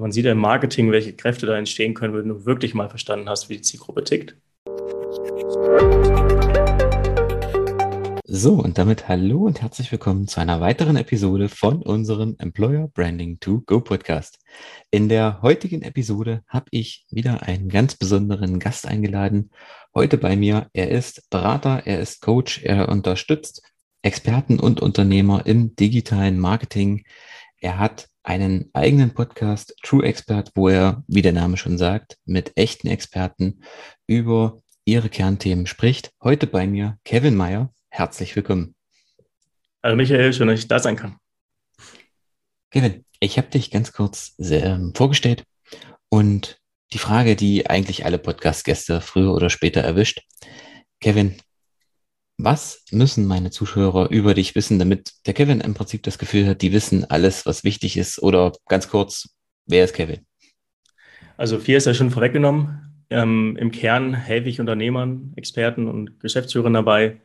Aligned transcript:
Man 0.00 0.12
sieht 0.12 0.24
ja 0.24 0.32
im 0.32 0.38
Marketing, 0.38 0.90
welche 0.92 1.12
Kräfte 1.12 1.44
da 1.44 1.58
entstehen 1.58 1.92
können, 1.92 2.14
wenn 2.14 2.26
du 2.26 2.46
wirklich 2.46 2.72
mal 2.72 2.88
verstanden 2.88 3.28
hast, 3.28 3.50
wie 3.50 3.56
die 3.56 3.62
Zielgruppe 3.62 4.02
tickt. 4.02 4.34
So, 8.24 8.54
und 8.54 8.78
damit 8.78 9.08
hallo 9.08 9.40
und 9.44 9.60
herzlich 9.60 9.92
willkommen 9.92 10.26
zu 10.26 10.40
einer 10.40 10.62
weiteren 10.62 10.96
Episode 10.96 11.50
von 11.50 11.82
unserem 11.82 12.34
Employer 12.38 12.88
Branding 12.88 13.40
to 13.40 13.60
Go 13.66 13.80
Podcast. 13.80 14.38
In 14.90 15.10
der 15.10 15.42
heutigen 15.42 15.82
Episode 15.82 16.44
habe 16.48 16.66
ich 16.70 17.04
wieder 17.10 17.42
einen 17.42 17.68
ganz 17.68 17.94
besonderen 17.94 18.58
Gast 18.58 18.88
eingeladen. 18.88 19.50
Heute 19.94 20.16
bei 20.16 20.34
mir. 20.34 20.68
Er 20.72 20.90
ist 20.90 21.28
Berater, 21.28 21.82
er 21.84 22.00
ist 22.00 22.22
Coach, 22.22 22.62
er 22.62 22.88
unterstützt 22.88 23.62
Experten 24.00 24.60
und 24.60 24.80
Unternehmer 24.80 25.44
im 25.44 25.76
digitalen 25.76 26.38
Marketing. 26.38 27.04
Er 27.60 27.78
hat 27.78 28.09
einen 28.22 28.70
eigenen 28.72 29.14
Podcast, 29.14 29.74
True 29.82 30.04
Expert, 30.04 30.50
wo 30.54 30.68
er, 30.68 31.02
wie 31.06 31.22
der 31.22 31.32
Name 31.32 31.56
schon 31.56 31.78
sagt, 31.78 32.18
mit 32.24 32.52
echten 32.56 32.88
Experten 32.88 33.62
über 34.06 34.60
ihre 34.84 35.08
Kernthemen 35.08 35.66
spricht. 35.66 36.10
Heute 36.22 36.46
bei 36.46 36.66
mir 36.66 36.98
Kevin 37.04 37.36
Meyer. 37.36 37.72
Herzlich 37.88 38.36
willkommen. 38.36 38.74
Hallo 39.82 39.96
Michael, 39.96 40.32
schön, 40.32 40.48
dass 40.48 40.60
ich 40.60 40.68
da 40.68 40.78
sein 40.78 40.96
kann. 40.96 41.16
Kevin, 42.70 43.04
ich 43.18 43.38
habe 43.38 43.48
dich 43.48 43.70
ganz 43.70 43.92
kurz 43.92 44.38
äh, 44.38 44.78
vorgestellt 44.94 45.44
und 46.08 46.60
die 46.92 46.98
Frage, 46.98 47.36
die 47.36 47.68
eigentlich 47.68 48.04
alle 48.04 48.18
Podcast-Gäste 48.18 49.00
früher 49.00 49.32
oder 49.32 49.48
später 49.48 49.80
erwischt. 49.80 50.22
Kevin, 51.00 51.36
was 52.44 52.84
müssen 52.90 53.26
meine 53.26 53.50
Zuschauer 53.50 54.10
über 54.10 54.34
dich 54.34 54.54
wissen, 54.54 54.78
damit 54.78 55.12
der 55.26 55.34
Kevin 55.34 55.60
im 55.60 55.74
Prinzip 55.74 56.02
das 56.02 56.18
Gefühl 56.18 56.46
hat, 56.46 56.62
die 56.62 56.72
wissen 56.72 57.04
alles, 57.04 57.46
was 57.46 57.64
wichtig 57.64 57.96
ist? 57.96 58.22
Oder 58.22 58.52
ganz 58.68 58.88
kurz, 58.88 59.36
wer 59.66 59.84
ist 59.84 59.94
Kevin? 59.94 60.26
Also 61.36 61.58
vier 61.58 61.78
ist 61.78 61.86
ja 61.86 61.94
schon 61.94 62.10
vorweggenommen. 62.10 63.06
Ähm, 63.10 63.56
Im 63.58 63.70
Kern 63.70 64.14
helfe 64.14 64.48
ich 64.48 64.60
Unternehmern, 64.60 65.32
Experten 65.36 65.88
und 65.88 66.20
Geschäftsführern 66.20 66.74
dabei, 66.74 67.20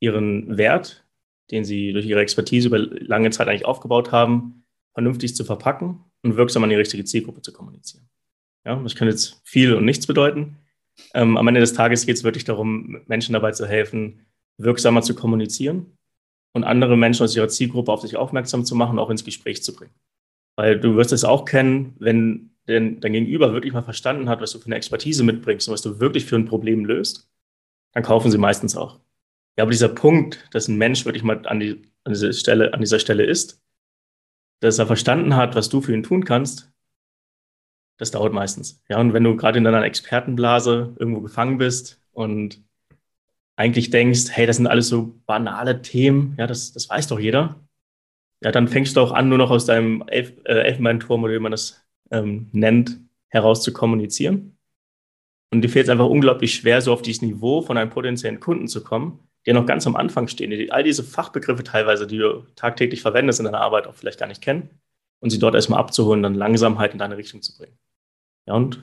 ihren 0.00 0.56
Wert, 0.56 1.04
den 1.50 1.64
sie 1.64 1.92
durch 1.92 2.06
ihre 2.06 2.20
Expertise 2.20 2.68
über 2.68 2.78
lange 2.78 3.30
Zeit 3.30 3.48
eigentlich 3.48 3.66
aufgebaut 3.66 4.12
haben, 4.12 4.64
vernünftig 4.92 5.36
zu 5.36 5.44
verpacken 5.44 6.04
und 6.22 6.36
wirksam 6.36 6.64
an 6.64 6.70
die 6.70 6.76
richtige 6.76 7.04
Zielgruppe 7.04 7.42
zu 7.42 7.52
kommunizieren. 7.52 8.08
Ja, 8.64 8.76
das 8.76 8.94
kann 8.94 9.08
jetzt 9.08 9.40
viel 9.44 9.74
und 9.74 9.84
nichts 9.84 10.06
bedeuten. 10.06 10.56
Ähm, 11.14 11.36
am 11.36 11.48
Ende 11.48 11.60
des 11.60 11.72
Tages 11.72 12.06
geht 12.06 12.16
es 12.16 12.24
wirklich 12.24 12.44
darum, 12.44 13.02
Menschen 13.06 13.32
dabei 13.32 13.52
zu 13.52 13.66
helfen, 13.66 14.26
wirksamer 14.62 15.02
zu 15.02 15.14
kommunizieren 15.14 15.96
und 16.52 16.64
andere 16.64 16.96
Menschen 16.96 17.24
aus 17.24 17.36
ihrer 17.36 17.48
Zielgruppe 17.48 17.92
auf 17.92 18.02
sich 18.02 18.16
aufmerksam 18.16 18.64
zu 18.64 18.74
machen, 18.74 18.98
auch 18.98 19.10
ins 19.10 19.24
Gespräch 19.24 19.62
zu 19.62 19.74
bringen. 19.74 19.94
Weil 20.56 20.78
du 20.78 20.96
wirst 20.96 21.12
es 21.12 21.24
auch 21.24 21.44
kennen, 21.44 21.94
wenn 21.98 22.50
dein, 22.66 23.00
dein 23.00 23.12
Gegenüber 23.12 23.52
wirklich 23.52 23.72
mal 23.72 23.82
verstanden 23.82 24.28
hat, 24.28 24.40
was 24.40 24.52
du 24.52 24.58
für 24.58 24.66
eine 24.66 24.76
Expertise 24.76 25.24
mitbringst 25.24 25.68
und 25.68 25.74
was 25.74 25.82
du 25.82 26.00
wirklich 26.00 26.24
für 26.26 26.36
ein 26.36 26.44
Problem 26.44 26.84
löst, 26.84 27.30
dann 27.92 28.02
kaufen 28.02 28.30
sie 28.30 28.38
meistens 28.38 28.76
auch. 28.76 29.00
Ja, 29.56 29.64
aber 29.64 29.72
dieser 29.72 29.88
Punkt, 29.88 30.48
dass 30.52 30.68
ein 30.68 30.78
Mensch 30.78 31.04
wirklich 31.04 31.22
mal 31.22 31.46
an, 31.46 31.60
die, 31.60 31.82
an, 32.04 32.12
dieser 32.12 32.32
Stelle, 32.32 32.72
an 32.72 32.80
dieser 32.80 32.98
Stelle 32.98 33.24
ist, 33.24 33.60
dass 34.60 34.78
er 34.78 34.86
verstanden 34.86 35.36
hat, 35.36 35.54
was 35.54 35.68
du 35.68 35.80
für 35.80 35.94
ihn 35.94 36.02
tun 36.02 36.24
kannst, 36.24 36.70
das 37.96 38.10
dauert 38.10 38.32
meistens. 38.32 38.82
Ja, 38.88 38.98
und 38.98 39.12
wenn 39.12 39.24
du 39.24 39.36
gerade 39.36 39.58
in 39.58 39.64
deiner 39.64 39.84
Expertenblase 39.84 40.94
irgendwo 40.98 41.20
gefangen 41.20 41.58
bist 41.58 42.00
und 42.12 42.62
eigentlich 43.60 43.90
denkst, 43.90 44.30
hey, 44.30 44.46
das 44.46 44.56
sind 44.56 44.66
alles 44.66 44.88
so 44.88 45.20
banale 45.26 45.82
Themen, 45.82 46.34
ja, 46.38 46.46
das, 46.46 46.72
das 46.72 46.88
weiß 46.88 47.08
doch 47.08 47.20
jeder, 47.20 47.60
ja, 48.42 48.52
dann 48.52 48.68
fängst 48.68 48.96
du 48.96 49.00
auch 49.02 49.12
an, 49.12 49.28
nur 49.28 49.36
noch 49.36 49.50
aus 49.50 49.66
deinem 49.66 50.02
Elf, 50.06 50.32
äh, 50.46 50.62
Elfenbeinturm 50.62 51.22
oder 51.22 51.34
wie 51.34 51.38
man 51.38 51.52
das 51.52 51.86
ähm, 52.10 52.48
nennt, 52.52 52.98
heraus 53.28 53.62
zu 53.62 53.74
kommunizieren. 53.74 54.56
Und 55.52 55.60
dir 55.60 55.68
fehlt 55.68 55.84
es 55.84 55.90
einfach 55.90 56.06
unglaublich 56.06 56.54
schwer, 56.54 56.80
so 56.80 56.90
auf 56.90 57.02
dieses 57.02 57.20
Niveau 57.20 57.60
von 57.60 57.76
einem 57.76 57.90
potenziellen 57.90 58.40
Kunden 58.40 58.66
zu 58.66 58.82
kommen, 58.82 59.20
die 59.46 59.52
noch 59.52 59.66
ganz 59.66 59.86
am 59.86 59.94
Anfang 59.94 60.26
stehen, 60.26 60.50
die 60.50 60.72
all 60.72 60.82
diese 60.82 61.04
Fachbegriffe 61.04 61.62
teilweise, 61.62 62.06
die 62.06 62.16
du 62.16 62.46
tagtäglich 62.56 63.02
verwendest 63.02 63.40
in 63.40 63.44
deiner 63.44 63.60
Arbeit, 63.60 63.86
auch 63.86 63.94
vielleicht 63.94 64.20
gar 64.20 64.26
nicht 64.26 64.40
kennen 64.40 64.70
und 65.20 65.28
sie 65.28 65.38
dort 65.38 65.54
erstmal 65.54 65.80
abzuholen, 65.80 66.22
dann 66.22 66.34
langsam 66.34 66.78
halt 66.78 66.92
in 66.92 66.98
deine 66.98 67.18
Richtung 67.18 67.42
zu 67.42 67.58
bringen. 67.58 67.76
Ja, 68.46 68.54
und 68.54 68.82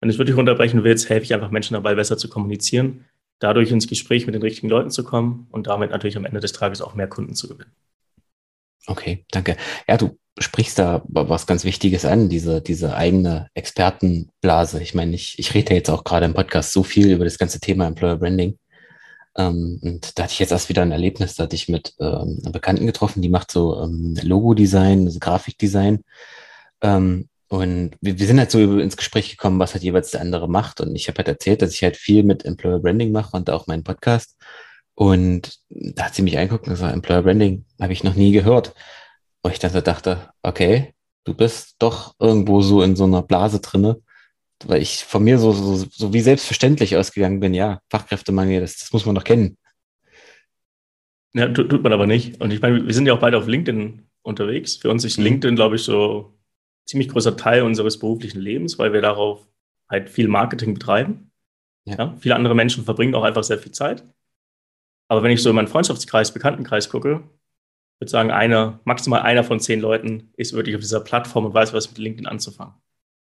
wenn 0.00 0.08
du 0.08 0.12
es 0.12 0.18
wirklich 0.18 0.36
runterbrechen 0.36 0.82
willst, 0.82 1.08
helfe 1.08 1.24
ich 1.24 1.34
einfach 1.34 1.52
Menschen 1.52 1.74
dabei, 1.74 1.94
besser 1.94 2.18
zu 2.18 2.28
kommunizieren, 2.28 3.04
dadurch 3.38 3.70
ins 3.70 3.86
Gespräch 3.86 4.26
mit 4.26 4.34
den 4.34 4.42
richtigen 4.42 4.68
Leuten 4.68 4.90
zu 4.90 5.04
kommen 5.04 5.46
und 5.50 5.66
damit 5.66 5.90
natürlich 5.90 6.16
am 6.16 6.24
Ende 6.24 6.40
des 6.40 6.52
Tages 6.52 6.82
auch 6.82 6.94
mehr 6.94 7.08
Kunden 7.08 7.34
zu 7.34 7.48
gewinnen. 7.48 7.72
Okay, 8.86 9.24
danke. 9.30 9.56
Ja, 9.86 9.96
du 9.96 10.18
sprichst 10.38 10.78
da 10.78 11.02
was 11.08 11.46
ganz 11.46 11.64
Wichtiges 11.64 12.04
an, 12.04 12.28
diese, 12.28 12.62
diese 12.62 12.96
eigene 12.96 13.48
Expertenblase. 13.54 14.82
Ich 14.82 14.94
meine, 14.94 15.14
ich, 15.14 15.38
ich 15.38 15.54
rede 15.54 15.74
jetzt 15.74 15.90
auch 15.90 16.04
gerade 16.04 16.26
im 16.26 16.34
Podcast 16.34 16.72
so 16.72 16.82
viel 16.82 17.10
über 17.10 17.24
das 17.24 17.38
ganze 17.38 17.60
Thema 17.60 17.86
Employer 17.86 18.16
Branding. 18.16 18.58
Ähm, 19.36 19.78
und 19.82 20.18
da 20.18 20.24
hatte 20.24 20.32
ich 20.32 20.38
jetzt 20.38 20.52
erst 20.52 20.68
wieder 20.68 20.82
ein 20.82 20.92
Erlebnis, 20.92 21.34
da 21.34 21.44
hatte 21.44 21.56
ich 21.56 21.68
mit 21.68 21.94
ähm, 22.00 22.40
einer 22.42 22.52
Bekannten 22.52 22.86
getroffen, 22.86 23.20
die 23.22 23.28
macht 23.28 23.50
so 23.50 23.82
ähm, 23.82 24.16
Logo-Design, 24.22 25.06
also 25.06 25.18
Grafikdesign. 25.18 26.02
Ähm, 26.80 27.28
und 27.48 27.96
wir, 28.00 28.18
wir 28.18 28.26
sind 28.26 28.38
halt 28.38 28.50
so 28.50 28.78
ins 28.78 28.96
Gespräch 28.96 29.30
gekommen, 29.30 29.58
was 29.58 29.72
halt 29.72 29.82
jeweils 29.82 30.10
der 30.10 30.20
andere 30.20 30.48
macht. 30.48 30.80
Und 30.80 30.94
ich 30.94 31.08
habe 31.08 31.18
halt 31.18 31.28
erzählt, 31.28 31.62
dass 31.62 31.72
ich 31.72 31.82
halt 31.82 31.96
viel 31.96 32.22
mit 32.22 32.44
Employer 32.44 32.78
Branding 32.78 33.10
mache 33.10 33.36
und 33.36 33.48
auch 33.50 33.66
meinen 33.66 33.84
Podcast. 33.84 34.36
Und 34.94 35.58
da 35.70 36.06
hat 36.06 36.14
sie 36.14 36.22
mich 36.22 36.36
angeguckt 36.36 36.66
und 36.66 36.74
gesagt, 36.74 36.92
Employer 36.92 37.22
Branding 37.22 37.64
habe 37.80 37.92
ich 37.92 38.04
noch 38.04 38.14
nie 38.14 38.32
gehört. 38.32 38.74
Und 39.42 39.52
ich 39.52 39.58
dann 39.58 39.70
so 39.70 39.80
dachte, 39.80 40.30
okay, 40.42 40.92
du 41.24 41.34
bist 41.34 41.76
doch 41.78 42.14
irgendwo 42.18 42.60
so 42.60 42.82
in 42.82 42.96
so 42.96 43.04
einer 43.04 43.22
Blase 43.22 43.60
drinne, 43.60 44.02
weil 44.66 44.82
ich 44.82 45.04
von 45.04 45.24
mir 45.24 45.38
so, 45.38 45.52
so, 45.52 45.86
so 45.90 46.12
wie 46.12 46.20
selbstverständlich 46.20 46.96
ausgegangen 46.96 47.40
bin, 47.40 47.54
ja, 47.54 47.80
Fachkräftemangel, 47.90 48.60
das, 48.60 48.78
das 48.78 48.92
muss 48.92 49.06
man 49.06 49.14
doch 49.14 49.24
kennen. 49.24 49.56
Ja, 51.32 51.48
tut, 51.48 51.70
tut 51.70 51.82
man 51.82 51.92
aber 51.92 52.06
nicht. 52.06 52.40
Und 52.40 52.52
ich 52.52 52.60
meine, 52.60 52.84
wir 52.84 52.94
sind 52.94 53.06
ja 53.06 53.14
auch 53.14 53.20
beide 53.20 53.38
auf 53.38 53.46
LinkedIn 53.46 54.06
unterwegs. 54.22 54.76
Für 54.76 54.90
uns 54.90 55.04
ist 55.04 55.18
mhm. 55.18 55.24
LinkedIn, 55.24 55.56
glaube 55.56 55.76
ich, 55.76 55.82
so 55.82 56.37
ziemlich 56.88 57.08
großer 57.08 57.36
Teil 57.36 57.62
unseres 57.62 57.98
beruflichen 57.98 58.40
Lebens, 58.40 58.78
weil 58.78 58.92
wir 58.92 59.02
darauf 59.02 59.46
halt 59.88 60.10
viel 60.10 60.28
Marketing 60.28 60.74
betreiben. 60.74 61.30
Ja. 61.84 61.96
ja. 61.96 62.16
viele 62.18 62.34
andere 62.34 62.54
Menschen 62.54 62.84
verbringen 62.84 63.14
auch 63.14 63.24
einfach 63.24 63.44
sehr 63.44 63.58
viel 63.58 63.72
Zeit. 63.72 64.04
Aber 65.08 65.22
wenn 65.22 65.30
ich 65.30 65.42
so 65.42 65.50
in 65.50 65.56
meinen 65.56 65.68
Freundschaftskreis, 65.68 66.32
Bekanntenkreis 66.32 66.90
gucke, 66.90 67.22
würde 67.98 68.10
sagen, 68.10 68.30
einer, 68.30 68.80
maximal 68.84 69.22
einer 69.22 69.44
von 69.44 69.60
zehn 69.60 69.80
Leuten 69.80 70.32
ist 70.36 70.52
wirklich 70.52 70.76
auf 70.76 70.82
dieser 70.82 71.00
Plattform 71.00 71.46
und 71.46 71.54
weiß, 71.54 71.72
was 71.72 71.88
mit 71.88 71.98
LinkedIn 71.98 72.26
anzufangen 72.26 72.74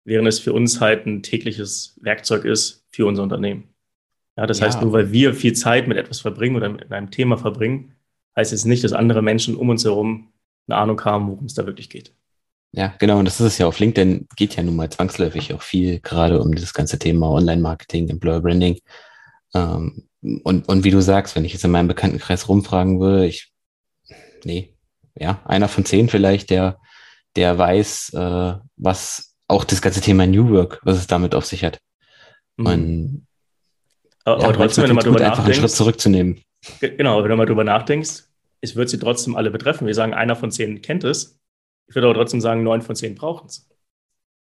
während 0.10 0.28
es 0.28 0.40
für 0.40 0.54
uns 0.54 0.82
halt 0.82 1.06
ein 1.06 1.24
tägliches 1.24 1.98
Werkzeug 2.02 2.44
ist 2.44 2.86
für 2.92 3.06
unser 3.06 3.24
Unternehmen. 3.24 3.70
Ja, 4.38 4.48
das 4.48 4.60
ja. 4.60 4.66
heißt, 4.66 4.82
nur 4.82 4.92
weil 4.92 5.12
wir 5.12 5.34
viel 5.34 5.54
Zeit 5.54 5.88
mit 5.88 5.98
etwas 5.98 6.20
verbringen 6.20 6.56
oder 6.56 6.70
mit 6.70 6.92
einem 6.92 7.12
Thema 7.12 7.38
verbringen, 7.38 7.94
heißt 8.36 8.52
es 8.52 8.66
nicht, 8.66 8.84
dass 8.84 8.94
andere 8.94 9.22
Menschen 9.22 9.56
um 9.56 9.70
uns 9.70 9.86
herum 9.86 10.32
eine 10.68 10.78
Ahnung 10.78 11.04
haben, 11.04 11.28
worum 11.28 11.46
es 11.46 11.54
da 11.54 11.66
wirklich 11.66 11.90
geht. 11.90 12.14
Ja, 12.72 12.94
genau. 13.00 13.20
Und 13.20 13.26
das 13.26 13.40
ist 13.40 13.48
es 13.48 13.58
ja 13.58 13.68
auf 13.68 13.80
LinkedIn, 13.80 14.28
geht 14.36 14.56
ja 14.56 14.64
nun 14.64 14.76
mal 14.76 14.90
zwangsläufig 14.90 15.54
auch 15.54 15.62
viel 15.62 16.00
gerade 16.00 16.42
um 16.42 16.54
dieses 16.54 16.74
ganze 16.74 17.00
Thema 17.00 17.30
Online-Marketing, 17.30 18.10
Employer 18.10 18.42
Branding. 18.42 18.80
Ähm, 19.54 20.08
und, 20.22 20.68
und 20.68 20.84
wie 20.84 20.92
du 20.92 21.02
sagst, 21.02 21.36
wenn 21.36 21.46
ich 21.46 21.54
jetzt 21.54 21.64
in 21.64 21.72
meinem 21.72 21.88
Bekanntenkreis 21.88 22.48
rumfragen 22.48 23.00
würde, 23.00 23.26
ich, 23.26 23.52
nee, 24.44 24.76
ja, 25.16 25.42
einer 25.46 25.68
von 25.68 25.86
zehn 25.86 26.10
vielleicht, 26.10 26.50
der, 26.50 26.80
der 27.36 27.58
weiß, 27.58 28.14
äh, 28.14 28.54
was 28.76 29.36
auch 29.48 29.64
das 29.64 29.82
ganze 29.82 30.02
Thema 30.02 30.28
New 30.28 30.50
Work, 30.52 30.80
was 30.84 30.98
es 30.98 31.08
damit 31.08 31.34
auf 31.34 31.46
sich 31.46 31.64
hat. 31.64 31.80
Mhm. 32.58 32.66
Und, 32.66 33.28
aber, 34.26 34.42
ja, 34.42 34.48
aber 34.48 34.58
trotzdem, 34.58 34.84
wenn 34.84 34.90
du 34.90 34.96
mal 34.96 35.02
drüber 35.02 35.20
nachdenkst, 35.20 35.46
einen 35.46 35.54
Schritt 35.54 35.72
zurückzunehmen. 35.72 36.42
Genau, 36.82 37.24
wenn 37.24 37.30
du 37.30 37.38
mal 37.38 37.46
drüber 37.46 37.64
nachdenkst, 37.64 38.26
es 38.62 38.76
wird 38.76 38.90
sie 38.90 39.00
trotzdem 39.00 39.36
alle 39.36 39.50
betreffen. 39.50 39.88
Wir 39.88 39.96
sagen, 39.96 40.14
einer 40.14 40.36
von 40.36 40.52
zehn 40.52 40.82
kennt 40.82 41.04
es. 41.04 41.39
Ich 41.90 41.96
würde 41.96 42.08
aber 42.08 42.16
trotzdem 42.16 42.40
sagen, 42.40 42.64
neun 42.64 42.82
von 42.82 42.96
zehn 42.96 43.16
brauchen 43.16 43.48
es. 43.48 43.68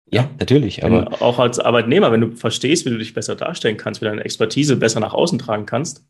Ja, 0.06 0.30
natürlich. 0.38 0.82
Aber 0.84 1.02
wenn, 1.02 1.08
auch 1.08 1.38
als 1.38 1.58
Arbeitnehmer, 1.58 2.10
wenn 2.10 2.20
du 2.20 2.32
verstehst, 2.32 2.84
wie 2.84 2.90
du 2.90 2.98
dich 2.98 3.14
besser 3.14 3.36
darstellen 3.36 3.76
kannst, 3.76 4.00
wie 4.00 4.06
deine 4.06 4.24
Expertise 4.24 4.76
besser 4.76 5.00
nach 5.00 5.14
außen 5.14 5.38
tragen 5.38 5.66
kannst, 5.66 6.06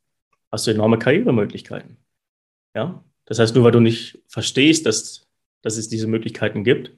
hast 0.50 0.66
du 0.66 0.70
enorme 0.70 0.98
Karrieremöglichkeiten. 0.98 1.96
Ja, 2.74 3.04
das 3.24 3.38
heißt, 3.38 3.54
nur 3.54 3.64
weil 3.64 3.72
du 3.72 3.80
nicht 3.80 4.22
verstehst, 4.28 4.86
dass, 4.86 5.28
dass 5.62 5.76
es 5.76 5.88
diese 5.88 6.06
Möglichkeiten 6.06 6.64
gibt, 6.64 6.92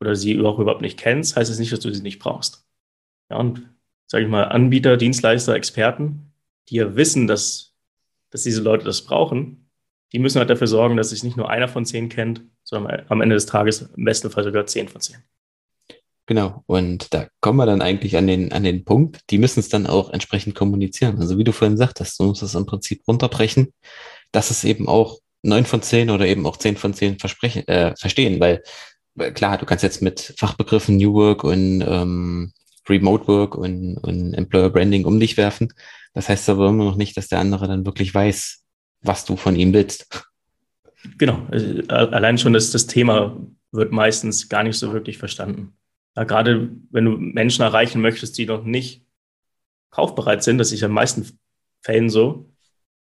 oder 0.00 0.16
sie 0.16 0.38
auch 0.40 0.58
überhaupt 0.58 0.82
nicht 0.82 0.98
kennst, 0.98 1.36
heißt 1.36 1.50
es 1.50 1.56
das 1.56 1.60
nicht, 1.60 1.72
dass 1.72 1.80
du 1.80 1.92
sie 1.92 2.02
nicht 2.02 2.18
brauchst. 2.18 2.66
Ja, 3.30 3.38
und 3.38 3.68
sage 4.06 4.24
ich 4.24 4.30
mal, 4.30 4.44
Anbieter, 4.44 4.96
Dienstleister, 4.96 5.54
Experten, 5.54 6.32
die 6.68 6.76
ja 6.76 6.96
wissen, 6.96 7.26
dass, 7.26 7.74
dass 8.30 8.42
diese 8.42 8.62
Leute 8.62 8.84
das 8.84 9.02
brauchen, 9.02 9.70
die 10.12 10.18
müssen 10.18 10.38
halt 10.38 10.50
dafür 10.50 10.66
sorgen, 10.66 10.96
dass 10.96 11.10
sich 11.10 11.24
nicht 11.24 11.36
nur 11.36 11.48
einer 11.48 11.68
von 11.68 11.86
zehn 11.86 12.08
kennt, 12.08 12.42
sondern 12.64 13.04
am 13.08 13.20
Ende 13.20 13.36
des 13.36 13.46
Tages 13.46 13.82
im 13.96 14.04
besten 14.04 14.30
Fall 14.30 14.44
sogar 14.44 14.66
zehn 14.66 14.88
von 14.88 15.00
zehn. 15.00 15.18
Genau, 16.26 16.62
und 16.66 17.12
da 17.12 17.28
kommen 17.40 17.58
wir 17.58 17.66
dann 17.66 17.82
eigentlich 17.82 18.16
an 18.16 18.26
den, 18.26 18.50
an 18.52 18.64
den 18.64 18.84
Punkt, 18.84 19.20
die 19.28 19.36
müssen 19.36 19.60
es 19.60 19.68
dann 19.68 19.86
auch 19.86 20.08
entsprechend 20.10 20.54
kommunizieren. 20.54 21.18
Also 21.20 21.36
wie 21.36 21.44
du 21.44 21.52
vorhin 21.52 21.76
sagtest, 21.76 22.18
du 22.18 22.24
musst 22.24 22.42
es 22.42 22.54
im 22.54 22.64
Prinzip 22.64 23.02
runterbrechen, 23.06 23.74
dass 24.32 24.50
es 24.50 24.64
eben 24.64 24.88
auch 24.88 25.18
neun 25.42 25.66
von 25.66 25.82
zehn 25.82 26.08
oder 26.08 26.26
eben 26.26 26.46
auch 26.46 26.56
zehn 26.56 26.76
von 26.78 26.94
zehn 26.94 27.18
versprechen, 27.18 27.68
äh, 27.68 27.94
verstehen, 27.96 28.40
weil, 28.40 28.62
weil 29.14 29.34
klar, 29.34 29.58
du 29.58 29.66
kannst 29.66 29.84
jetzt 29.84 30.00
mit 30.00 30.34
Fachbegriffen 30.38 30.96
New 30.96 31.12
Work 31.12 31.44
und 31.44 31.84
ähm, 31.86 32.52
Remote 32.88 33.28
Work 33.28 33.54
und, 33.56 33.98
und 33.98 34.32
Employer 34.32 34.70
Branding 34.70 35.04
um 35.04 35.20
dich 35.20 35.36
werfen. 35.36 35.74
Das 36.14 36.30
heißt 36.30 36.48
aber 36.48 36.68
immer 36.68 36.84
noch 36.84 36.96
nicht, 36.96 37.16
dass 37.18 37.28
der 37.28 37.40
andere 37.40 37.68
dann 37.68 37.84
wirklich 37.84 38.14
weiß, 38.14 38.62
was 39.02 39.26
du 39.26 39.36
von 39.36 39.56
ihm 39.56 39.74
willst. 39.74 40.08
Genau, 41.18 41.46
äh, 41.52 41.86
allein 41.88 42.38
schon 42.38 42.52
das, 42.52 42.70
das 42.70 42.86
Thema 42.86 43.36
wird 43.72 43.92
meistens 43.92 44.48
gar 44.48 44.62
nicht 44.62 44.78
so 44.78 44.92
wirklich 44.92 45.18
verstanden. 45.18 45.76
Ja, 46.16 46.24
gerade 46.24 46.70
wenn 46.90 47.04
du 47.04 47.12
Menschen 47.12 47.62
erreichen 47.62 48.00
möchtest, 48.00 48.38
die 48.38 48.46
noch 48.46 48.64
nicht 48.64 49.04
kaufbereit 49.90 50.42
sind, 50.42 50.58
das 50.58 50.72
ist 50.72 50.80
ja 50.80 50.86
in 50.86 50.92
den 50.92 50.94
meisten 50.94 51.38
Fällen 51.82 52.08
so, 52.08 52.50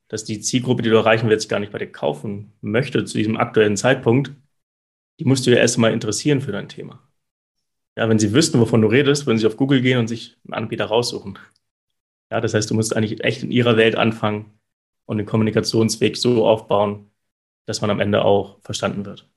dass 0.08 0.25
die 0.25 0.41
Zielgruppe, 0.41 0.82
die 0.82 0.91
du 0.91 0.96
erreichen 0.96 1.29
willst, 1.29 1.49
gar 1.49 1.61
nicht 1.61 1.73
bei 1.73 1.79
dir 1.79 1.91
kaufen 1.91 2.52
möchte 2.61 3.05
zu 3.05 3.17
diesem 3.19 3.37
aktuellen 3.37 3.76
Zeitpunkt, 3.76 4.32
die 5.20 5.25
musst 5.25 5.46
du 5.46 5.50
ja 5.50 5.58
erstmal 5.58 5.93
interessieren 5.93 6.41
für 6.41 6.52
dein 6.52 6.69
Thema. 6.69 7.06
Ja, 7.96 8.08
wenn 8.08 8.19
sie 8.19 8.32
wüssten, 8.32 8.58
wovon 8.61 8.82
du 8.82 8.88
redest, 8.88 9.26
würden 9.26 9.38
sie 9.38 9.46
auf 9.46 9.56
Google 9.56 9.81
gehen 9.81 9.99
und 9.99 10.08
sich 10.08 10.37
einen 10.44 10.55
Anbieter 10.55 10.87
raussuchen. 10.87 11.38
Ja, 12.31 12.41
das 12.41 12.55
heißt, 12.55 12.70
du 12.70 12.75
musst 12.75 12.96
eigentlich 12.96 13.23
echt 13.23 13.43
in 13.44 13.50
ihrer 13.52 13.76
Welt 13.76 13.96
anfangen 13.96 14.58
und 15.06 15.19
den 15.19 15.26
Kommunikationsweg 15.26 16.17
so 16.17 16.46
aufbauen, 16.46 17.11
dass 17.66 17.81
man 17.81 17.90
am 17.90 18.00
Ende 18.00 18.25
auch 18.25 18.58
verstanden 18.62 19.05
wird. 19.05 19.28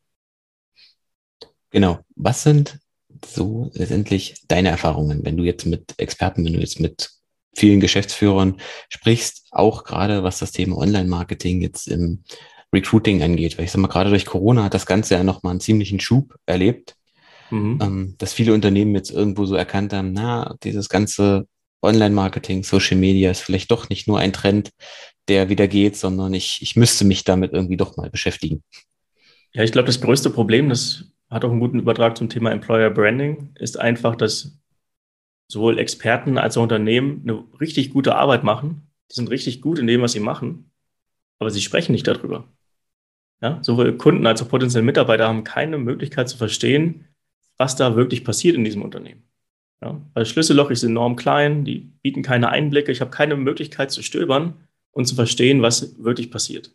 Genau. 1.69 2.00
Was 2.15 2.44
sind 2.44 2.79
so 3.25 3.71
letztendlich 3.74 4.44
deine 4.47 4.69
Erfahrungen, 4.69 5.25
wenn 5.25 5.38
du 5.38 5.44
jetzt 5.44 5.65
mit 5.65 5.95
Experten, 5.97 6.45
wenn 6.45 6.53
du 6.53 6.59
jetzt 6.59 6.79
mit 6.79 7.12
vielen 7.56 7.79
Geschäftsführern 7.79 8.57
sprichst, 8.89 9.47
auch 9.51 9.83
gerade 9.83 10.24
was 10.24 10.39
das 10.39 10.51
Thema 10.51 10.77
Online-Marketing 10.77 11.62
jetzt 11.62 11.88
im 11.88 12.24
Recruiting 12.74 13.24
angeht. 13.24 13.57
Weil 13.57 13.65
ich 13.65 13.71
sag 13.71 13.81
mal, 13.81 13.88
gerade 13.88 14.12
durch 14.12 14.25
Corona 14.25 14.63
hat 14.63 14.73
das 14.73 14.85
Ganze 14.85 15.15
ja 15.15 15.23
nochmal 15.23 15.51
einen 15.51 15.59
ziemlichen 15.59 16.00
Schub 16.00 16.35
erlebt, 16.45 16.95
mhm. 17.50 17.80
ähm, 17.81 18.15
dass 18.19 18.33
viele 18.33 18.53
Unternehmen 18.53 18.94
jetzt 18.94 19.09
irgendwo 19.09 19.45
so 19.45 19.56
erkannt 19.56 19.94
haben, 19.94 20.13
na, 20.13 20.56
dieses 20.63 20.89
ganze 20.89 21.47
Online-Marketing, 21.81 22.63
Social 22.63 22.97
Media 22.97 23.31
ist 23.31 23.41
vielleicht 23.41 23.71
doch 23.71 23.89
nicht 23.89 24.07
nur 24.07 24.19
ein 24.19 24.33
Trend, 24.33 24.71
der 25.27 25.50
wieder 25.50 25.68
geht, 25.68 25.95
sondern 25.95 26.33
ich, 26.33 26.62
ich 26.62 26.75
müsste 26.75 27.06
mich 27.06 27.24
damit 27.24 27.53
irgendwie 27.53 27.77
doch 27.77 27.97
mal 27.97 28.09
beschäftigen. 28.09 28.63
Ja, 29.53 29.63
ich 29.63 29.71
glaube, 29.71 29.88
das 29.88 30.01
größte 30.01 30.29
Problem, 30.29 30.69
das 30.69 31.06
hat 31.29 31.44
auch 31.44 31.51
einen 31.51 31.59
guten 31.59 31.79
Übertrag 31.79 32.18
zum 32.18 32.29
Thema 32.29 32.51
Employer 32.51 32.89
Branding, 32.89 33.51
ist 33.56 33.79
einfach, 33.79 34.15
dass 34.15 34.57
sowohl 35.47 35.79
Experten 35.79 36.38
als 36.38 36.57
auch 36.57 36.63
Unternehmen 36.63 37.21
eine 37.24 37.44
richtig 37.59 37.91
gute 37.91 38.15
Arbeit 38.15 38.44
machen. 38.44 38.89
Die 39.09 39.15
sind 39.15 39.30
richtig 39.30 39.62
gut 39.62 39.80
in 39.80 39.88
dem, 39.88 40.01
was 40.01 40.12
sie 40.12 40.19
machen, 40.19 40.71
aber 41.39 41.50
sie 41.50 41.62
sprechen 41.62 41.94
nicht 41.94 42.07
darüber. 42.07 42.47
Ja, 43.41 43.59
sowohl 43.62 43.95
Kunden 43.97 44.25
als 44.25 44.41
auch 44.41 44.50
potenzielle 44.50 44.85
Mitarbeiter 44.85 45.27
haben 45.27 45.44
keine 45.44 45.77
Möglichkeit 45.77 46.27
zu 46.27 46.38
verstehen, 46.38 47.06
was 47.57 47.75
da 47.75 47.95
wirklich 47.95 48.23
passiert 48.23 48.56
in 48.56 48.63
diesem 48.63 48.81
Unternehmen. 48.81 49.23
Ja, 49.81 49.91
weil 50.13 50.24
das 50.24 50.29
Schlüsselloch 50.29 50.71
ist 50.71 50.83
enorm 50.83 51.15
klein, 51.15 51.63
die 51.63 51.79
bieten 52.01 52.24
keine 52.24 52.50
Einblicke, 52.50 52.91
ich 52.91 53.01
habe 53.01 53.12
keine 53.12 53.35
Möglichkeit 53.35 53.91
zu 53.91 54.01
stöbern 54.01 54.56
und 54.91 55.06
zu 55.06 55.15
verstehen, 55.15 55.62
was 55.62 56.03
wirklich 56.03 56.31
passiert. 56.31 56.71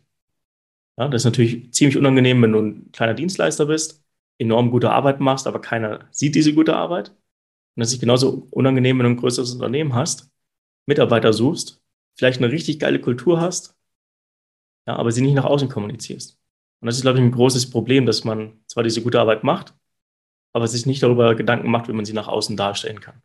Ja, 0.97 1.07
das 1.09 1.21
ist 1.21 1.25
natürlich 1.25 1.73
ziemlich 1.73 1.97
unangenehm, 1.97 2.41
wenn 2.41 2.51
du 2.53 2.59
ein 2.59 2.91
kleiner 2.91 3.13
Dienstleister 3.13 3.65
bist 3.65 4.03
enorm 4.39 4.71
gute 4.71 4.91
Arbeit 4.91 5.19
machst, 5.19 5.47
aber 5.47 5.61
keiner 5.61 6.07
sieht 6.11 6.35
diese 6.35 6.53
gute 6.53 6.75
Arbeit. 6.75 7.09
Und 7.09 7.81
das 7.81 7.93
ist 7.93 7.99
genauso 7.99 8.47
unangenehm, 8.51 8.99
wenn 8.99 9.05
du 9.05 9.11
ein 9.11 9.17
größeres 9.17 9.53
Unternehmen 9.53 9.95
hast, 9.95 10.31
Mitarbeiter 10.85 11.33
suchst, 11.33 11.81
vielleicht 12.15 12.39
eine 12.39 12.51
richtig 12.51 12.79
geile 12.79 12.99
Kultur 12.99 13.39
hast, 13.39 13.75
ja, 14.87 14.95
aber 14.95 15.11
sie 15.11 15.21
nicht 15.21 15.33
nach 15.33 15.45
außen 15.45 15.69
kommunizierst. 15.69 16.39
Und 16.81 16.87
das 16.87 16.97
ist, 16.97 17.03
glaube 17.03 17.19
ich, 17.19 17.23
ein 17.23 17.31
großes 17.31 17.69
Problem, 17.69 18.05
dass 18.05 18.25
man 18.25 18.59
zwar 18.67 18.83
diese 18.83 19.01
gute 19.01 19.19
Arbeit 19.19 19.43
macht, 19.43 19.73
aber 20.53 20.67
sich 20.67 20.85
nicht 20.85 21.03
darüber 21.03 21.35
Gedanken 21.35 21.69
macht, 21.69 21.87
wie 21.87 21.93
man 21.93 22.05
sie 22.05 22.13
nach 22.13 22.27
außen 22.27 22.55
darstellen 22.55 23.01
kann. 23.01 23.21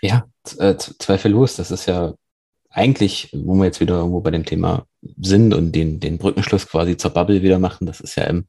Ja, 0.00 0.26
äh, 0.58 0.76
zweifellos. 0.76 1.56
Das 1.56 1.70
ist 1.70 1.86
ja 1.86 2.14
eigentlich, 2.70 3.30
wo 3.32 3.54
wir 3.54 3.64
jetzt 3.66 3.80
wieder 3.80 3.96
irgendwo 3.96 4.20
bei 4.20 4.30
dem 4.30 4.44
Thema 4.44 4.86
sind 5.18 5.54
und 5.54 5.72
den, 5.72 6.00
den 6.00 6.18
Brückenschluss 6.18 6.68
quasi 6.68 6.96
zur 6.96 7.10
Bubble 7.10 7.42
wieder 7.42 7.58
machen, 7.58 7.86
das 7.86 8.00
ist 8.00 8.16
ja 8.16 8.24
im, 8.24 8.46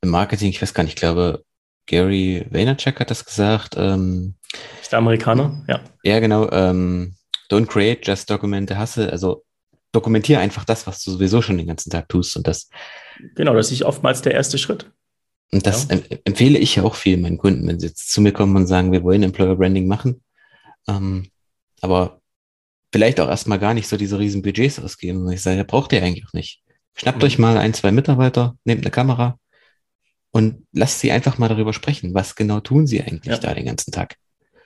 im 0.00 0.10
Marketing, 0.10 0.48
ich 0.48 0.60
weiß 0.60 0.74
gar 0.74 0.82
nicht, 0.82 0.94
ich 0.94 1.00
glaube, 1.00 1.44
Gary 1.86 2.46
Vaynerchuk 2.50 3.00
hat 3.00 3.10
das 3.10 3.24
gesagt. 3.24 3.74
Ähm, 3.78 4.34
ist 4.80 4.92
der 4.92 4.98
Amerikaner, 4.98 5.64
ja. 5.68 5.80
Ja, 6.02 6.20
genau. 6.20 6.50
Ähm, 6.50 7.14
don't 7.50 7.66
create, 7.66 8.06
just 8.06 8.28
document 8.28 8.68
the 8.68 8.76
hustle. 8.76 9.10
Also 9.10 9.44
dokumentiere 9.92 10.40
einfach 10.40 10.64
das, 10.64 10.86
was 10.86 11.02
du 11.02 11.12
sowieso 11.12 11.40
schon 11.40 11.56
den 11.56 11.66
ganzen 11.66 11.90
Tag 11.90 12.08
tust. 12.08 12.36
Und 12.36 12.46
das. 12.46 12.68
Genau, 13.34 13.54
das 13.54 13.72
ist 13.72 13.82
oftmals 13.82 14.22
der 14.22 14.34
erste 14.34 14.58
Schritt. 14.58 14.90
Und 15.50 15.66
das 15.66 15.88
ja. 15.90 15.98
empfehle 16.24 16.58
ich 16.58 16.76
ja 16.76 16.82
auch 16.82 16.94
viel 16.94 17.16
meinen 17.16 17.38
Kunden, 17.38 17.66
wenn 17.66 17.80
sie 17.80 17.86
jetzt 17.86 18.10
zu 18.10 18.20
mir 18.20 18.32
kommen 18.32 18.54
und 18.56 18.66
sagen, 18.66 18.92
wir 18.92 19.02
wollen 19.02 19.22
Employer 19.22 19.56
Branding 19.56 19.88
machen. 19.88 20.22
Ähm, 20.86 21.28
aber 21.80 22.20
vielleicht 22.92 23.20
auch 23.20 23.28
erstmal 23.28 23.58
gar 23.58 23.74
nicht 23.74 23.88
so 23.88 23.96
diese 23.96 24.18
riesen 24.18 24.42
Budgets 24.42 24.78
ausgeben. 24.78 25.24
Und 25.24 25.32
ich 25.32 25.42
sage, 25.42 25.56
ja, 25.56 25.64
braucht 25.64 25.92
ihr 25.92 26.02
eigentlich 26.02 26.26
auch 26.26 26.34
nicht. 26.34 26.62
Schnappt 26.94 27.18
mhm. 27.18 27.24
euch 27.24 27.38
mal 27.38 27.56
ein, 27.56 27.72
zwei 27.74 27.92
Mitarbeiter, 27.92 28.56
nehmt 28.64 28.82
eine 28.82 28.90
Kamera, 28.90 29.38
und 30.30 30.66
lasst 30.72 31.00
sie 31.00 31.12
einfach 31.12 31.38
mal 31.38 31.48
darüber 31.48 31.72
sprechen. 31.72 32.14
Was 32.14 32.36
genau 32.36 32.60
tun 32.60 32.86
sie 32.86 33.00
eigentlich 33.00 33.32
ja. 33.32 33.38
da 33.38 33.54
den 33.54 33.66
ganzen 33.66 33.92
Tag? 33.92 34.16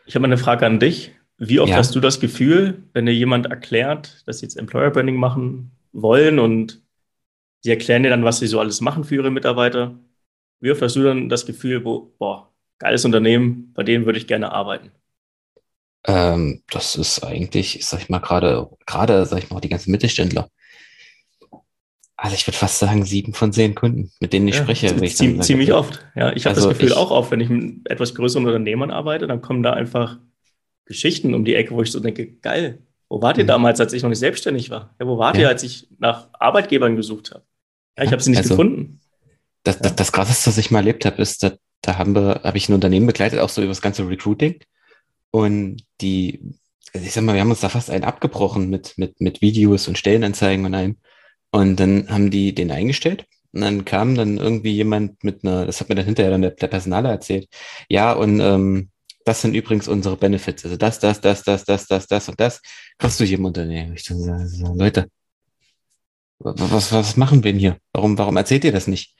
Ich 0.07 0.15
habe 0.15 0.25
eine 0.25 0.39
Frage 0.39 0.67
an 0.67 0.81
dich. 0.81 1.13
Wie 1.39 1.61
oft 1.61 1.71
ja. 1.71 1.77
hast 1.77 1.95
du 1.95 2.01
das 2.01 2.21
Gefühl, 2.21 2.83
wenn 2.93 3.07
dir 3.07 3.15
jemand 3.15 3.47
erklärt, 3.47 4.23
dass 4.27 4.39
sie 4.39 4.47
jetzt 4.47 4.57
Employer 4.57 4.91
Branding 4.91 5.17
machen 5.17 5.73
wollen 5.93 6.39
und 6.39 6.83
sie 7.61 7.71
erklären 7.71 8.03
dir 8.03 8.11
dann, 8.11 8.25
was 8.25 8.39
sie 8.39 8.47
so 8.47 8.61
alles 8.61 8.81
machen 8.81 9.05
für 9.05 9.17
ihre 9.17 9.31
Mitarbeiter? 9.31 9.99
Wie 10.63 10.71
oft 10.71 10.81
hast 10.81 10.95
du 10.95 11.03
dann 11.03 11.29
das 11.29 11.45
Gefühl, 11.45 11.85
wo, 11.85 12.15
boah, 12.19 12.49
geiles 12.79 13.05
Unternehmen, 13.05 13.73
bei 13.75 13.83
denen 13.83 14.07
würde 14.07 14.19
ich 14.19 14.29
gerne 14.29 14.53
arbeiten? 14.53 14.93
Ähm, 16.07 16.63
das 16.71 16.95
ist 16.95 17.25
eigentlich, 17.25 17.85
sag 17.85 18.01
ich 18.01 18.09
mal, 18.09 18.21
gerade, 18.21 18.71
gerade, 18.87 19.27
sag 19.27 19.43
ich 19.43 19.51
mal, 19.51 19.61
die 19.61 19.69
ganzen 19.69 19.91
Mittelständler. 19.91 20.49
Also 22.17 22.37
ich 22.37 22.47
würde 22.47 22.57
fast 22.57 22.79
sagen, 22.79 23.05
sieben 23.05 23.35
von 23.35 23.53
zehn 23.53 23.75
Kunden, 23.75 24.13
mit 24.21 24.33
denen 24.33 24.47
ich 24.47 24.55
ja, 24.55 24.63
spreche. 24.63 24.87
Ich 24.87 25.17
ziemlich, 25.17 25.17
sage, 25.17 25.41
ziemlich 25.41 25.73
oft. 25.73 26.07
Ja, 26.15 26.33
ich 26.33 26.45
habe 26.47 26.55
also 26.55 26.69
das 26.69 26.79
Gefühl 26.79 26.93
ich, 26.93 26.97
auch 26.97 27.11
oft, 27.11 27.33
wenn 27.33 27.41
ich 27.41 27.49
mit 27.49 27.91
etwas 27.91 28.15
größeren 28.15 28.47
Unternehmern 28.47 28.93
arbeite, 28.93 29.27
dann 29.27 29.43
kommen 29.43 29.65
da 29.65 29.73
einfach 29.73 30.21
Geschichten 30.85 31.35
um 31.35 31.45
die 31.45 31.57
Ecke, 31.57 31.75
wo 31.75 31.83
ich 31.83 31.91
so 31.91 31.99
denke, 31.99 32.35
geil, 32.37 32.79
wo 33.09 33.21
wart 33.21 33.37
ihr 33.39 33.45
mhm. 33.45 33.49
damals, 33.49 33.81
als 33.81 33.93
ich 33.93 34.03
noch 34.03 34.11
nicht 34.11 34.21
selbstständig 34.21 34.71
war? 34.71 34.95
Ja, 35.01 35.07
wo 35.09 35.19
wart 35.19 35.37
ja. 35.37 35.43
ihr, 35.43 35.49
als 35.49 35.65
ich 35.65 35.89
nach 35.99 36.29
Arbeitgebern 36.35 36.95
gesucht 36.95 37.33
habe? 37.33 37.43
Ja, 37.99 38.05
ich 38.05 38.13
habe 38.13 38.23
sie 38.23 38.31
nicht 38.31 38.39
also, 38.39 38.51
gefunden. 38.51 39.01
Das, 39.65 39.79
das, 39.79 39.95
das 39.95 40.13
Krasseste, 40.13 40.49
was 40.51 40.59
ich 40.59 40.71
mal 40.71 40.81
erlebt 40.81 41.05
habe, 41.05 41.23
ist, 41.23 41.43
da, 41.43 41.53
da 41.83 41.99
haben 41.99 42.15
wir, 42.15 42.41
habe 42.43 42.59
ich 42.59 42.69
ein 42.69 42.75
Unternehmen 42.75 43.07
begleitet, 43.07 43.41
auch 43.41 43.49
so 43.49 43.61
über 43.63 43.71
das 43.71 43.83
ganze 43.83 44.09
Recruiting. 44.09 44.61
Und 45.31 45.85
die, 46.01 46.41
also 46.93 47.07
ich 47.07 47.13
sag 47.13 47.25
mal, 47.25 47.35
wir 47.35 47.41
haben 47.41 47.51
uns 47.51 47.61
da 47.61 47.69
fast 47.69 47.91
einen 47.91 48.05
abgebrochen 48.05 48.69
mit, 48.71 48.95
mit, 48.99 49.21
mit 49.21 49.41
Videos 49.41 49.89
und 49.89 49.99
Stellenanzeigen 49.99 50.65
und 50.67 50.75
allem. 50.75 50.97
Und 51.51 51.77
dann 51.77 52.09
haben 52.09 52.31
die 52.31 52.55
den 52.55 52.71
eingestellt. 52.71 53.27
Und 53.53 53.61
dann 53.61 53.85
kam 53.85 54.15
dann 54.15 54.39
irgendwie 54.39 54.73
jemand 54.73 55.23
mit 55.25 55.45
einer, 55.45 55.67
das 55.67 55.81
hat 55.81 55.89
mir 55.89 55.95
dann 55.95 56.07
hinterher 56.07 56.31
dann 56.31 56.43
der, 56.43 56.53
der 56.53 56.69
Personaler 56.69 57.11
erzählt. 57.11 57.49
Ja, 57.89 58.13
und 58.13 58.41
ähm, 58.41 58.91
das 59.25 59.43
sind 59.43 59.55
übrigens 59.55 59.89
unsere 59.89 60.17
Benefits. 60.17 60.65
Also 60.65 60.77
das, 60.77 60.99
das, 60.99 61.21
das, 61.21 61.43
das, 61.45 61.65
das, 61.65 61.87
das, 61.87 62.07
das 62.07 62.29
und 62.29 62.41
das 62.41 62.61
kriegst 62.99 63.21
du 63.21 63.25
hier 63.25 63.39
im 63.39 63.45
Unternehmen. 63.45 63.95
Ich 63.95 64.05
dachte, 64.05 64.49
Leute, 64.75 65.09
was, 66.39 66.93
was 66.93 67.17
machen 67.17 67.45
wir 67.45 67.53
denn 67.53 67.61
hier? 67.61 67.79
Warum, 67.93 68.19
warum 68.19 68.37
erzählt 68.37 68.65
ihr 68.65 68.73
das 68.73 68.87
nicht? 68.89 69.15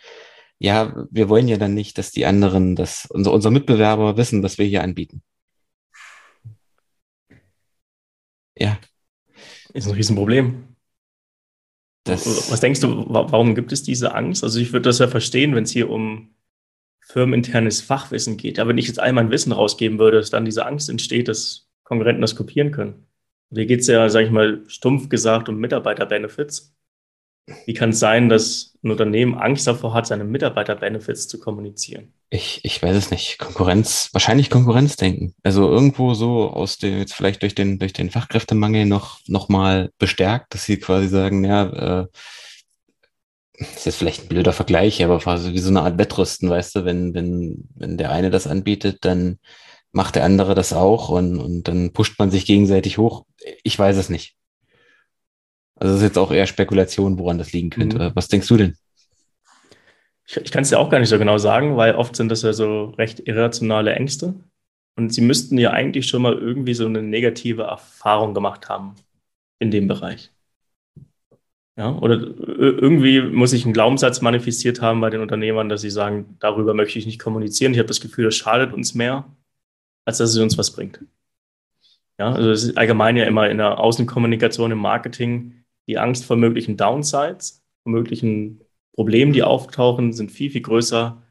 Ja, 0.59 1.07
wir 1.11 1.29
wollen 1.29 1.49
ja 1.49 1.57
dann 1.57 1.75
nicht, 1.75 1.99
dass 1.99 2.13
die 2.13 2.25
anderen, 2.25 2.77
dass 2.77 3.07
unsere, 3.07 3.35
unsere 3.35 3.53
Mitbewerber 3.53 4.17
wissen, 4.17 4.43
was 4.43 4.59
wir 4.59 4.67
hier 4.67 4.83
anbieten. 4.83 5.23
Ja. 8.57 8.79
Ist 9.73 9.89
ein 9.89 9.95
Riesenproblem. 9.95 10.77
Das 12.05 12.51
Was 12.51 12.61
denkst 12.61 12.81
du, 12.81 13.07
warum 13.09 13.55
gibt 13.55 13.73
es 13.73 13.83
diese 13.83 14.15
Angst? 14.15 14.43
Also 14.43 14.59
ich 14.59 14.73
würde 14.73 14.89
das 14.89 14.99
ja 14.99 15.09
verstehen, 15.09 15.55
wenn 15.55 15.65
es 15.65 15.71
hier 15.71 15.89
um 15.89 16.35
firmeninternes 17.01 17.81
Fachwissen 17.81 18.37
geht. 18.37 18.59
Aber 18.59 18.71
wenn 18.71 18.79
ich 18.79 18.89
jetzt 18.89 19.01
all 19.01 19.13
mein 19.13 19.31
Wissen 19.31 19.53
rausgeben 19.53 19.99
würde, 19.99 20.19
dass 20.19 20.31
dann 20.31 20.45
diese 20.45 20.67
Angst 20.67 20.89
entsteht, 20.89 21.29
dass 21.29 21.69
Konkurrenten 21.85 22.23
das 22.23 22.37
kopieren 22.37 22.71
können. 22.71 23.07
Und 23.51 23.59
hier 23.59 23.67
geht 23.67 23.81
es 23.81 23.87
ja, 23.87 24.09
sage 24.09 24.27
ich 24.27 24.33
mal, 24.33 24.63
stumpf 24.67 25.09
gesagt 25.09 25.49
um 25.49 25.59
Mitarbeiterbenefits. 25.59 26.72
Wie 27.67 27.75
kann 27.75 27.91
es 27.91 27.99
sein, 27.99 28.29
dass 28.29 28.75
ein 28.85 28.91
Unternehmen 28.91 29.35
Angst 29.35 29.67
davor 29.67 29.95
hat, 29.95 30.07
seine 30.07 30.25
Mitarbeiter-Benefits 30.25 31.29
zu 31.29 31.41
kommunizieren? 31.41 32.13
Ich, 32.31 32.61
ich 32.63 32.83
weiß 32.83 32.97
es 32.97 33.11
nicht. 33.11 33.39
Konkurrenz, 33.39 34.09
wahrscheinlich 34.13 34.49
Konkurrenzdenken. 34.49 35.35
Also 35.43 35.69
irgendwo 35.69 36.15
so 36.15 36.51
aus 36.51 36.79
dem, 36.79 36.99
jetzt 36.99 37.15
vielleicht 37.15 37.43
durch 37.43 37.55
den, 37.55 37.79
durch 37.79 37.93
den 37.93 38.11
Fachkräftemangel 38.11 38.87
noch, 38.87 39.21
noch 39.27 39.49
mal 39.49 39.91
bestärkt, 39.99 40.55
dass 40.55 40.65
sie 40.65 40.79
quasi 40.79 41.09
sagen, 41.09 41.45
ja, 41.45 42.03
äh, 42.03 42.07
ist 43.55 43.87
jetzt 43.87 43.97
vielleicht 43.97 44.23
ein 44.23 44.29
blöder 44.29 44.53
Vergleich, 44.53 45.05
aber 45.05 45.19
quasi 45.19 45.53
wie 45.53 45.59
so 45.59 45.71
eine 45.71 45.83
Art 45.83 45.99
Wettrüsten, 45.99 46.49
weißt 46.49 46.77
du, 46.77 46.85
wenn, 46.85 47.15
wenn, 47.15 47.69
wenn 47.75 47.99
der 47.99 48.11
eine 48.11 48.31
das 48.31 48.47
anbietet, 48.47 49.05
dann 49.05 49.39
macht 49.93 50.15
der 50.15 50.25
andere 50.25 50.55
das 50.55 50.73
auch 50.73 51.11
und, 51.11 51.39
und 51.39 51.69
dann 51.69 51.93
pusht 51.93 52.19
man 52.19 52.31
sich 52.31 52.47
gegenseitig 52.47 52.99
hoch. 52.99 53.27
Ich 53.63 53.79
weiß 53.79 53.97
es 53.97 54.09
nicht. 54.09 54.37
Also 55.83 55.95
das 55.95 56.03
ist 56.03 56.11
jetzt 56.11 56.19
auch 56.19 56.31
eher 56.31 56.47
Spekulation, 56.47 57.19
woran 57.19 57.39
das 57.39 57.53
liegen 57.53 57.71
könnte. 57.71 57.99
Mhm. 57.99 58.13
Was 58.15 58.29
denkst 58.29 58.47
du 58.47 58.57
denn? 58.57 58.77
Ich, 60.25 60.37
ich 60.37 60.53
kann 60.53 60.63
es 60.63 60.69
dir 60.69 60.79
auch 60.79 60.91
gar 60.91 61.01
nicht 61.01 61.09
so 61.09 61.19
genau 61.19 61.39
sagen, 61.39 61.77
weil 61.77 61.97
oft 61.97 62.15
sind 62.15 62.29
das 62.29 62.43
ja 62.43 62.53
so 62.53 62.91
recht 62.91 63.19
irrationale 63.27 63.93
Ängste. 63.93 64.35
Und 64.95 65.13
sie 65.13 65.23
müssten 65.23 65.59
ja 65.59 65.73
eigentlich 65.73 66.07
schon 66.07 66.23
mal 66.23 66.35
irgendwie 66.35 66.75
so 66.75 66.87
eine 66.87 67.03
negative 67.03 67.65
Erfahrung 67.65 68.33
gemacht 68.33 68.69
haben 68.69 68.95
in 69.59 69.73
dem 69.73 69.89
Bereich. 69.89 70.31
Ja, 71.77 71.99
oder 71.99 72.15
irgendwie 72.15 73.21
muss 73.21 73.53
ich 73.53 73.65
einen 73.65 73.75
Glaubenssatz 73.75 74.21
manifestiert 74.21 74.81
haben 74.81 75.01
bei 75.01 75.11
den 75.11 75.21
Unternehmern, 75.21 75.69
dass 75.69 75.81
sie 75.81 75.91
sagen, 75.91 76.37
darüber 76.39 76.75
möchte 76.75 77.01
ich 77.01 77.07
nicht 77.07 77.19
kommunizieren. 77.19 77.73
Ich 77.73 77.81
habe 77.81 77.89
das 77.89 78.01
Gefühl, 78.01 78.27
das 78.27 78.37
schadet 78.37 78.73
uns 78.73 78.95
mehr, 78.95 79.25
als 80.05 80.19
dass 80.19 80.31
es 80.31 80.39
uns 80.39 80.57
was 80.57 80.71
bringt. 80.71 81.01
Ja, 82.21 82.33
also 82.33 82.53
es 82.53 82.63
ist 82.63 82.79
allgemein 82.79 83.17
ja 83.17 83.25
immer 83.25 83.51
in 83.51 83.59
der 83.59 83.81
Außenkommunikation, 83.81 84.71
im 84.71 84.79
Marketing, 84.79 85.62
die 85.87 85.99
Angst 85.99 86.25
vor 86.25 86.37
möglichen 86.37 86.77
Downsides, 86.77 87.63
vor 87.83 87.93
möglichen 87.93 88.61
Problemen, 88.95 89.33
die 89.33 89.43
auftauchen, 89.43 90.13
sind 90.13 90.31
viel, 90.31 90.51
viel 90.51 90.61
größer 90.61 91.23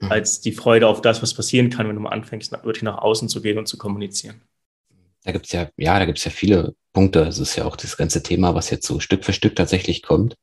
mhm. 0.00 0.12
als 0.12 0.40
die 0.40 0.52
Freude 0.52 0.88
auf 0.88 1.00
das, 1.00 1.22
was 1.22 1.34
passieren 1.34 1.70
kann, 1.70 1.88
wenn 1.88 1.96
du 1.96 2.02
mal 2.02 2.10
anfängst, 2.10 2.52
wirklich 2.52 2.82
nach 2.82 2.98
außen 2.98 3.28
zu 3.28 3.42
gehen 3.42 3.58
und 3.58 3.66
zu 3.66 3.78
kommunizieren. 3.78 4.42
Da 5.24 5.32
gibt's 5.32 5.52
ja, 5.52 5.68
ja, 5.76 5.98
da 5.98 6.04
gibt's 6.04 6.24
ja 6.24 6.30
viele 6.30 6.74
Punkte. 6.92 7.20
Es 7.20 7.38
ist 7.38 7.56
ja 7.56 7.64
auch 7.64 7.76
das 7.76 7.96
ganze 7.96 8.22
Thema, 8.22 8.54
was 8.54 8.70
jetzt 8.70 8.86
so 8.86 9.00
Stück 9.00 9.24
für 9.24 9.32
Stück 9.32 9.56
tatsächlich 9.56 10.02
kommt, 10.02 10.36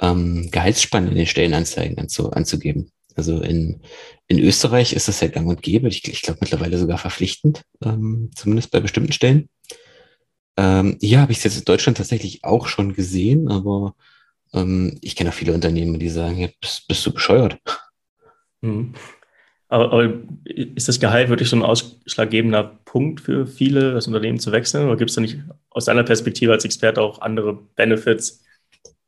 ähm, 0.00 0.50
Gehaltsspannen 0.50 1.10
in 1.10 1.16
den 1.16 1.26
Stellenanzeigen 1.26 1.98
anzu, 1.98 2.30
anzugeben. 2.30 2.90
Also 3.14 3.40
in, 3.40 3.80
in 4.28 4.38
Österreich 4.38 4.92
ist 4.92 5.08
das 5.08 5.20
ja 5.20 5.28
gang 5.28 5.48
und 5.48 5.62
gäbe. 5.62 5.88
Ich, 5.88 6.06
ich 6.06 6.22
glaube 6.22 6.38
mittlerweile 6.40 6.78
sogar 6.78 6.98
verpflichtend, 6.98 7.62
ähm, 7.82 8.30
zumindest 8.34 8.70
bei 8.70 8.80
bestimmten 8.80 9.12
Stellen. 9.12 9.48
Ähm, 10.58 10.96
hier 11.00 11.20
habe 11.20 11.30
ich 11.30 11.38
es 11.38 11.44
jetzt 11.44 11.58
in 11.58 11.64
Deutschland 11.64 11.98
tatsächlich 11.98 12.42
auch 12.42 12.66
schon 12.66 12.92
gesehen, 12.92 13.48
aber 13.48 13.94
ähm, 14.52 14.98
ich 15.02 15.14
kenne 15.14 15.30
auch 15.30 15.34
viele 15.34 15.54
Unternehmen, 15.54 16.00
die 16.00 16.08
sagen, 16.08 16.36
ja, 16.36 16.48
bist, 16.60 16.88
bist 16.88 17.06
du 17.06 17.12
bescheuert. 17.12 17.58
Mhm. 18.60 18.92
Aber, 19.68 19.92
aber, 19.92 20.12
ist 20.46 20.88
das 20.88 20.98
Gehalt 20.98 21.28
wirklich 21.28 21.48
so 21.48 21.54
ein 21.54 21.62
ausschlaggebender 21.62 22.80
Punkt 22.86 23.20
für 23.20 23.46
viele, 23.46 23.92
das 23.92 24.08
Unternehmen 24.08 24.40
zu 24.40 24.50
wechseln? 24.50 24.86
Oder 24.86 24.96
gibt 24.96 25.10
es 25.10 25.14
da 25.14 25.20
nicht 25.20 25.38
aus 25.70 25.84
deiner 25.84 26.02
Perspektive 26.02 26.50
als 26.50 26.64
Experte 26.64 27.02
auch 27.02 27.20
andere 27.20 27.54
Benefits 27.76 28.42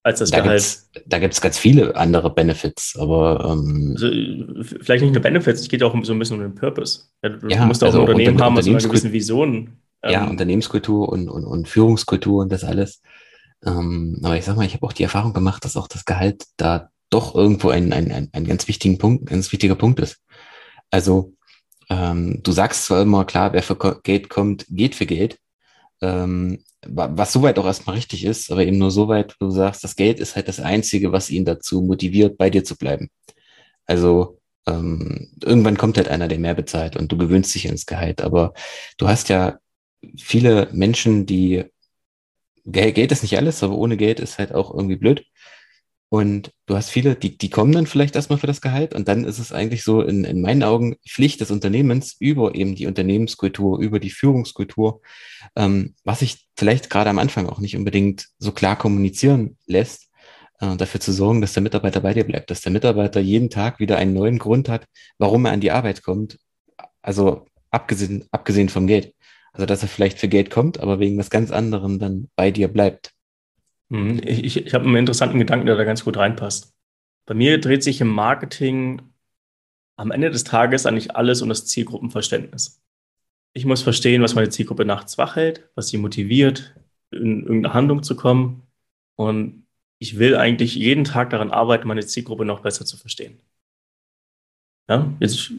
als 0.04 0.20
das 0.20 0.30
da 0.30 0.40
Gehalt? 0.40 0.60
Gibt's, 0.60 0.90
da 1.06 1.18
gibt 1.18 1.34
es 1.34 1.40
ganz 1.40 1.58
viele 1.58 1.96
andere 1.96 2.32
Benefits, 2.32 2.96
aber. 2.96 3.44
Ähm, 3.50 3.96
also, 3.96 4.74
vielleicht 4.84 5.02
nicht 5.02 5.14
nur 5.14 5.22
Benefits, 5.22 5.62
es 5.62 5.68
geht 5.68 5.82
auch 5.82 5.96
so 6.04 6.12
ein 6.12 6.18
bisschen 6.18 6.36
um 6.36 6.42
den 6.42 6.54
Purpose. 6.54 7.04
Ja, 7.24 7.30
du 7.30 7.48
ja, 7.48 7.64
musst 7.64 7.82
auch 7.82 7.88
also 7.88 8.02
ein 8.02 8.08
Unternehmen 8.08 8.34
unter, 8.34 8.44
haben, 8.44 8.56
was 8.56 8.68
eine 8.68 8.76
gewisse 8.76 9.12
Vision. 9.12 9.70
Ähm, 10.02 10.12
ja, 10.12 10.24
Unternehmenskultur 10.24 11.08
und, 11.08 11.28
und, 11.28 11.44
und 11.44 11.68
Führungskultur 11.68 12.42
und 12.42 12.52
das 12.52 12.64
alles. 12.64 13.02
Ähm, 13.64 14.20
aber 14.22 14.36
ich 14.36 14.44
sag 14.44 14.56
mal, 14.56 14.66
ich 14.66 14.74
habe 14.74 14.86
auch 14.86 14.92
die 14.92 15.02
Erfahrung 15.02 15.32
gemacht, 15.32 15.64
dass 15.64 15.76
auch 15.76 15.88
das 15.88 16.04
Gehalt 16.04 16.44
da 16.56 16.90
doch 17.10 17.34
irgendwo 17.34 17.70
ein, 17.70 17.92
ein, 17.92 18.10
ein, 18.10 18.28
ein 18.32 18.46
ganz 18.46 18.68
wichtigen 18.68 18.98
Punkt, 18.98 19.26
ganz 19.26 19.52
wichtiger 19.52 19.74
Punkt 19.74 20.00
ist. 20.00 20.18
Also 20.90 21.34
ähm, 21.90 22.40
du 22.42 22.52
sagst 22.52 22.84
zwar 22.84 23.02
immer, 23.02 23.24
klar, 23.24 23.52
wer 23.52 23.62
für 23.62 23.76
Geld 24.02 24.30
kommt, 24.30 24.66
geht 24.68 24.94
für 24.94 25.06
Geld, 25.06 25.38
ähm, 26.00 26.62
was 26.86 27.32
soweit 27.32 27.58
auch 27.58 27.66
erstmal 27.66 27.96
richtig 27.96 28.24
ist, 28.24 28.50
aber 28.50 28.64
eben 28.64 28.78
nur 28.78 28.90
soweit, 28.90 29.36
wo 29.38 29.46
du 29.46 29.50
sagst, 29.50 29.84
das 29.84 29.96
Geld 29.96 30.18
ist 30.20 30.36
halt 30.36 30.48
das 30.48 30.60
Einzige, 30.60 31.12
was 31.12 31.30
ihn 31.30 31.44
dazu 31.44 31.82
motiviert, 31.82 32.38
bei 32.38 32.48
dir 32.48 32.64
zu 32.64 32.76
bleiben. 32.76 33.10
Also 33.86 34.38
ähm, 34.66 35.32
irgendwann 35.42 35.76
kommt 35.76 35.96
halt 35.96 36.08
einer, 36.08 36.28
der 36.28 36.38
mehr 36.38 36.54
bezahlt 36.54 36.96
und 36.96 37.10
du 37.12 37.18
gewöhnst 37.18 37.54
dich 37.54 37.66
ins 37.66 37.86
Gehalt. 37.86 38.22
Aber 38.22 38.54
du 38.98 39.08
hast 39.08 39.28
ja 39.28 39.58
viele 40.16 40.68
Menschen, 40.72 41.26
die 41.26 41.64
Geld 42.64 43.12
ist 43.12 43.22
nicht 43.22 43.36
alles, 43.36 43.62
aber 43.62 43.74
ohne 43.74 43.96
Geld 43.96 44.20
ist 44.20 44.38
halt 44.38 44.54
auch 44.54 44.72
irgendwie 44.72 44.96
blöd. 44.96 45.24
Und 46.12 46.50
du 46.66 46.74
hast 46.74 46.90
viele, 46.90 47.14
die, 47.14 47.38
die 47.38 47.50
kommen 47.50 47.70
dann 47.70 47.86
vielleicht 47.86 48.16
erstmal 48.16 48.40
für 48.40 48.48
das 48.48 48.60
Gehalt 48.60 48.94
und 48.94 49.06
dann 49.06 49.24
ist 49.24 49.38
es 49.38 49.52
eigentlich 49.52 49.84
so 49.84 50.02
in, 50.02 50.24
in 50.24 50.40
meinen 50.40 50.64
Augen 50.64 50.96
Pflicht 51.08 51.40
des 51.40 51.52
Unternehmens 51.52 52.16
über 52.18 52.56
eben 52.56 52.74
die 52.74 52.88
Unternehmenskultur, 52.88 53.78
über 53.78 54.00
die 54.00 54.10
Führungskultur, 54.10 55.02
ähm, 55.54 55.94
was 56.02 56.18
sich 56.18 56.48
vielleicht 56.56 56.90
gerade 56.90 57.10
am 57.10 57.20
Anfang 57.20 57.48
auch 57.48 57.60
nicht 57.60 57.76
unbedingt 57.76 58.26
so 58.40 58.50
klar 58.50 58.76
kommunizieren 58.76 59.56
lässt, 59.66 60.10
äh, 60.58 60.76
dafür 60.76 61.00
zu 61.00 61.12
sorgen, 61.12 61.40
dass 61.40 61.52
der 61.52 61.62
Mitarbeiter 61.62 62.00
bei 62.00 62.12
dir 62.12 62.24
bleibt, 62.24 62.50
dass 62.50 62.60
der 62.60 62.72
Mitarbeiter 62.72 63.20
jeden 63.20 63.48
Tag 63.48 63.78
wieder 63.78 63.96
einen 63.96 64.12
neuen 64.12 64.40
Grund 64.40 64.68
hat, 64.68 64.86
warum 65.18 65.44
er 65.44 65.52
an 65.52 65.60
die 65.60 65.70
Arbeit 65.70 66.02
kommt. 66.02 66.38
Also 67.02 67.46
abgesehen, 67.70 68.26
abgesehen 68.32 68.68
vom 68.68 68.88
Geld. 68.88 69.14
Also 69.52 69.66
dass 69.66 69.82
er 69.82 69.88
vielleicht 69.88 70.18
für 70.18 70.28
Geld 70.28 70.50
kommt, 70.50 70.78
aber 70.78 71.00
wegen 71.00 71.18
was 71.18 71.30
ganz 71.30 71.50
anderem 71.50 71.98
dann 71.98 72.28
bei 72.36 72.50
dir 72.50 72.68
bleibt. 72.68 73.14
Mhm. 73.88 74.20
Ich, 74.24 74.44
ich, 74.44 74.66
ich 74.66 74.74
habe 74.74 74.86
einen 74.86 74.96
interessanten 74.96 75.38
Gedanken, 75.38 75.66
der 75.66 75.76
da 75.76 75.84
ganz 75.84 76.04
gut 76.04 76.16
reinpasst. 76.16 76.72
Bei 77.26 77.34
mir 77.34 77.60
dreht 77.60 77.82
sich 77.82 78.00
im 78.00 78.08
Marketing 78.08 79.02
am 79.96 80.10
Ende 80.10 80.30
des 80.30 80.44
Tages 80.44 80.86
eigentlich 80.86 81.14
alles 81.14 81.42
um 81.42 81.48
das 81.48 81.66
Zielgruppenverständnis. 81.66 82.80
Ich 83.52 83.66
muss 83.66 83.82
verstehen, 83.82 84.22
was 84.22 84.34
meine 84.34 84.48
Zielgruppe 84.48 84.84
nachts 84.84 85.18
wach 85.18 85.36
hält, 85.36 85.68
was 85.74 85.88
sie 85.88 85.98
motiviert, 85.98 86.74
in 87.10 87.42
irgendeine 87.42 87.74
Handlung 87.74 88.02
zu 88.02 88.16
kommen. 88.16 88.62
Und 89.16 89.66
ich 89.98 90.18
will 90.18 90.36
eigentlich 90.36 90.74
jeden 90.74 91.04
Tag 91.04 91.30
daran 91.30 91.50
arbeiten, 91.50 91.86
meine 91.86 92.06
Zielgruppe 92.06 92.44
noch 92.44 92.60
besser 92.60 92.86
zu 92.86 92.96
verstehen. 92.96 93.40
Ja, 94.88 95.12
jetzt 95.20 95.52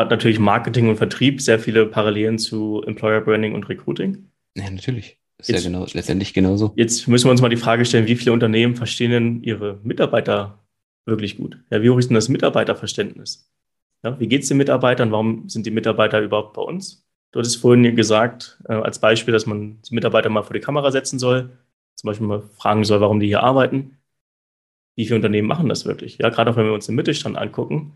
hat 0.00 0.10
natürlich 0.10 0.38
Marketing 0.38 0.88
und 0.88 0.96
Vertrieb 0.96 1.40
sehr 1.40 1.58
viele 1.58 1.86
Parallelen 1.86 2.38
zu 2.38 2.82
Employer 2.86 3.20
Branding 3.20 3.54
und 3.54 3.68
Recruiting. 3.68 4.30
Ja, 4.56 4.70
natürlich. 4.70 5.18
Ist 5.38 5.48
jetzt, 5.48 5.64
ja 5.64 5.70
genau, 5.70 5.86
letztendlich 5.92 6.34
genauso. 6.34 6.72
Jetzt 6.76 7.08
müssen 7.08 7.26
wir 7.26 7.30
uns 7.30 7.40
mal 7.40 7.48
die 7.48 7.56
Frage 7.56 7.84
stellen, 7.84 8.06
wie 8.06 8.16
viele 8.16 8.32
Unternehmen 8.32 8.76
verstehen 8.76 9.10
denn 9.10 9.42
ihre 9.42 9.80
Mitarbeiter 9.82 10.58
wirklich 11.06 11.38
gut? 11.38 11.58
Ja, 11.70 11.82
wie 11.82 11.90
hoch 11.90 11.98
ist 11.98 12.10
denn 12.10 12.14
das 12.14 12.28
Mitarbeiterverständnis? 12.28 13.50
Ja, 14.02 14.18
wie 14.18 14.28
geht 14.28 14.42
es 14.42 14.48
den 14.48 14.58
Mitarbeitern? 14.58 15.12
Warum 15.12 15.48
sind 15.48 15.66
die 15.66 15.70
Mitarbeiter 15.70 16.20
überhaupt 16.20 16.54
bei 16.54 16.62
uns? 16.62 17.06
Du 17.32 17.38
hattest 17.38 17.58
vorhin 17.58 17.96
gesagt, 17.96 18.60
äh, 18.68 18.74
als 18.74 18.98
Beispiel, 18.98 19.32
dass 19.32 19.46
man 19.46 19.80
die 19.82 19.94
Mitarbeiter 19.94 20.28
mal 20.28 20.42
vor 20.42 20.54
die 20.54 20.60
Kamera 20.60 20.90
setzen 20.90 21.18
soll, 21.18 21.50
zum 21.94 22.08
Beispiel 22.08 22.26
mal 22.26 22.42
fragen 22.42 22.84
soll, 22.84 23.00
warum 23.00 23.20
die 23.20 23.26
hier 23.26 23.42
arbeiten. 23.42 23.98
Wie 24.96 25.04
viele 25.04 25.16
Unternehmen 25.16 25.48
machen 25.48 25.68
das 25.68 25.86
wirklich? 25.86 26.18
Ja, 26.18 26.28
gerade 26.30 26.50
auch 26.50 26.56
wenn 26.56 26.66
wir 26.66 26.72
uns 26.72 26.86
den 26.86 26.96
Mittelstand 26.96 27.36
angucken. 27.36 27.94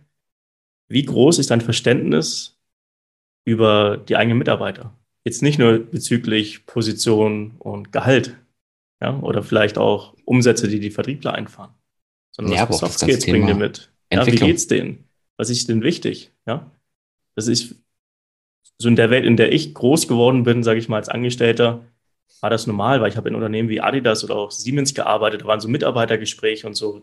Wie 0.88 1.04
groß 1.04 1.38
ist 1.38 1.50
dein 1.50 1.60
Verständnis 1.60 2.58
über 3.44 3.96
die 3.96 4.16
eigenen 4.16 4.38
Mitarbeiter? 4.38 4.96
Jetzt 5.24 5.42
nicht 5.42 5.58
nur 5.58 5.78
bezüglich 5.78 6.66
Position 6.66 7.56
und 7.58 7.92
Gehalt, 7.92 8.36
ja, 9.02 9.18
oder 9.20 9.42
vielleicht 9.42 9.78
auch 9.78 10.14
Umsätze, 10.24 10.68
die 10.68 10.80
die 10.80 10.90
Vertriebler 10.90 11.34
einfahren, 11.34 11.74
sondern 12.30 12.54
ja, 12.54 12.68
was 12.68 12.78
Soft 12.78 12.98
Skills 12.98 13.24
bringen 13.24 13.46
die 13.46 13.54
mit. 13.54 13.90
Ja, 14.12 14.26
wie 14.26 14.36
geht's 14.36 14.66
denen? 14.66 15.08
Was 15.36 15.50
ist 15.50 15.68
denn 15.68 15.82
wichtig? 15.82 16.30
Ja, 16.46 16.70
das 17.34 17.48
ist 17.48 17.76
so 18.78 18.88
in 18.88 18.96
der 18.96 19.10
Welt, 19.10 19.24
in 19.24 19.36
der 19.36 19.52
ich 19.52 19.74
groß 19.74 20.08
geworden 20.08 20.42
bin, 20.42 20.62
sage 20.62 20.78
ich 20.78 20.88
mal 20.88 20.96
als 20.96 21.08
Angestellter, 21.08 21.84
war 22.40 22.50
das 22.50 22.66
normal, 22.66 23.00
weil 23.00 23.08
ich 23.08 23.16
habe 23.16 23.28
in 23.28 23.34
Unternehmen 23.34 23.68
wie 23.68 23.80
Adidas 23.80 24.24
oder 24.24 24.36
auch 24.36 24.50
Siemens 24.50 24.94
gearbeitet, 24.94 25.42
da 25.42 25.46
waren 25.46 25.60
so 25.60 25.68
Mitarbeitergespräche 25.68 26.66
und 26.66 26.74
so 26.74 27.02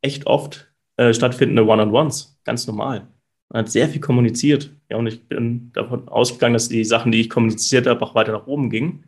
echt 0.00 0.26
oft 0.26 0.68
äh, 0.96 1.12
stattfindende 1.12 1.66
One-on-Ones, 1.66 2.38
ganz 2.44 2.66
normal. 2.66 3.08
Man 3.48 3.60
hat 3.60 3.70
sehr 3.70 3.88
viel 3.88 4.00
kommuniziert. 4.00 4.70
Ja, 4.90 4.96
und 4.96 5.06
ich 5.06 5.28
bin 5.28 5.72
davon 5.72 6.08
ausgegangen, 6.08 6.54
dass 6.54 6.68
die 6.68 6.84
Sachen, 6.84 7.12
die 7.12 7.20
ich 7.20 7.30
kommuniziert 7.30 7.86
habe, 7.86 8.02
auch 8.02 8.14
weiter 8.14 8.32
nach 8.32 8.46
oben 8.46 8.70
gingen, 8.70 9.04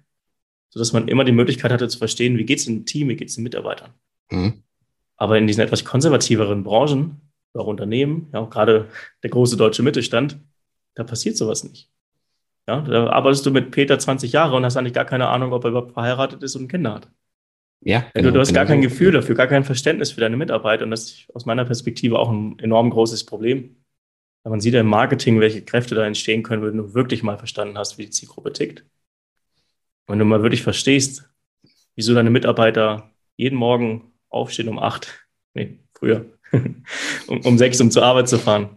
sodass 0.70 0.92
man 0.92 1.08
immer 1.08 1.24
die 1.24 1.32
Möglichkeit 1.32 1.72
hatte 1.72 1.88
zu 1.88 1.98
verstehen, 1.98 2.38
wie 2.38 2.44
geht 2.44 2.58
es 2.58 2.66
dem 2.66 2.84
Team, 2.84 3.08
wie 3.08 3.16
geht 3.16 3.28
es 3.28 3.34
den 3.34 3.44
Mitarbeitern. 3.44 3.90
Mhm. 4.30 4.62
Aber 5.16 5.38
in 5.38 5.46
diesen 5.46 5.62
etwas 5.62 5.84
konservativeren 5.84 6.62
Branchen, 6.62 7.20
auch 7.54 7.66
Unternehmen, 7.66 8.28
ja, 8.32 8.40
auch 8.40 8.50
gerade 8.50 8.88
der 9.22 9.30
große 9.30 9.56
deutsche 9.56 9.82
Mittelstand, 9.82 10.38
da 10.94 11.02
passiert 11.02 11.36
sowas 11.36 11.64
nicht. 11.64 11.90
Ja, 12.68 12.82
da 12.82 13.08
arbeitest 13.08 13.46
du 13.46 13.50
mit 13.50 13.70
Peter 13.70 13.98
20 13.98 14.32
Jahre 14.32 14.54
und 14.54 14.64
hast 14.64 14.76
eigentlich 14.76 14.92
gar 14.92 15.06
keine 15.06 15.28
Ahnung, 15.28 15.52
ob 15.52 15.64
er 15.64 15.70
überhaupt 15.70 15.92
verheiratet 15.92 16.42
ist 16.42 16.54
und 16.54 16.68
Kinder 16.68 16.94
hat. 16.94 17.08
Ja, 17.80 18.10
genau, 18.12 18.28
du, 18.28 18.34
du 18.34 18.40
hast 18.40 18.48
genau 18.48 18.60
gar 18.60 18.66
kein. 18.66 18.82
Gefühl 18.82 19.12
dafür, 19.12 19.34
gar 19.34 19.46
kein 19.46 19.64
Verständnis 19.64 20.12
für 20.12 20.20
deine 20.20 20.36
Mitarbeiter 20.36 20.84
und 20.84 20.90
das 20.90 21.04
ist 21.04 21.26
aus 21.34 21.46
meiner 21.46 21.64
Perspektive 21.64 22.18
auch 22.18 22.30
ein 22.30 22.58
enorm 22.58 22.90
großes 22.90 23.24
Problem. 23.24 23.76
Man 24.44 24.60
sieht 24.60 24.74
ja 24.74 24.80
im 24.80 24.86
Marketing, 24.86 25.40
welche 25.40 25.62
Kräfte 25.62 25.94
da 25.94 26.06
entstehen 26.06 26.42
können, 26.42 26.62
wenn 26.62 26.76
du 26.76 26.94
wirklich 26.94 27.22
mal 27.22 27.36
verstanden 27.36 27.76
hast, 27.76 27.98
wie 27.98 28.06
die 28.06 28.10
Zielgruppe 28.10 28.52
tickt. 28.52 28.84
Wenn 30.06 30.18
du 30.18 30.24
mal 30.24 30.42
wirklich 30.42 30.62
verstehst, 30.62 31.28
wieso 31.96 32.14
deine 32.14 32.30
Mitarbeiter 32.30 33.10
jeden 33.36 33.56
Morgen 33.56 34.12
aufstehen 34.30 34.68
um 34.68 34.78
acht, 34.78 35.26
nee, 35.54 35.80
früher, 35.92 36.24
um, 37.26 37.40
um 37.44 37.58
sechs, 37.58 37.80
um 37.80 37.90
zur 37.90 38.04
Arbeit 38.04 38.28
zu 38.28 38.38
fahren, 38.38 38.70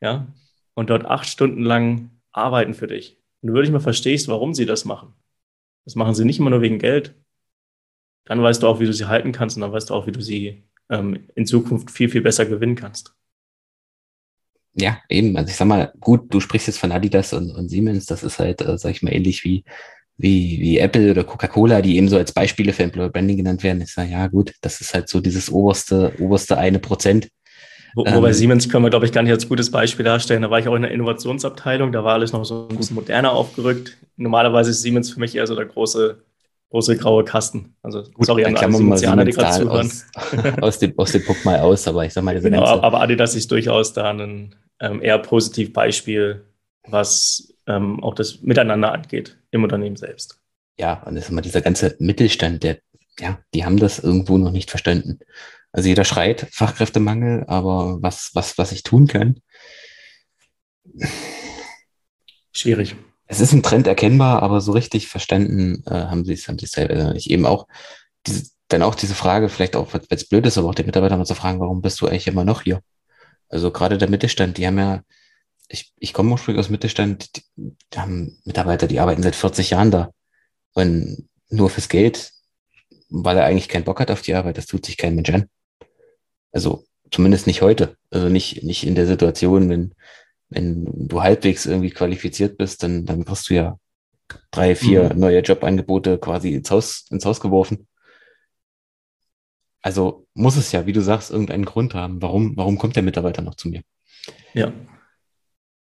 ja, 0.00 0.26
und 0.74 0.90
dort 0.90 1.04
acht 1.04 1.28
Stunden 1.28 1.62
lang 1.62 2.10
arbeiten 2.32 2.72
für 2.72 2.86
dich. 2.86 3.18
Und 3.42 3.48
du 3.48 3.54
wirklich 3.54 3.72
mal 3.72 3.80
verstehst, 3.80 4.28
warum 4.28 4.54
sie 4.54 4.64
das 4.66 4.84
machen. 4.84 5.12
Das 5.84 5.94
machen 5.94 6.14
sie 6.14 6.24
nicht 6.24 6.38
immer 6.38 6.50
nur 6.50 6.62
wegen 6.62 6.78
Geld. 6.78 7.14
Dann 8.28 8.42
weißt 8.42 8.62
du 8.62 8.68
auch, 8.68 8.78
wie 8.78 8.86
du 8.86 8.92
sie 8.92 9.06
halten 9.06 9.32
kannst 9.32 9.56
und 9.56 9.62
dann 9.62 9.72
weißt 9.72 9.90
du 9.90 9.94
auch, 9.94 10.06
wie 10.06 10.12
du 10.12 10.20
sie 10.20 10.62
ähm, 10.90 11.28
in 11.34 11.46
Zukunft 11.46 11.90
viel, 11.90 12.10
viel 12.10 12.20
besser 12.20 12.44
gewinnen 12.44 12.76
kannst. 12.76 13.14
Ja, 14.74 14.98
eben. 15.08 15.36
Also 15.36 15.50
ich 15.50 15.56
sag 15.56 15.66
mal, 15.66 15.92
gut, 15.98 16.32
du 16.32 16.38
sprichst 16.38 16.68
jetzt 16.68 16.78
von 16.78 16.92
Adidas 16.92 17.32
und, 17.32 17.50
und 17.50 17.68
Siemens, 17.68 18.06
das 18.06 18.22
ist 18.22 18.38
halt, 18.38 18.60
äh, 18.60 18.78
sag 18.78 18.92
ich 18.92 19.02
mal, 19.02 19.12
ähnlich 19.12 19.44
wie, 19.44 19.64
wie, 20.18 20.58
wie 20.60 20.78
Apple 20.78 21.10
oder 21.10 21.24
Coca-Cola, 21.24 21.80
die 21.80 21.96
eben 21.96 22.08
so 22.08 22.16
als 22.16 22.32
Beispiele 22.32 22.72
für 22.72 22.82
Employer 22.82 23.08
Branding 23.08 23.38
genannt 23.38 23.62
werden. 23.62 23.80
Ich 23.80 23.92
sage, 23.92 24.10
ja 24.10 24.26
gut, 24.28 24.52
das 24.60 24.80
ist 24.80 24.92
halt 24.92 25.08
so 25.08 25.20
dieses 25.20 25.50
oberste, 25.50 26.12
oberste 26.20 26.58
eine 26.58 26.78
Prozent. 26.78 27.28
Wo, 27.94 28.04
wobei 28.04 28.28
ähm, 28.28 28.34
Siemens 28.34 28.68
können 28.68 28.84
wir, 28.84 28.90
glaube 28.90 29.06
ich, 29.06 29.12
gar 29.12 29.22
nicht 29.22 29.32
als 29.32 29.48
gutes 29.48 29.70
Beispiel 29.70 30.04
darstellen. 30.04 30.42
Da 30.42 30.50
war 30.50 30.58
ich 30.58 30.68
auch 30.68 30.74
in 30.74 30.82
der 30.82 30.90
Innovationsabteilung, 30.90 31.92
da 31.92 32.04
war 32.04 32.14
alles 32.14 32.32
noch 32.32 32.44
so 32.44 32.68
ein 32.68 32.76
bisschen 32.76 32.94
moderner 32.94 33.32
aufgerückt. 33.32 33.96
Normalerweise 34.16 34.70
ist 34.70 34.82
Siemens 34.82 35.10
für 35.10 35.18
mich 35.18 35.34
eher 35.34 35.46
so 35.46 35.56
der 35.56 35.64
große 35.64 36.22
große 36.70 36.96
graue 36.96 37.24
Kasten. 37.24 37.74
Also 37.82 38.02
Gut, 38.02 38.26
sorry 38.26 38.44
an 38.44 38.56
alle 38.56 38.72
Siemensjaner, 38.72 39.24
die 39.24 39.32
gerade 39.32 39.58
zuhören. 39.60 39.86
Aus, 39.86 40.06
aus, 40.60 40.78
dem, 40.78 40.98
aus 40.98 41.12
dem 41.12 41.24
Punkt 41.24 41.44
mal 41.44 41.60
aus, 41.60 41.88
aber 41.88 42.04
ich 42.04 42.12
sag 42.12 42.24
mal, 42.24 42.34
diese 42.34 42.50
genau, 42.50 42.64
ganze 42.64 42.82
aber 42.82 43.00
Adidas 43.00 43.34
ist 43.34 43.50
durchaus 43.50 43.92
da 43.92 44.10
ein 44.10 44.54
ähm, 44.80 45.02
eher 45.02 45.18
positiv 45.18 45.72
Beispiel, 45.72 46.44
was 46.86 47.54
ähm, 47.66 48.02
auch 48.02 48.14
das 48.14 48.42
Miteinander 48.42 48.92
angeht 48.92 49.38
im 49.50 49.62
Unternehmen 49.62 49.96
selbst. 49.96 50.40
Ja, 50.78 51.02
und 51.04 51.14
das 51.14 51.24
ist 51.24 51.30
immer 51.30 51.42
dieser 51.42 51.62
ganze 51.62 51.96
Mittelstand, 51.98 52.62
der, 52.62 52.78
ja, 53.18 53.38
die 53.54 53.64
haben 53.64 53.78
das 53.78 53.98
irgendwo 53.98 54.38
noch 54.38 54.52
nicht 54.52 54.70
verstanden. 54.70 55.18
Also 55.72 55.88
jeder 55.88 56.04
schreit 56.04 56.46
Fachkräftemangel, 56.50 57.44
aber 57.46 57.98
was, 58.00 58.30
was, 58.34 58.56
was 58.58 58.72
ich 58.72 58.84
tun 58.84 59.06
kann. 59.06 59.40
Schwierig 62.52 62.96
es 63.28 63.40
ist 63.40 63.52
ein 63.52 63.62
Trend 63.62 63.86
erkennbar, 63.86 64.42
aber 64.42 64.60
so 64.60 64.72
richtig 64.72 65.06
verstanden 65.06 65.84
äh, 65.86 65.90
haben 65.90 66.24
sie 66.24 66.32
es 66.32 66.48
haben 66.48 66.58
sie 66.58 66.64
es 66.64 66.72
selber 66.72 67.12
nicht. 67.12 67.30
Eben 67.30 67.46
auch 67.46 67.68
diese, 68.26 68.50
dann 68.68 68.82
auch 68.82 68.94
diese 68.94 69.14
Frage, 69.14 69.48
vielleicht 69.48 69.76
auch, 69.76 69.92
wenn 69.92 70.02
es 70.08 70.28
blöd 70.28 70.46
ist, 70.46 70.58
aber 70.58 70.68
auch 70.68 70.74
die 70.74 70.84
Mitarbeiter 70.84 71.16
mal 71.16 71.26
zu 71.26 71.34
fragen, 71.34 71.60
warum 71.60 71.82
bist 71.82 72.00
du 72.00 72.06
eigentlich 72.06 72.26
immer 72.26 72.44
noch 72.44 72.62
hier? 72.62 72.80
Also 73.50 73.70
gerade 73.70 73.98
der 73.98 74.10
Mittelstand, 74.10 74.56
die 74.56 74.66
haben 74.66 74.78
ja, 74.78 75.02
ich, 75.68 75.92
ich 75.98 76.14
komme 76.14 76.32
ursprünglich 76.32 76.64
aus 76.64 76.70
Mittelstand, 76.70 77.36
die, 77.36 77.42
die 77.92 77.98
haben 77.98 78.38
Mitarbeiter, 78.44 78.86
die 78.86 79.00
arbeiten 79.00 79.22
seit 79.22 79.36
40 79.36 79.70
Jahren 79.70 79.90
da. 79.90 80.10
Und 80.72 81.28
nur 81.50 81.70
fürs 81.70 81.88
Geld, 81.88 82.32
weil 83.10 83.36
er 83.36 83.44
eigentlich 83.44 83.68
keinen 83.68 83.84
Bock 83.84 84.00
hat 84.00 84.10
auf 84.10 84.22
die 84.22 84.34
Arbeit, 84.34 84.56
das 84.56 84.66
tut 84.66 84.86
sich 84.86 84.96
kein 84.96 85.14
Mensch 85.14 85.30
an. 85.30 85.48
Also 86.52 86.84
zumindest 87.10 87.46
nicht 87.46 87.62
heute. 87.62 87.96
Also 88.10 88.28
nicht, 88.28 88.62
nicht 88.62 88.86
in 88.86 88.94
der 88.94 89.06
Situation, 89.06 89.68
wenn, 89.68 89.94
wenn 90.48 91.08
du 91.08 91.22
halbwegs 91.22 91.66
irgendwie 91.66 91.90
qualifiziert 91.90 92.56
bist, 92.58 92.82
dann, 92.82 93.04
dann 93.04 93.24
kriegst 93.24 93.50
du 93.50 93.54
ja 93.54 93.78
drei, 94.50 94.74
vier 94.74 95.12
mhm. 95.12 95.20
neue 95.20 95.40
Jobangebote 95.40 96.18
quasi 96.18 96.54
ins 96.54 96.70
Haus, 96.70 97.06
ins 97.10 97.24
Haus 97.24 97.40
geworfen. 97.40 97.86
Also 99.82 100.26
muss 100.34 100.56
es 100.56 100.72
ja, 100.72 100.86
wie 100.86 100.92
du 100.92 101.00
sagst, 101.00 101.30
irgendeinen 101.30 101.64
Grund 101.64 101.94
haben. 101.94 102.20
Warum, 102.20 102.56
warum 102.56 102.78
kommt 102.78 102.96
der 102.96 103.02
Mitarbeiter 103.02 103.42
noch 103.42 103.54
zu 103.54 103.68
mir? 103.68 103.82
Ja. 104.54 104.72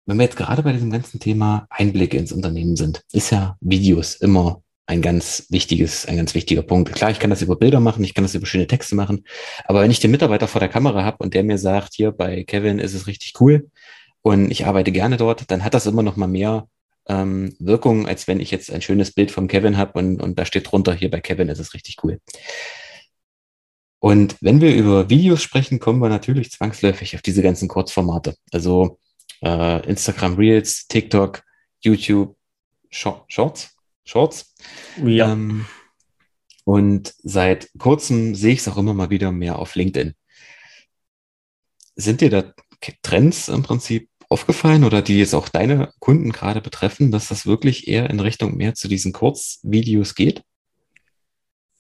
Wenn 0.06 0.18
wir 0.18 0.24
jetzt 0.24 0.38
gerade 0.38 0.64
bei 0.64 0.74
diesem 0.74 0.92
ganzen 0.92 1.20
Thema 1.20 1.68
Einblicke 1.70 2.18
ins 2.18 2.32
Unternehmen 2.32 2.76
sind, 2.76 3.04
ist 3.12 3.32
ja 3.32 3.58
Videos 3.62 4.16
immer 4.16 4.64
ein 4.90 5.04
ganz 5.04 5.46
wichtiges, 5.50 6.08
ein 6.08 6.18
ganz 6.18 6.34
wichtiger 6.34 6.64
Punkt. 6.64 6.92
Klar, 6.94 7.12
ich 7.12 7.20
kann 7.20 7.30
das 7.30 7.44
über 7.44 7.56
Bilder 7.56 7.80
machen, 7.80 8.04
ich 8.04 8.16
kann 8.16 8.24
das 8.24 8.34
über 8.34 8.48
schöne 8.48 8.66
Texte 8.66 8.96
machen, 8.96 9.24
aber 9.66 9.82
wenn 9.82 9.92
ich 9.92 10.00
den 10.00 10.10
Mitarbeiter 10.10 10.48
vor 10.48 10.60
der 10.60 10.70
Kamera 10.70 11.04
habe 11.04 11.18
und 11.20 11.36
der 11.36 11.44
mir 11.44 11.60
sagt, 11.60 11.94
hier 11.94 12.12
bei 12.12 12.44
Kevin 12.44 12.80
ist 12.80 12.96
es 12.96 13.06
richtig 13.06 13.40
cool, 13.40 13.70
und 14.22 14.52
ich 14.52 14.66
arbeite 14.66 14.92
gerne 14.92 15.18
dort, 15.18 15.50
dann 15.50 15.64
hat 15.64 15.74
das 15.74 15.86
immer 15.86 16.04
noch 16.04 16.16
mal 16.16 16.28
mehr 16.28 16.68
ähm, 17.08 17.56
Wirkung, 17.60 18.08
als 18.08 18.28
wenn 18.28 18.40
ich 18.40 18.52
jetzt 18.52 18.72
ein 18.72 18.82
schönes 18.82 19.12
Bild 19.12 19.32
vom 19.32 19.48
Kevin 19.48 19.78
habe 19.78 19.98
und, 19.98 20.22
und 20.22 20.38
da 20.38 20.46
steht 20.46 20.72
drunter, 20.72 20.94
hier 20.94 21.10
bei 21.10 21.22
Kevin 21.22 21.50
ist 21.50 21.60
es 21.60 21.74
richtig 21.74 21.98
cool. 22.04 22.20
Und 24.00 24.38
wenn 24.40 24.62
wir 24.62 24.74
über 24.76 25.10
Videos 25.10 25.44
sprechen, 25.44 25.80
kommen 25.80 26.00
wir 26.00 26.10
natürlich 26.10 26.52
zwangsläufig 26.52 27.16
auf 27.16 27.22
diese 27.22 27.42
ganzen 27.42 27.68
Kurzformate. 27.68 28.36
Also 28.52 29.00
äh, 29.42 29.86
Instagram 29.88 30.36
Reels, 30.36 30.88
TikTok, 30.88 31.44
YouTube, 31.82 32.38
Shorts, 32.90 33.76
Shorts. 34.06 34.56
Ja. 35.04 35.34
Ähm, 35.34 35.66
und 36.64 37.14
seit 37.24 37.70
kurzem 37.78 38.36
sehe 38.36 38.54
ich 38.54 38.60
es 38.60 38.68
auch 38.68 38.78
immer 38.78 38.94
mal 38.94 39.10
wieder 39.10 39.32
mehr 39.32 39.60
auf 39.60 39.76
LinkedIn. 39.76 40.14
Sind 41.96 42.22
dir 42.22 42.30
da 42.30 42.54
Trends 43.02 43.48
im 43.48 43.64
Prinzip 43.64 44.10
aufgefallen 44.30 44.84
oder 44.84 45.02
die 45.02 45.20
jetzt 45.20 45.34
auch 45.34 45.50
deine 45.50 45.92
Kunden 46.00 46.32
gerade 46.32 46.62
betreffen, 46.62 47.12
dass 47.12 47.30
das 47.30 47.46
wirklich 47.46 47.88
eher 47.88 48.10
in 48.10 48.20
Richtung 48.20 48.56
mehr 48.58 48.76
zu 48.76 48.88
diesen 48.88 49.12
Kurzvideos 49.12 50.16
geht? 50.16 50.44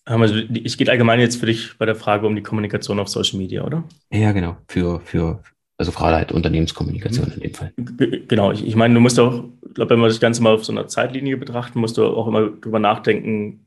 Ähm, 0.08 0.22
also 0.22 0.36
ich 0.36 0.78
geht 0.78 0.90
allgemein 0.90 1.20
jetzt 1.20 1.40
für 1.40 1.46
dich 1.46 1.78
bei 1.78 1.86
der 1.86 1.96
Frage 1.96 2.26
um 2.26 2.36
die 2.36 2.44
Kommunikation 2.44 3.00
auf 3.00 3.08
Social 3.08 3.38
Media, 3.38 3.64
oder? 3.64 3.84
Ja, 4.12 4.32
genau. 4.32 4.58
Für, 4.68 5.00
für 5.02 5.44
also 5.78 5.92
gerade 5.92 6.18
halt 6.18 6.32
Unternehmenskommunikation 6.32 7.28
mhm. 7.28 7.34
in 7.34 7.40
dem 7.40 7.54
Fall. 7.54 7.74
Genau. 8.28 8.52
Ich, 8.52 8.66
ich 8.66 8.76
meine, 8.76 8.96
du 8.96 9.00
musst 9.00 9.20
auch, 9.20 9.46
ich 9.66 9.76
glaube, 9.76 9.92
wenn 9.92 10.00
wir 10.00 10.08
das 10.08 10.20
Ganze 10.20 10.42
mal 10.42 10.54
auf 10.54 10.66
so 10.66 10.74
einer 10.74 10.88
Zeitlinie 10.88 11.38
betrachten, 11.38 11.80
musst 11.80 11.98
du 11.98 12.06
auch 12.06 12.28
immer 12.28 12.50
drüber 12.50 12.80
nachdenken, 12.80 13.66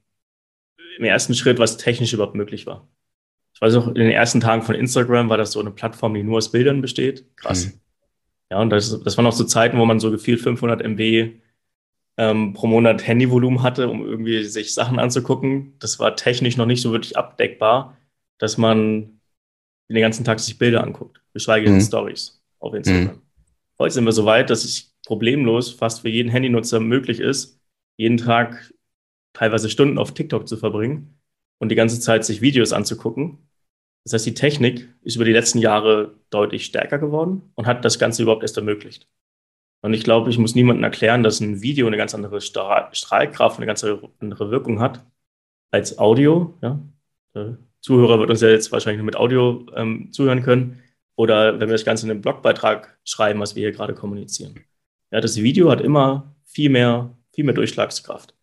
im 0.99 1.05
ersten 1.05 1.35
Schritt, 1.35 1.59
was 1.59 1.79
technisch 1.79 2.13
überhaupt 2.13 2.35
möglich 2.35 2.67
war. 2.67 2.87
Weiß 3.63 3.77
auch, 3.77 3.87
in 3.87 3.95
den 3.95 4.11
ersten 4.11 4.41
Tagen 4.41 4.63
von 4.63 4.75
Instagram 4.75 5.29
war 5.29 5.37
das 5.37 5.53
so 5.53 5.61
eine 5.61 5.71
Plattform, 5.71 6.15
die 6.15 6.25
nur 6.25 6.39
aus 6.39 6.51
Bildern 6.51 6.81
besteht. 6.81 7.25
Krass. 7.37 7.67
Mhm. 7.67 7.73
Ja, 8.51 8.61
und 8.61 8.71
das, 8.71 9.01
das 9.05 9.17
waren 9.17 9.25
auch 9.25 9.33
so 9.33 9.45
Zeiten, 9.45 9.79
wo 9.79 9.85
man 9.85 10.01
so 10.01 10.11
gefühlt 10.11 10.41
500 10.41 10.83
MB 10.83 11.35
ähm, 12.17 12.55
pro 12.55 12.67
Monat 12.67 13.07
Handyvolumen 13.07 13.63
hatte, 13.63 13.89
um 13.89 14.05
irgendwie 14.05 14.43
sich 14.43 14.75
Sachen 14.75 14.99
anzugucken. 14.99 15.75
Das 15.79 16.01
war 16.01 16.17
technisch 16.17 16.57
noch 16.57 16.67
nicht 16.67 16.83
so 16.83 16.91
wirklich 16.91 17.17
abdeckbar, 17.17 17.97
dass 18.39 18.59
man 18.59 19.21
den 19.89 20.01
ganzen 20.01 20.25
Tag 20.25 20.41
sich 20.41 20.59
Bilder 20.59 20.83
anguckt, 20.83 21.23
geschweige 21.33 21.67
denn 21.67 21.77
mhm. 21.77 21.83
Stories 21.83 22.43
auf 22.59 22.75
Instagram. 22.75 23.15
Mhm. 23.15 23.23
Heute 23.79 23.95
sind 23.95 24.05
wir 24.05 24.13
so 24.13 24.25
weit, 24.25 24.51
dass 24.51 24.65
es 24.65 24.93
problemlos 25.07 25.71
fast 25.71 26.01
für 26.01 26.09
jeden 26.09 26.33
Handynutzer 26.33 26.81
möglich 26.81 27.21
ist, 27.21 27.61
jeden 27.97 28.17
Tag 28.17 28.75
teilweise 29.35 29.71
Stunden 29.71 29.99
auf 29.99 30.15
TikTok 30.15 30.49
zu 30.49 30.57
verbringen 30.57 31.17
und 31.61 31.69
die 31.69 31.77
ganze 31.77 32.01
Zeit 32.01 32.25
sich 32.25 32.41
Videos 32.41 32.73
anzugucken 32.73 33.39
das 34.05 34.15
heißt, 34.15 34.27
die 34.27 34.35
Technik 34.35 34.89
ist 35.03 35.17
über 35.17 35.25
die 35.25 35.33
letzten 35.33 35.59
Jahre 35.59 36.15
deutlich 36.31 36.65
stärker 36.65 36.99
geworden 36.99 37.53
und 37.55 37.67
hat 37.67 37.85
das 37.85 37.99
Ganze 37.99 38.23
überhaupt 38.23 38.43
erst 38.43 38.57
ermöglicht. 38.57 39.09
Und 39.83 39.95
ich 39.95 40.05
glaube, 40.05 40.31
ich 40.31 40.39
muss 40.39 40.55
niemandem 40.55 40.85
erklären, 40.85 41.23
dass 41.23 41.41
ein 41.41 41.61
Video 41.61 41.87
eine 41.87 41.97
ganz 41.97 42.15
andere 42.15 42.41
Strahlkraft, 42.41 43.57
eine 43.57 43.67
ganz 43.67 43.85
andere 43.85 44.51
Wirkung 44.51 44.81
hat 44.81 45.05
als 45.71 45.99
Audio. 45.99 46.57
Ja? 46.63 46.81
Der 47.35 47.59
Zuhörer 47.81 48.19
wird 48.21 48.31
uns 48.31 48.41
ja 48.41 48.49
jetzt 48.49 48.71
wahrscheinlich 48.71 48.99
nur 48.99 49.07
mit 49.07 49.17
Audio 49.17 49.67
ähm, 49.75 50.13
zuhören 50.13 50.43
können. 50.43 50.83
Oder 51.17 51.55
wenn 51.61 51.69
wir 51.69 51.75
das 51.75 51.85
Ganze 51.85 52.07
in 52.07 52.13
einem 52.13 52.23
Blogbeitrag 52.23 52.99
schreiben, 53.05 53.41
was 53.41 53.57
wir 53.57 53.63
hier 53.63 53.73
gerade 53.73 53.95
kommunizieren. 53.95 54.55
Ja, 55.11 55.21
das 55.21 55.37
Video 55.37 55.71
hat 55.71 55.81
immer 55.81 56.35
viel 56.45 56.71
mehr, 56.71 57.17
viel 57.35 57.45
mehr 57.45 57.55
Durchschlagskraft, 57.55 58.35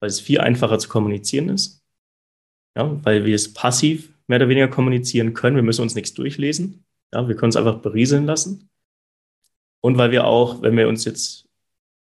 weil 0.00 0.08
es 0.08 0.20
viel 0.20 0.40
einfacher 0.40 0.78
zu 0.78 0.88
kommunizieren 0.88 1.48
ist. 1.48 1.82
Ja, 2.76 3.02
weil 3.04 3.24
wir 3.24 3.34
es 3.34 3.52
passiv 3.52 4.11
mehr 4.26 4.38
oder 4.38 4.48
weniger 4.48 4.68
kommunizieren 4.68 5.34
können. 5.34 5.56
Wir 5.56 5.62
müssen 5.62 5.82
uns 5.82 5.94
nichts 5.94 6.14
durchlesen. 6.14 6.84
Ja, 7.12 7.28
wir 7.28 7.36
können 7.36 7.50
es 7.50 7.56
einfach 7.56 7.78
berieseln 7.78 8.26
lassen. 8.26 8.70
Und 9.80 9.98
weil 9.98 10.10
wir 10.10 10.26
auch, 10.26 10.62
wenn 10.62 10.76
wir 10.76 10.88
uns 10.88 11.04
jetzt 11.04 11.48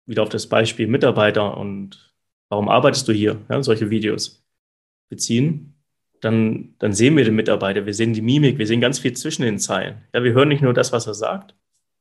wieder 0.06 0.22
auf 0.22 0.28
das 0.28 0.48
Beispiel 0.48 0.86
Mitarbeiter 0.86 1.56
und 1.56 2.14
warum 2.48 2.68
arbeitest 2.68 3.06
du 3.08 3.12
hier, 3.12 3.40
ja, 3.48 3.62
solche 3.62 3.90
Videos 3.90 4.44
beziehen, 5.08 5.74
dann, 6.20 6.74
dann 6.78 6.92
sehen 6.92 7.16
wir 7.16 7.24
den 7.24 7.34
Mitarbeiter, 7.34 7.86
wir 7.86 7.94
sehen 7.94 8.14
die 8.14 8.22
Mimik, 8.22 8.58
wir 8.58 8.66
sehen 8.66 8.80
ganz 8.80 8.98
viel 8.98 9.12
zwischen 9.12 9.42
den 9.42 9.58
Zeilen. 9.58 10.02
Ja, 10.14 10.24
wir 10.24 10.32
hören 10.32 10.48
nicht 10.48 10.62
nur 10.62 10.72
das, 10.72 10.92
was 10.92 11.06
er 11.06 11.14
sagt, 11.14 11.54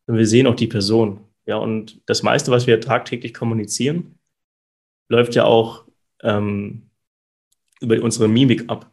sondern 0.05 0.19
wir 0.19 0.27
sehen 0.27 0.47
auch 0.47 0.55
die 0.55 0.67
Person. 0.67 1.19
Ja, 1.45 1.57
und 1.57 2.01
das 2.05 2.23
meiste, 2.23 2.51
was 2.51 2.67
wir 2.67 2.79
tagtäglich 2.81 3.33
kommunizieren, 3.33 4.17
läuft 5.09 5.35
ja 5.35 5.43
auch 5.45 5.85
ähm, 6.23 6.89
über 7.81 8.01
unsere 8.01 8.27
Mimik 8.27 8.69
ab. 8.69 8.91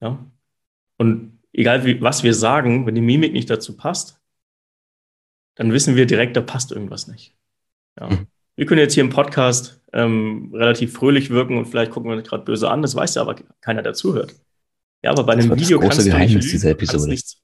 Ja? 0.00 0.24
Und 0.98 1.40
egal 1.52 1.84
wie, 1.84 2.00
was 2.00 2.22
wir 2.22 2.34
sagen, 2.34 2.86
wenn 2.86 2.94
die 2.94 3.00
Mimik 3.00 3.32
nicht 3.32 3.50
dazu 3.50 3.76
passt, 3.76 4.20
dann 5.56 5.72
wissen 5.72 5.96
wir 5.96 6.06
direkt, 6.06 6.36
da 6.36 6.40
passt 6.40 6.72
irgendwas 6.72 7.06
nicht. 7.06 7.34
Ja. 7.98 8.10
Mhm. 8.10 8.26
Wir 8.56 8.66
können 8.66 8.80
jetzt 8.80 8.94
hier 8.94 9.02
im 9.02 9.10
Podcast 9.10 9.80
ähm, 9.92 10.52
relativ 10.54 10.92
fröhlich 10.92 11.30
wirken 11.30 11.58
und 11.58 11.66
vielleicht 11.66 11.90
gucken 11.90 12.10
wir 12.10 12.16
uns 12.16 12.28
gerade 12.28 12.44
böse 12.44 12.70
an, 12.70 12.82
das 12.82 12.94
weiß 12.94 13.14
ja 13.16 13.22
aber 13.22 13.36
keiner, 13.60 13.82
der 13.82 13.94
zuhört. 13.94 14.34
Ja, 15.02 15.10
aber 15.10 15.24
bei 15.24 15.34
einem 15.34 15.54
Video 15.56 15.78
kannst 15.78 16.00
du, 16.00 16.04
Geheimnis 16.04 16.50
dieser 16.50 16.70
Episode. 16.70 17.08
Nichts, 17.08 17.42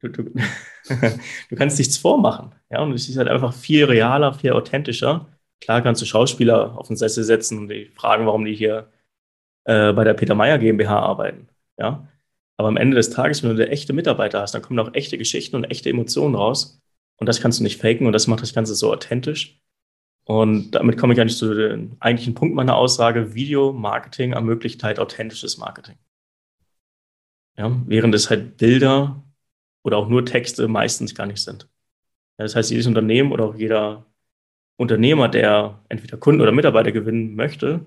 du, 0.00 0.08
du, 0.08 0.22
du, 1.50 1.56
kannst 1.56 1.78
nichts 1.78 1.96
vormachen. 1.96 2.54
Ja, 2.70 2.80
und 2.80 2.92
es 2.92 3.08
ist 3.08 3.16
halt 3.16 3.28
einfach 3.28 3.52
viel 3.52 3.84
realer, 3.84 4.32
viel 4.32 4.52
authentischer. 4.52 5.26
Klar 5.60 5.82
kannst 5.82 6.02
du 6.02 6.06
Schauspieler 6.06 6.78
auf 6.78 6.88
den 6.88 6.96
Sessel 6.96 7.24
setzen 7.24 7.58
und 7.58 7.68
die 7.68 7.86
fragen, 7.86 8.26
warum 8.26 8.44
die 8.44 8.54
hier 8.54 8.88
äh, 9.64 9.92
bei 9.92 10.04
der 10.04 10.14
Peter 10.14 10.34
Meyer 10.34 10.58
GmbH 10.58 10.98
arbeiten. 10.98 11.48
Ja. 11.78 12.08
Aber 12.56 12.68
am 12.68 12.76
Ende 12.76 12.96
des 12.96 13.10
Tages, 13.10 13.42
wenn 13.42 13.50
du 13.50 13.56
da 13.56 13.64
echte 13.64 13.92
Mitarbeiter 13.92 14.40
hast, 14.40 14.54
dann 14.54 14.62
kommen 14.62 14.78
auch 14.78 14.94
echte 14.94 15.18
Geschichten 15.18 15.56
und 15.56 15.64
echte 15.64 15.90
Emotionen 15.90 16.34
raus. 16.34 16.80
Und 17.16 17.28
das 17.28 17.40
kannst 17.40 17.58
du 17.58 17.62
nicht 17.64 17.80
faken 17.80 18.06
und 18.06 18.12
das 18.12 18.26
macht 18.26 18.42
das 18.42 18.54
Ganze 18.54 18.74
so 18.74 18.92
authentisch. 18.92 19.60
Und 20.24 20.72
damit 20.72 20.96
komme 20.98 21.14
ich 21.14 21.20
eigentlich 21.20 21.36
zu 21.36 21.54
dem 21.54 21.96
eigentlichen 22.00 22.34
Punkt 22.34 22.54
meiner 22.54 22.76
Aussage. 22.76 23.34
Video-Marketing 23.34 24.32
ermöglicht 24.32 24.82
halt 24.82 24.98
authentisches 24.98 25.58
Marketing. 25.58 25.96
Ja, 27.56 27.70
während 27.86 28.14
es 28.14 28.30
halt 28.30 28.56
Bilder 28.56 29.22
oder 29.82 29.98
auch 29.98 30.08
nur 30.08 30.24
Texte 30.24 30.66
meistens 30.66 31.14
gar 31.14 31.26
nicht 31.26 31.42
sind. 31.42 31.68
Ja, 32.38 32.44
das 32.44 32.56
heißt, 32.56 32.70
jedes 32.70 32.86
Unternehmen 32.86 33.32
oder 33.32 33.44
auch 33.44 33.54
jeder 33.54 34.06
Unternehmer, 34.76 35.28
der 35.28 35.84
entweder 35.88 36.16
Kunden 36.18 36.40
oder 36.40 36.52
Mitarbeiter 36.52 36.90
gewinnen 36.92 37.36
möchte, 37.36 37.86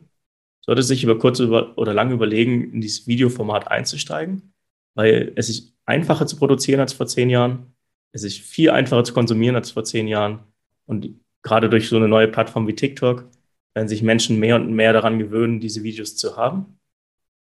sollte 0.68 0.84
sich 0.84 1.04
über 1.04 1.18
kurz 1.18 1.40
oder 1.40 1.94
lang 1.94 2.12
überlegen, 2.12 2.74
in 2.74 2.82
dieses 2.82 3.08
Videoformat 3.08 3.72
einzusteigen, 3.72 4.54
weil 4.96 5.32
es 5.36 5.50
ist 5.50 5.74
einfacher 5.86 6.28
zu 6.28 6.36
produzieren 6.36 6.82
als 6.82 6.94
vor 6.94 7.08
zehn 7.08 7.30
Jahren. 7.30 7.74
Es 8.12 8.24
ist 8.24 8.38
viel 8.40 8.70
einfacher 8.70 9.06
zu 9.06 9.14
konsumieren 9.14 9.56
als 9.56 9.72
vor 9.72 9.86
zehn 9.86 10.08
Jahren. 10.08 10.40
Und 10.86 11.22
gerade 11.42 11.70
durch 11.70 11.88
so 11.88 11.96
eine 11.96 12.10
neue 12.10 12.28
Plattform 12.28 12.68
wie 12.68 12.76
TikTok 12.76 13.30
werden 13.74 13.88
sich 13.88 14.04
Menschen 14.04 14.40
mehr 14.40 14.58
und 14.58 14.74
mehr 14.74 14.92
daran 14.92 15.20
gewöhnen, 15.20 15.62
diese 15.62 15.84
Videos 15.84 16.18
zu 16.18 16.36
haben. 16.36 16.80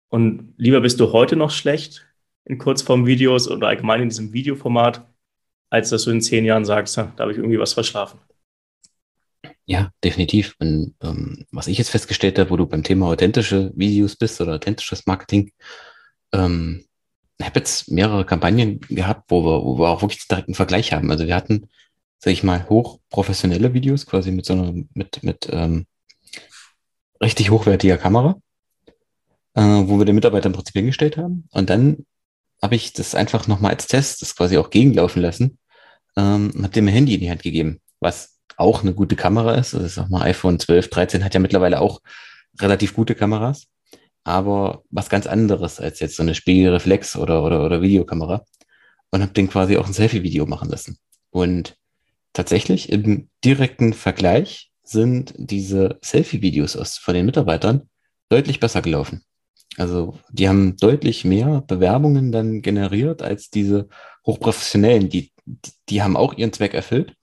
Und 0.08 0.54
lieber 0.56 0.80
bist 0.80 0.98
du 0.98 1.12
heute 1.12 1.36
noch 1.36 1.50
schlecht 1.50 2.06
in 2.46 2.56
Kurzform-Videos 2.56 3.50
oder 3.50 3.68
allgemein 3.68 4.02
in 4.02 4.08
diesem 4.08 4.32
Videoformat, 4.32 5.06
als 5.68 5.90
dass 5.90 6.04
du 6.04 6.10
in 6.10 6.22
zehn 6.22 6.46
Jahren 6.46 6.64
sagst, 6.64 6.96
da 6.96 7.12
habe 7.18 7.32
ich 7.32 7.38
irgendwie 7.38 7.58
was 7.58 7.74
verschlafen. 7.74 8.18
Ja, 9.66 9.90
definitiv. 10.02 10.54
Und 10.58 10.94
ähm, 11.02 11.46
was 11.52 11.68
ich 11.68 11.78
jetzt 11.78 11.90
festgestellt 11.90 12.38
habe, 12.38 12.50
wo 12.50 12.56
du 12.56 12.66
beim 12.66 12.82
Thema 12.82 13.06
authentische 13.06 13.72
Videos 13.74 14.16
bist 14.16 14.40
oder 14.40 14.54
authentisches 14.54 15.06
Marketing, 15.06 15.52
ähm, 16.32 16.84
ich 17.38 17.46
habe 17.46 17.60
jetzt 17.60 17.90
mehrere 17.90 18.26
Kampagnen 18.26 18.80
gehabt, 18.80 19.30
wo 19.30 19.44
wir, 19.44 19.64
wo 19.64 19.78
wir 19.78 19.88
auch 19.88 20.02
wirklich 20.02 20.26
direkt 20.28 20.48
einen 20.48 20.54
Vergleich 20.54 20.92
haben. 20.92 21.10
Also 21.10 21.26
wir 21.26 21.34
hatten 21.34 21.68
sag 22.20 22.32
ich 22.32 22.42
mal, 22.42 22.68
hochprofessionelle 22.68 23.72
Videos, 23.74 24.06
quasi 24.06 24.30
mit 24.30 24.44
so 24.44 24.52
einer, 24.52 24.74
mit, 24.94 25.22
mit 25.22 25.48
ähm, 25.50 25.86
richtig 27.20 27.50
hochwertiger 27.50 27.96
Kamera, 27.96 28.40
äh, 29.54 29.62
wo 29.62 29.98
wir 29.98 30.04
den 30.04 30.14
Mitarbeiter 30.14 30.46
im 30.46 30.52
Prinzip 30.52 30.74
hingestellt 30.74 31.16
haben. 31.16 31.48
Und 31.50 31.70
dann 31.70 32.04
habe 32.62 32.74
ich 32.74 32.92
das 32.92 33.14
einfach 33.14 33.48
nochmal 33.48 33.72
als 33.72 33.86
Test, 33.86 34.20
das 34.20 34.36
quasi 34.36 34.58
auch 34.58 34.68
gegenlaufen 34.68 35.22
lassen, 35.22 35.58
ähm, 36.16 36.52
habe 36.58 36.68
dem 36.68 36.88
ein 36.88 36.94
Handy 36.94 37.14
in 37.14 37.20
die 37.20 37.30
Hand 37.30 37.42
gegeben, 37.42 37.80
was 38.00 38.38
auch 38.56 38.82
eine 38.82 38.94
gute 38.94 39.16
Kamera 39.16 39.54
ist. 39.54 39.74
Also 39.74 39.86
ich 39.86 39.92
sag 39.92 40.10
mal, 40.10 40.22
iPhone 40.22 40.58
12, 40.58 40.90
13 40.90 41.24
hat 41.24 41.34
ja 41.34 41.40
mittlerweile 41.40 41.80
auch 41.80 42.00
relativ 42.60 42.94
gute 42.94 43.14
Kameras, 43.14 43.66
aber 44.24 44.82
was 44.90 45.08
ganz 45.08 45.26
anderes 45.26 45.80
als 45.80 46.00
jetzt 46.00 46.16
so 46.16 46.22
eine 46.22 46.34
Spiegelreflex 46.34 47.16
oder, 47.16 47.42
oder, 47.42 47.64
oder 47.64 47.82
Videokamera. 47.82 48.44
Und 49.12 49.22
habe 49.22 49.32
den 49.32 49.50
quasi 49.50 49.76
auch 49.76 49.88
ein 49.88 49.92
Selfie-Video 49.92 50.46
machen 50.46 50.68
lassen. 50.68 50.96
Und 51.30 51.76
tatsächlich 52.32 52.92
im 52.92 53.28
direkten 53.44 53.92
Vergleich 53.92 54.70
sind 54.84 55.34
diese 55.36 55.98
Selfie-Videos 56.02 56.98
von 56.98 57.14
den 57.14 57.26
Mitarbeitern 57.26 57.88
deutlich 58.28 58.60
besser 58.60 58.82
gelaufen. 58.82 59.22
Also 59.76 60.18
die 60.30 60.48
haben 60.48 60.76
deutlich 60.76 61.24
mehr 61.24 61.62
Bewerbungen 61.66 62.32
dann 62.32 62.62
generiert 62.62 63.22
als 63.22 63.50
diese 63.50 63.88
hochprofessionellen. 64.26 65.08
Die, 65.08 65.32
die 65.88 66.02
haben 66.02 66.16
auch 66.16 66.34
ihren 66.34 66.52
Zweck 66.52 66.74
erfüllt, 66.74 67.14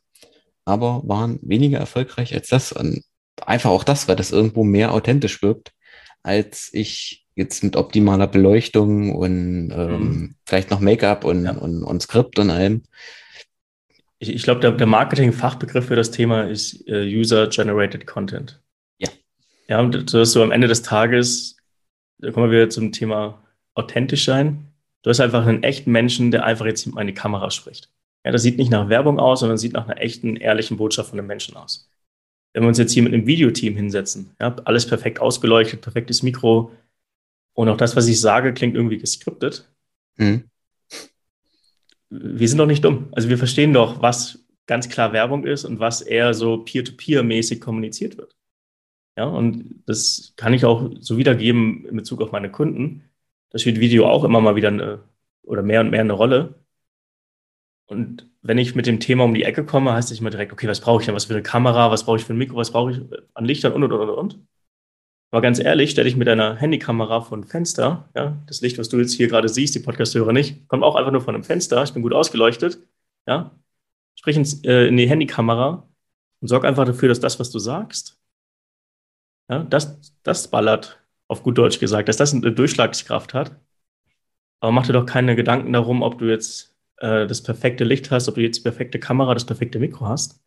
aber 0.67 1.01
waren 1.05 1.39
weniger 1.41 1.79
erfolgreich 1.79 2.33
als 2.33 2.49
das. 2.49 2.71
Und 2.71 3.03
einfach 3.45 3.69
auch 3.69 3.83
das, 3.83 4.07
weil 4.07 4.15
das 4.15 4.31
irgendwo 4.31 4.63
mehr 4.63 4.93
authentisch 4.93 5.41
wirkt, 5.41 5.71
als 6.23 6.69
ich 6.73 7.25
jetzt 7.35 7.63
mit 7.63 7.75
optimaler 7.75 8.27
Beleuchtung 8.27 9.15
und 9.15 9.71
ähm, 9.71 9.99
mhm. 9.99 10.35
vielleicht 10.45 10.71
noch 10.71 10.79
Make-up 10.79 11.23
und, 11.23 11.45
ja. 11.45 11.51
und, 11.51 11.83
und 11.83 12.01
Skript 12.01 12.39
und 12.39 12.49
allem 12.49 12.83
ich, 14.19 14.33
ich 14.33 14.43
glaube, 14.43 14.61
der, 14.61 14.71
der 14.71 14.87
Marketing-Fachbegriff 14.87 15.87
für 15.87 15.95
das 15.95 16.11
Thema 16.11 16.43
ist 16.43 16.87
äh, 16.87 17.03
User-Generated 17.03 18.07
Content. 18.07 18.61
Ja. 18.97 19.09
Ja, 19.67 19.79
und 19.79 20.09
so 20.09 20.23
so 20.23 20.41
am 20.41 20.51
Ende 20.51 20.67
des 20.67 20.81
Tages, 20.81 21.57
da 22.19 22.31
kommen 22.31 22.49
wir 22.49 22.57
wieder 22.57 22.69
zum 22.69 22.91
Thema 22.91 23.43
authentisch 23.75 24.25
sein. 24.25 24.71
Du 25.03 25.09
hast 25.09 25.19
einfach 25.19 25.45
einen 25.45 25.63
echten 25.63 25.91
Menschen, 25.91 26.31
der 26.31 26.45
einfach 26.45 26.65
jetzt 26.65 26.87
in 26.87 26.97
eine 26.97 27.13
Kamera 27.13 27.51
spricht. 27.51 27.89
Ja, 28.27 28.31
das 28.31 28.43
sieht 28.43 28.57
nicht 28.57 28.71
nach 28.71 28.89
Werbung 28.89 29.19
aus, 29.19 29.39
sondern 29.39 29.57
sieht 29.57 29.73
nach 29.73 29.87
einer 29.87 30.01
echten, 30.01 30.35
ehrlichen 30.35 30.77
Botschaft 30.77 31.09
von 31.09 31.19
einem 31.19 31.27
Menschen 31.27 31.55
aus. 31.55 31.89
Wenn 32.53 32.63
wir 32.63 32.67
uns 32.67 32.77
jetzt 32.77 32.91
hier 32.91 33.03
mit 33.03 33.13
einem 33.13 33.25
Videoteam 33.25 33.75
hinsetzen, 33.75 34.35
ja, 34.39 34.55
alles 34.65 34.87
perfekt 34.87 35.19
ausgeleuchtet, 35.19 35.81
perfektes 35.81 36.23
Mikro 36.23 36.71
und 37.53 37.69
auch 37.69 37.77
das, 37.77 37.95
was 37.95 38.07
ich 38.07 38.19
sage, 38.19 38.53
klingt 38.53 38.75
irgendwie 38.75 38.97
geskriptet, 38.97 39.69
mhm 40.17 40.43
wir 42.09 42.47
sind 42.47 42.57
doch 42.57 42.65
nicht 42.65 42.83
dumm. 42.83 43.09
Also 43.11 43.29
wir 43.29 43.37
verstehen 43.37 43.73
doch, 43.73 44.01
was 44.01 44.45
ganz 44.65 44.89
klar 44.89 45.13
Werbung 45.13 45.45
ist 45.45 45.65
und 45.65 45.79
was 45.79 46.01
eher 46.01 46.33
so 46.33 46.63
peer-to-peer-mäßig 46.63 47.61
kommuniziert 47.61 48.17
wird. 48.17 48.35
Ja, 49.17 49.25
und 49.25 49.83
das 49.87 50.33
kann 50.35 50.53
ich 50.53 50.65
auch 50.65 50.91
so 50.99 51.17
wiedergeben 51.17 51.85
in 51.85 51.95
Bezug 51.95 52.21
auf 52.21 52.31
meine 52.31 52.51
Kunden. 52.51 53.03
Da 53.49 53.57
spielt 53.57 53.79
Video 53.79 54.07
auch 54.07 54.23
immer 54.23 54.41
mal 54.41 54.55
wieder 54.55 54.67
eine, 54.67 54.99
oder 55.43 55.63
mehr 55.63 55.81
und 55.81 55.89
mehr 55.89 56.01
eine 56.01 56.13
Rolle. 56.13 56.55
Und 57.87 58.29
wenn 58.41 58.57
ich 58.57 58.75
mit 58.75 58.85
dem 58.85 58.99
Thema 58.99 59.23
um 59.23 59.33
die 59.33 59.43
Ecke 59.43 59.65
komme, 59.65 59.93
heißt 59.93 60.11
es 60.11 60.19
immer 60.19 60.29
direkt, 60.29 60.51
okay, 60.51 60.67
was 60.67 60.81
brauche 60.81 61.01
ich 61.01 61.05
denn? 61.05 61.15
Was 61.15 61.25
für 61.25 61.33
eine 61.33 61.43
Kamera? 61.43 61.89
Was 61.89 62.05
brauche 62.05 62.17
ich 62.17 62.25
für 62.25 62.33
ein 62.33 62.37
Mikro? 62.37 62.57
Was 62.57 62.71
brauche 62.71 62.91
ich 62.91 63.01
an 63.33 63.45
Lichtern? 63.45 63.73
Und, 63.73 63.83
und, 63.83 63.93
und, 63.93 64.09
und. 64.09 64.39
Aber 65.31 65.41
ganz 65.41 65.59
ehrlich, 65.59 65.91
stelle 65.91 66.07
ich 66.07 66.15
mit 66.15 66.27
einer 66.29 66.55
Handykamera 66.55 67.21
von 67.21 67.43
Fenster, 67.43 68.09
ja, 68.15 68.37
das 68.47 68.61
Licht, 68.61 68.77
was 68.77 68.89
du 68.89 68.97
jetzt 68.97 69.13
hier 69.13 69.27
gerade 69.27 69.49
siehst, 69.49 69.75
die 69.75 69.79
Podcast-Hörer 69.79 70.31
nicht, 70.31 70.67
kommt 70.69 70.83
auch 70.83 70.95
einfach 70.95 71.11
nur 71.11 71.21
von 71.21 71.35
einem 71.35 71.43
Fenster, 71.43 71.83
ich 71.83 71.93
bin 71.93 72.01
gut 72.01 72.13
ausgeleuchtet, 72.13 72.79
ja, 73.27 73.51
sprich 74.15 74.37
ins, 74.37 74.63
äh, 74.63 74.87
in 74.87 74.95
die 74.95 75.09
Handykamera 75.09 75.87
und 76.39 76.47
sorg 76.47 76.63
einfach 76.65 76.85
dafür, 76.85 77.09
dass 77.09 77.19
das, 77.19 77.39
was 77.39 77.51
du 77.51 77.59
sagst, 77.59 78.17
ja, 79.49 79.63
das, 79.63 80.15
das 80.23 80.49
ballert, 80.49 80.99
auf 81.27 81.43
gut 81.43 81.57
Deutsch 81.57 81.79
gesagt, 81.79 82.07
dass 82.09 82.17
das 82.17 82.33
eine 82.33 82.51
Durchschlagskraft 82.53 83.33
hat. 83.33 83.59
Aber 84.59 84.71
mach 84.71 84.87
dir 84.87 84.93
doch 84.93 85.05
keine 85.05 85.35
Gedanken 85.35 85.73
darum, 85.73 86.01
ob 86.01 86.19
du 86.19 86.25
jetzt 86.25 86.76
äh, 86.97 87.27
das 87.27 87.43
perfekte 87.43 87.83
Licht 87.83 88.11
hast, 88.11 88.27
ob 88.27 88.35
du 88.35 88.41
jetzt 88.41 88.59
die 88.59 88.63
perfekte 88.63 88.99
Kamera, 88.99 89.33
das 89.33 89.45
perfekte 89.45 89.79
Mikro 89.79 90.07
hast. 90.07 90.41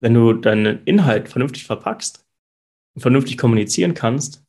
Wenn 0.00 0.14
du 0.14 0.32
deinen 0.32 0.84
Inhalt 0.84 1.28
vernünftig 1.28 1.64
verpackst, 1.64 2.28
und 2.98 3.02
vernünftig 3.02 3.38
kommunizieren 3.38 3.94
kannst, 3.94 4.44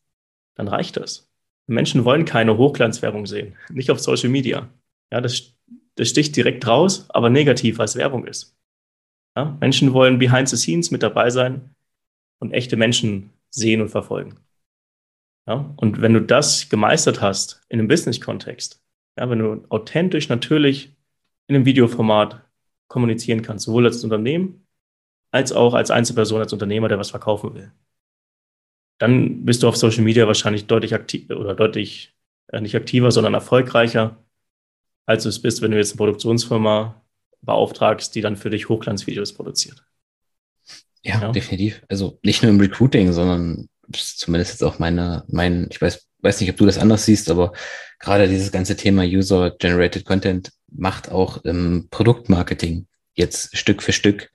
dann 0.56 0.68
reicht 0.68 0.98
das. 0.98 1.30
Menschen 1.68 2.04
wollen 2.04 2.26
keine 2.26 2.58
Hochglanzwerbung 2.58 3.28
sehen, 3.28 3.56
nicht 3.70 3.92
auf 3.92 4.00
Social 4.00 4.30
Media. 4.30 4.68
Ja, 5.12 5.22
das, 5.22 5.54
das 5.94 6.10
sticht 6.10 6.36
direkt 6.36 6.66
raus, 6.66 7.06
aber 7.10 7.30
negativ, 7.30 7.80
als 7.80 7.96
Werbung 7.96 8.26
ist. 8.26 8.58
Ja, 9.38 9.56
Menschen 9.62 9.94
wollen 9.94 10.18
behind 10.18 10.50
the 10.50 10.58
scenes 10.58 10.90
mit 10.90 11.04
dabei 11.04 11.30
sein 11.30 11.76
und 12.40 12.52
echte 12.52 12.76
Menschen 12.76 13.30
sehen 13.52 13.82
und 13.82 13.90
verfolgen. 13.90 14.40
Ja, 15.48 15.72
und 15.78 16.02
wenn 16.02 16.14
du 16.14 16.22
das 16.22 16.70
gemeistert 16.70 17.22
hast 17.22 17.62
in 17.70 17.78
einem 17.78 17.88
Business-Kontext, 17.88 18.84
ja, 19.16 19.30
wenn 19.30 19.40
du 19.40 19.64
authentisch, 19.70 20.28
natürlich 20.28 20.96
in 21.50 21.56
einem 21.56 21.66
Videoformat 21.66 22.42
kommunizieren 22.88 23.42
kannst, 23.42 23.66
sowohl 23.66 23.86
als 23.86 24.04
Unternehmen 24.04 24.66
als 25.32 25.52
auch 25.52 25.74
als 25.74 25.92
Einzelperson, 25.92 26.42
als 26.42 26.54
Unternehmer, 26.54 26.88
der 26.88 27.00
was 27.00 27.12
verkaufen 27.12 27.54
will, 27.54 27.72
dann 28.98 29.46
bist 29.46 29.64
du 29.64 29.68
auf 29.68 29.78
Social 29.78 30.04
Media 30.04 30.28
wahrscheinlich 30.28 30.66
deutlich 30.66 30.94
aktiv 30.94 31.30
oder 31.30 31.56
deutlich 31.56 32.16
äh, 32.48 32.60
nicht 32.62 32.76
aktiver, 32.76 33.12
sondern 33.12 33.34
erfolgreicher, 33.34 34.18
als 35.06 35.24
du 35.24 35.30
es 35.30 35.42
bist, 35.42 35.62
wenn 35.62 35.72
du 35.72 35.78
jetzt 35.78 35.92
eine 35.92 35.98
Produktionsfirma 35.98 37.02
beauftragst, 37.42 38.14
die 38.16 38.22
dann 38.22 38.36
für 38.36 38.50
dich 38.50 38.70
Hochglanzvideos 38.70 39.34
produziert. 39.34 39.86
Ja, 41.04 41.22
ja, 41.22 41.32
definitiv. 41.32 41.82
Also 41.88 42.20
nicht 42.24 42.44
nur 42.44 42.52
im 42.52 42.60
Recruiting, 42.60 43.14
sondern 43.14 43.70
zumindest 43.92 44.52
jetzt 44.52 44.64
auch 44.64 44.80
meine, 44.80 45.24
mein, 45.28 45.68
ich 45.72 45.82
weiß, 45.82 46.10
weiß 46.20 46.42
nicht, 46.42 46.50
ob 46.50 46.58
du 46.58 46.66
das 46.66 46.78
anders 46.78 47.06
siehst, 47.06 47.32
aber 47.32 47.54
gerade 48.00 48.28
dieses 48.28 48.52
ganze 48.52 48.76
Thema 48.76 49.04
User-Generated 49.04 50.04
Content 50.04 50.52
macht 50.72 51.12
auch 51.12 51.44
im 51.44 51.88
Produktmarketing 51.90 52.88
jetzt 53.14 53.58
Stück 53.58 53.82
für 53.82 53.94
Stück 53.94 54.32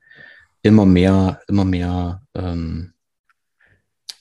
immer 0.62 0.86
mehr, 0.86 1.40
immer 1.48 1.64
mehr 1.64 2.22
ähm, 2.34 2.94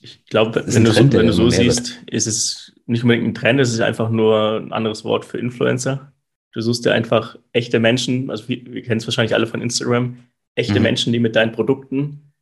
ich 0.04 0.26
glaube, 0.26 0.64
wenn, 0.66 0.84
du 0.84 0.92
so, 0.92 1.14
wenn 1.14 1.28
du 1.28 1.32
so 1.32 1.50
siehst, 1.50 2.02
ist 2.08 2.28
es 2.28 2.74
nicht 2.86 3.04
unbedingt 3.04 3.26
ein 3.26 3.34
Trend, 3.34 3.62
es 3.62 3.72
ist 3.72 3.80
einfach 3.80 4.10
nur 4.10 4.60
ein 4.60 4.74
anderes 4.74 5.06
Wort 5.06 5.24
für 5.24 5.38
Influencer. 5.38 6.12
Du 6.52 6.60
suchst 6.60 6.86
dir 6.86 6.94
einfach 6.94 7.38
echte 7.54 7.80
Menschen, 7.80 8.30
also 8.30 8.50
wir, 8.50 8.66
wir 8.66 8.84
kennen 8.84 8.98
es 8.98 9.08
wahrscheinlich 9.08 9.34
alle 9.34 9.48
von 9.48 9.62
Instagram, 9.62 10.18
echte 10.56 10.76
mhm. 10.76 10.84
Menschen, 10.84 11.14
die 11.14 11.20
mit 11.20 11.38
deinen 11.38 11.54
Produkten 11.54 12.34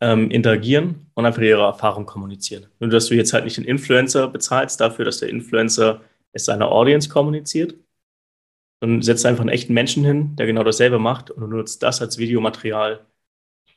ähm, 0.00 0.30
interagieren 0.30 1.10
und 1.12 1.26
einfach 1.26 1.42
ihre 1.42 1.62
Erfahrung 1.62 2.06
kommunizieren. 2.06 2.66
Nur, 2.80 2.88
dass 2.88 3.06
du 3.06 3.14
jetzt 3.14 3.34
halt 3.34 3.44
nicht 3.44 3.58
den 3.58 3.64
Influencer 3.64 4.26
bezahlst 4.26 4.80
dafür, 4.80 5.04
dass 5.04 5.18
der 5.18 5.28
Influencer 5.28 6.00
es 6.32 6.46
seiner 6.46 6.72
Audience 6.72 7.10
kommuniziert, 7.10 7.74
sondern 8.80 9.02
setzt 9.02 9.26
einfach 9.26 9.40
einen 9.40 9.50
echten 9.50 9.74
Menschen 9.74 10.04
hin, 10.04 10.36
der 10.36 10.46
genau 10.46 10.62
dasselbe 10.62 10.98
macht 10.98 11.30
und 11.30 11.40
du 11.40 11.46
nutzt 11.46 11.82
das 11.82 12.00
als 12.00 12.18
Videomaterial 12.18 13.00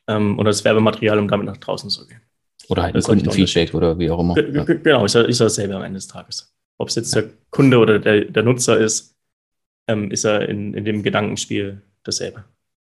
ähm, 0.06 0.38
oder 0.38 0.48
als 0.48 0.64
Werbematerial, 0.64 1.18
um 1.18 1.28
damit 1.28 1.46
nach 1.46 1.56
draußen 1.56 1.90
zu 1.90 2.06
gehen. 2.06 2.20
Oder 2.68 2.84
halt 2.84 2.94
ein 2.94 3.02
Kundenfeedback 3.02 3.74
oder 3.74 3.98
wie 3.98 4.10
auch 4.10 4.20
immer. 4.20 4.34
G 4.34 4.78
genau, 4.82 5.04
ist, 5.04 5.14
ist 5.14 5.40
dasselbe 5.40 5.74
am 5.74 5.82
Ende 5.82 5.98
des 5.98 6.06
Tages. 6.06 6.54
Ob 6.78 6.88
es 6.88 6.94
jetzt 6.94 7.14
der 7.14 7.24
Kunde 7.50 7.78
oder 7.78 7.98
der, 7.98 8.24
der 8.24 8.42
Nutzer 8.42 8.78
ist, 8.78 9.16
ähm, 9.88 10.10
ist 10.10 10.24
er 10.24 10.48
in, 10.48 10.74
in 10.74 10.84
dem 10.84 11.02
Gedankenspiel 11.02 11.82
dasselbe. 12.04 12.44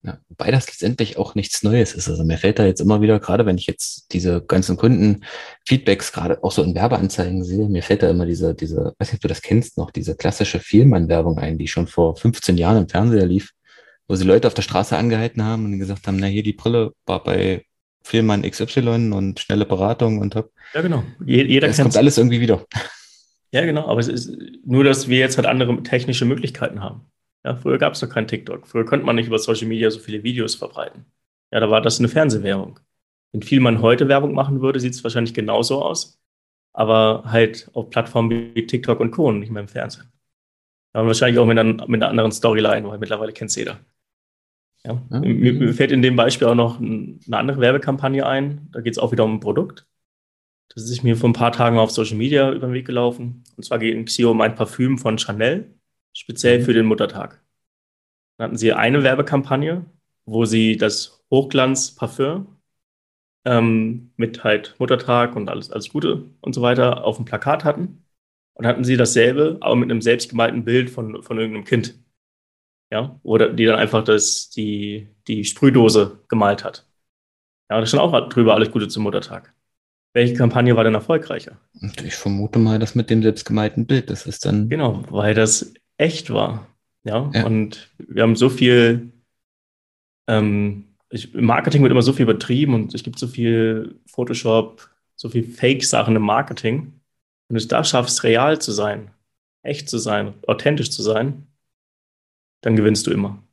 Ja, 0.06 0.20
wobei 0.30 0.52
das 0.52 0.68
letztendlich 0.68 1.18
auch 1.18 1.34
nichts 1.34 1.64
Neues 1.64 1.94
ist. 1.96 2.08
Also 2.08 2.24
mir 2.24 2.38
fällt 2.38 2.60
da 2.60 2.66
jetzt 2.66 2.80
immer 2.80 3.02
wieder, 3.02 3.20
gerade 3.20 3.48
wenn 3.48 3.58
ich 3.58 3.66
jetzt 3.66 4.14
diese 4.14 4.40
ganzen 4.40 4.78
Kunden-Feedbacks 4.78 6.12
gerade 6.12 6.44
auch 6.44 6.52
so 6.52 6.62
in 6.62 6.76
Werbeanzeigen 6.76 7.44
sehe, 7.44 7.68
mir 7.68 7.82
fällt 7.82 8.04
da 8.04 8.10
immer 8.12 8.28
diese, 8.28 8.54
diese, 8.54 8.94
weiß 9.00 9.12
nicht, 9.12 9.16
ob 9.16 9.22
du 9.22 9.28
das 9.30 9.42
kennst 9.42 9.80
noch, 9.80 9.90
diese 9.90 10.16
klassische 10.16 10.60
Vielmann-Werbung 10.60 11.40
ein, 11.40 11.58
die 11.58 11.68
schon 11.68 11.88
vor 11.88 12.16
15 12.18 12.56
Jahren 12.58 12.84
im 12.84 12.90
Fernseher 12.90 13.26
lief, 13.26 13.54
wo 14.08 14.16
sie 14.16 14.26
Leute 14.26 14.48
auf 14.48 14.54
der 14.54 14.62
Straße 14.62 14.96
angehalten 14.96 15.44
haben 15.44 15.66
und 15.66 15.80
gesagt 15.80 16.06
haben, 16.06 16.18
na 16.18 16.28
hier, 16.28 16.44
die 16.44 16.54
Brille 16.54 16.92
war 17.08 17.24
bei 17.24 17.66
Vielmann 18.04 18.44
XY 18.44 19.12
und 19.12 19.40
schnelle 19.40 19.66
Beratung 19.66 20.20
und 20.20 20.34
top. 20.34 20.52
Ja, 20.76 20.82
genau. 20.82 21.04
Jeder 21.26 21.68
Es 21.68 21.78
kommt 21.78 21.98
alles 21.98 22.20
irgendwie 22.20 22.42
wieder. 22.42 22.64
Ja, 23.52 23.66
genau. 23.66 23.88
Aber 23.88 24.00
es 24.00 24.08
ist 24.08 24.32
nur, 24.66 24.84
dass 24.84 25.08
wir 25.08 25.18
jetzt 25.18 25.38
halt 25.38 25.48
andere 25.48 25.82
technische 25.82 26.26
Möglichkeiten 26.26 26.82
haben. 26.82 27.08
Ja, 27.46 27.56
früher 27.56 27.78
gab 27.78 27.94
es 27.94 28.02
noch 28.02 28.10
kein 28.10 28.28
TikTok. 28.28 28.66
Früher 28.66 28.86
konnte 28.86 29.06
man 29.06 29.16
nicht 29.16 29.28
über 29.28 29.38
Social 29.38 29.68
Media 29.68 29.92
so 29.92 30.00
viele 30.00 30.24
Videos 30.24 30.56
verbreiten. 30.56 31.06
Ja, 31.52 31.60
da 31.60 31.70
war 31.70 31.80
das 31.80 32.00
eine 32.00 32.08
Fernsehwerbung. 32.08 32.80
Wenn 33.32 33.44
viel 33.44 33.60
man 33.60 33.84
heute 33.84 34.08
Werbung 34.08 34.34
machen 34.34 34.62
würde, 34.62 34.80
sieht 34.80 34.94
es 34.94 35.04
wahrscheinlich 35.04 35.36
genauso 35.36 35.84
aus. 35.84 36.20
Aber 36.74 37.24
halt 37.26 37.70
auf 37.74 37.92
Plattformen 37.92 38.56
wie 38.56 38.66
TikTok 38.66 39.00
und 39.00 39.12
Co. 39.12 39.32
nicht 39.32 39.52
mehr 39.52 39.62
im 39.62 39.68
Fernsehen. 39.68 40.12
Ja, 40.96 41.02
und 41.02 41.08
wahrscheinlich 41.08 41.38
auch 41.38 41.46
mit 41.46 41.60
einer, 41.60 41.88
mit 41.88 42.02
einer 42.02 42.10
anderen 42.10 42.32
Storyline, 42.32 42.88
weil 42.88 42.98
mittlerweile 42.98 43.32
kennt 43.32 43.52
es 43.52 43.58
jeder. 43.58 43.80
Ja. 44.84 45.00
ja. 45.12 45.20
Mir, 45.20 45.54
mir, 45.54 45.74
fällt 45.76 45.92
in 45.92 46.02
dem 46.02 46.16
Beispiel 46.16 46.48
auch 46.48 46.56
noch 46.56 46.80
eine 46.80 47.38
andere 47.38 47.62
Werbekampagne 47.62 48.26
ein. 48.26 48.70
Da 48.72 48.82
geht 48.82 48.94
es 48.94 48.98
auch 48.98 49.12
wieder 49.12 49.24
um 49.24 49.36
ein 49.36 49.40
Produkt. 49.40 49.86
Das 50.74 50.90
ist 50.90 51.04
mir 51.04 51.16
vor 51.16 51.30
ein 51.30 51.34
paar 51.34 51.52
Tagen 51.52 51.78
auf 51.78 51.92
Social 51.92 52.18
Media 52.18 52.52
über 52.52 52.68
den 52.68 52.74
Weg 52.74 52.88
gelaufen. 52.88 53.44
Und 53.56 53.64
zwar 53.64 53.78
geht 53.78 54.10
es 54.10 54.16
hier 54.16 54.32
um 54.32 54.42
ein 54.42 54.56
Parfüm 54.56 54.98
von 54.98 55.20
Chanel 55.20 55.75
speziell 56.16 56.62
für 56.62 56.74
den 56.74 56.86
Muttertag. 56.86 57.44
Dann 58.38 58.46
hatten 58.46 58.58
sie 58.58 58.74
eine 58.74 59.04
Werbekampagne, 59.04 59.86
wo 60.26 60.46
sie 60.46 60.78
das 60.78 61.24
Hochglanz-Parfüm 61.32 62.48
ähm, 63.46 64.12
mit 64.18 64.44
halt 64.44 64.76
Muttertag 64.80 65.36
und 65.36 65.50
alles, 65.50 65.72
alles 65.72 65.90
Gute 65.90 66.26
und 66.42 66.54
so 66.54 66.62
weiter 66.62 67.04
auf 67.04 67.18
dem 67.18 67.26
Plakat 67.26 67.64
hatten. 67.64 68.02
Und 68.54 68.66
hatten 68.66 68.86
sie 68.86 68.96
dasselbe, 68.96 69.58
aber 69.60 69.76
mit 69.76 69.92
einem 69.92 70.02
selbstgemalten 70.02 70.64
Bild 70.64 70.90
von, 70.90 71.22
von 71.22 71.38
irgendeinem 71.38 71.66
Kind. 71.66 72.00
Ja, 72.90 73.20
oder 73.24 73.52
die 73.52 73.66
dann 73.66 73.78
einfach 73.78 74.04
das, 74.04 74.50
die, 74.50 75.10
die 75.28 75.44
Sprühdose 75.44 76.24
gemalt 76.30 76.64
hat. 76.64 76.88
Ja, 77.70 77.80
da 77.80 77.86
stand 77.86 78.02
auch 78.02 78.30
drüber 78.30 78.54
alles 78.54 78.72
Gute 78.72 78.88
zum 78.88 79.04
Muttertag. 79.04 79.54
Welche 80.14 80.36
Kampagne 80.36 80.78
war 80.78 80.86
denn 80.86 80.94
erfolgreicher? 80.94 81.60
Ich 82.02 82.16
vermute 82.16 82.58
mal, 82.58 82.80
das 82.80 82.96
mit 82.96 83.10
dem 83.10 83.22
selbstgemalten 83.22 83.86
Bild, 83.86 84.10
das 84.10 84.26
ist 84.26 84.46
dann. 84.46 84.70
Genau, 84.70 85.04
weil 85.10 85.34
das 85.34 85.74
echt 85.98 86.32
war. 86.32 86.68
Ja, 87.04 87.30
ja. 87.34 87.46
und 87.46 87.92
wir 87.98 88.24
haben 88.24 88.36
so 88.36 88.50
viel, 88.50 89.12
ähm, 90.28 90.96
ich, 91.10 91.34
im 91.34 91.46
Marketing 91.46 91.84
wird 91.84 91.92
immer 91.92 92.02
so 92.02 92.14
viel 92.14 92.24
übertrieben 92.24 92.74
und 92.74 92.96
es 92.96 93.04
gibt 93.04 93.20
so 93.20 93.28
viel 93.28 94.00
Photoshop, 94.08 94.90
so 95.16 95.30
viel 95.30 95.44
Fake-Sachen 95.44 96.16
im 96.16 96.24
Marketing. 96.24 97.00
Wenn 97.48 97.56
du 97.56 97.58
es 97.58 97.68
da 97.68 97.84
schaffst, 97.84 98.24
real 98.24 98.60
zu 98.60 98.72
sein, 98.72 99.12
echt 99.62 99.88
zu 99.88 100.00
sein, 100.00 100.34
authentisch 100.48 100.90
zu 100.90 101.04
sein, 101.04 101.48
dann 102.62 102.76
gewinnst 102.76 103.06
du 103.06 103.12
immer. 103.12 103.44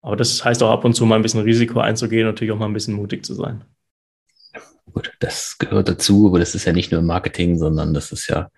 Aber 0.00 0.16
das 0.16 0.44
heißt 0.44 0.62
auch 0.62 0.70
ab 0.70 0.84
und 0.84 0.94
zu 0.94 1.04
mal 1.04 1.16
ein 1.16 1.22
bisschen 1.22 1.42
Risiko 1.42 1.80
einzugehen 1.80 2.26
und 2.26 2.34
natürlich 2.34 2.52
auch 2.52 2.58
mal 2.58 2.66
ein 2.66 2.72
bisschen 2.72 2.94
mutig 2.94 3.24
zu 3.24 3.34
sein. 3.34 3.64
Gut, 4.92 5.12
das 5.20 5.58
gehört 5.58 5.88
dazu, 5.88 6.28
aber 6.28 6.38
das 6.38 6.54
ist 6.54 6.64
ja 6.64 6.72
nicht 6.72 6.90
nur 6.90 7.00
im 7.00 7.06
Marketing, 7.06 7.56
sondern 7.56 7.94
das 7.94 8.10
ist 8.10 8.26
ja 8.26 8.50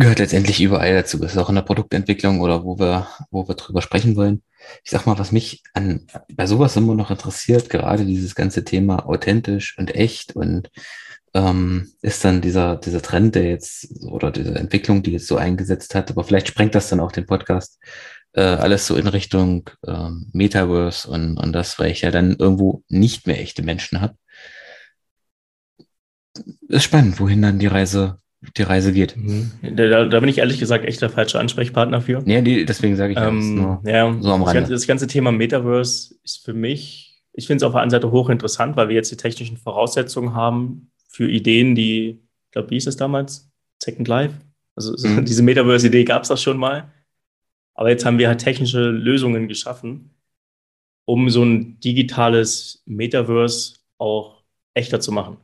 gehört 0.00 0.18
letztendlich 0.18 0.60
überall 0.60 0.94
dazu. 0.94 1.18
Das 1.18 1.32
ist 1.32 1.38
auch 1.38 1.48
in 1.48 1.54
der 1.54 1.62
Produktentwicklung 1.62 2.40
oder 2.40 2.64
wo 2.64 2.78
wir, 2.78 3.06
wo 3.30 3.46
wir 3.46 3.54
drüber 3.54 3.82
sprechen 3.82 4.16
wollen. 4.16 4.42
Ich 4.84 4.90
sag 4.90 5.06
mal, 5.06 5.18
was 5.18 5.32
mich 5.32 5.62
an, 5.74 6.06
bei 6.32 6.46
sowas 6.46 6.76
immer 6.76 6.94
noch 6.94 7.10
interessiert, 7.10 7.70
gerade 7.70 8.04
dieses 8.04 8.34
ganze 8.34 8.64
Thema 8.64 9.06
authentisch 9.06 9.76
und 9.78 9.94
echt 9.94 10.34
und 10.34 10.70
ähm, 11.34 11.92
ist 12.02 12.24
dann 12.24 12.40
dieser, 12.40 12.76
dieser 12.76 13.02
Trend, 13.02 13.34
der 13.36 13.44
jetzt 13.44 13.88
oder 14.02 14.30
diese 14.30 14.54
Entwicklung, 14.56 15.02
die 15.02 15.12
jetzt 15.12 15.28
so 15.28 15.36
eingesetzt 15.36 15.94
hat, 15.94 16.10
aber 16.10 16.24
vielleicht 16.24 16.48
sprengt 16.48 16.74
das 16.74 16.88
dann 16.88 17.00
auch 17.00 17.12
den 17.12 17.26
Podcast, 17.26 17.78
äh, 18.32 18.42
alles 18.42 18.86
so 18.86 18.96
in 18.96 19.06
Richtung 19.06 19.70
ähm, 19.86 20.30
Metaverse 20.32 21.08
und, 21.08 21.36
und 21.38 21.52
das, 21.52 21.78
weil 21.78 21.90
ich 21.92 22.02
ja 22.02 22.10
dann 22.10 22.36
irgendwo 22.36 22.82
nicht 22.88 23.26
mehr 23.26 23.40
echte 23.40 23.62
Menschen 23.62 24.00
habe. 24.00 24.16
Ist 26.68 26.84
spannend, 26.84 27.20
wohin 27.20 27.42
dann 27.42 27.58
die 27.58 27.66
Reise 27.66 28.20
die 28.56 28.62
Reise 28.62 28.92
geht. 28.92 29.16
Mhm. 29.16 29.50
Da, 29.62 30.06
da, 30.06 30.20
bin 30.20 30.28
ich 30.28 30.38
ehrlich 30.38 30.58
gesagt 30.58 30.84
echt 30.86 31.02
der 31.02 31.10
falsche 31.10 31.38
Ansprechpartner 31.38 32.00
für. 32.00 32.22
Ja, 32.26 32.40
die, 32.40 32.64
deswegen 32.64 32.96
sage 32.96 33.12
ich 33.12 33.18
ähm, 33.18 33.78
ja, 33.84 34.16
so 34.20 34.32
am 34.32 34.42
Rande. 34.42 34.44
Das 34.44 34.54
ganze, 34.54 34.72
das 34.72 34.86
ganze 34.86 35.06
Thema 35.06 35.30
Metaverse 35.30 36.14
ist 36.24 36.44
für 36.44 36.54
mich, 36.54 37.22
ich 37.32 37.46
finde 37.46 37.58
es 37.58 37.62
auf 37.62 37.72
der 37.72 37.82
einen 37.82 37.90
Seite 37.90 38.10
hochinteressant, 38.10 38.76
weil 38.76 38.88
wir 38.88 38.96
jetzt 38.96 39.12
die 39.12 39.16
technischen 39.16 39.56
Voraussetzungen 39.56 40.34
haben 40.34 40.90
für 41.08 41.30
Ideen, 41.30 41.74
die, 41.74 42.20
ich 42.46 42.50
glaube, 42.52 42.70
wie 42.70 42.74
hieß 42.74 42.86
es 42.86 42.96
damals? 42.96 43.50
Second 43.82 44.08
Life? 44.08 44.34
Also 44.74 44.94
mhm. 45.06 45.24
diese 45.24 45.42
Metaverse-Idee 45.42 46.04
gab 46.04 46.22
es 46.22 46.30
auch 46.30 46.38
schon 46.38 46.56
mal. 46.56 46.90
Aber 47.74 47.90
jetzt 47.90 48.04
haben 48.04 48.18
wir 48.18 48.28
halt 48.28 48.40
technische 48.40 48.90
Lösungen 48.90 49.48
geschaffen, 49.48 50.14
um 51.04 51.28
so 51.30 51.42
ein 51.44 51.78
digitales 51.80 52.82
Metaverse 52.86 53.74
auch 53.98 54.42
echter 54.74 55.00
zu 55.00 55.12
machen. 55.12 55.38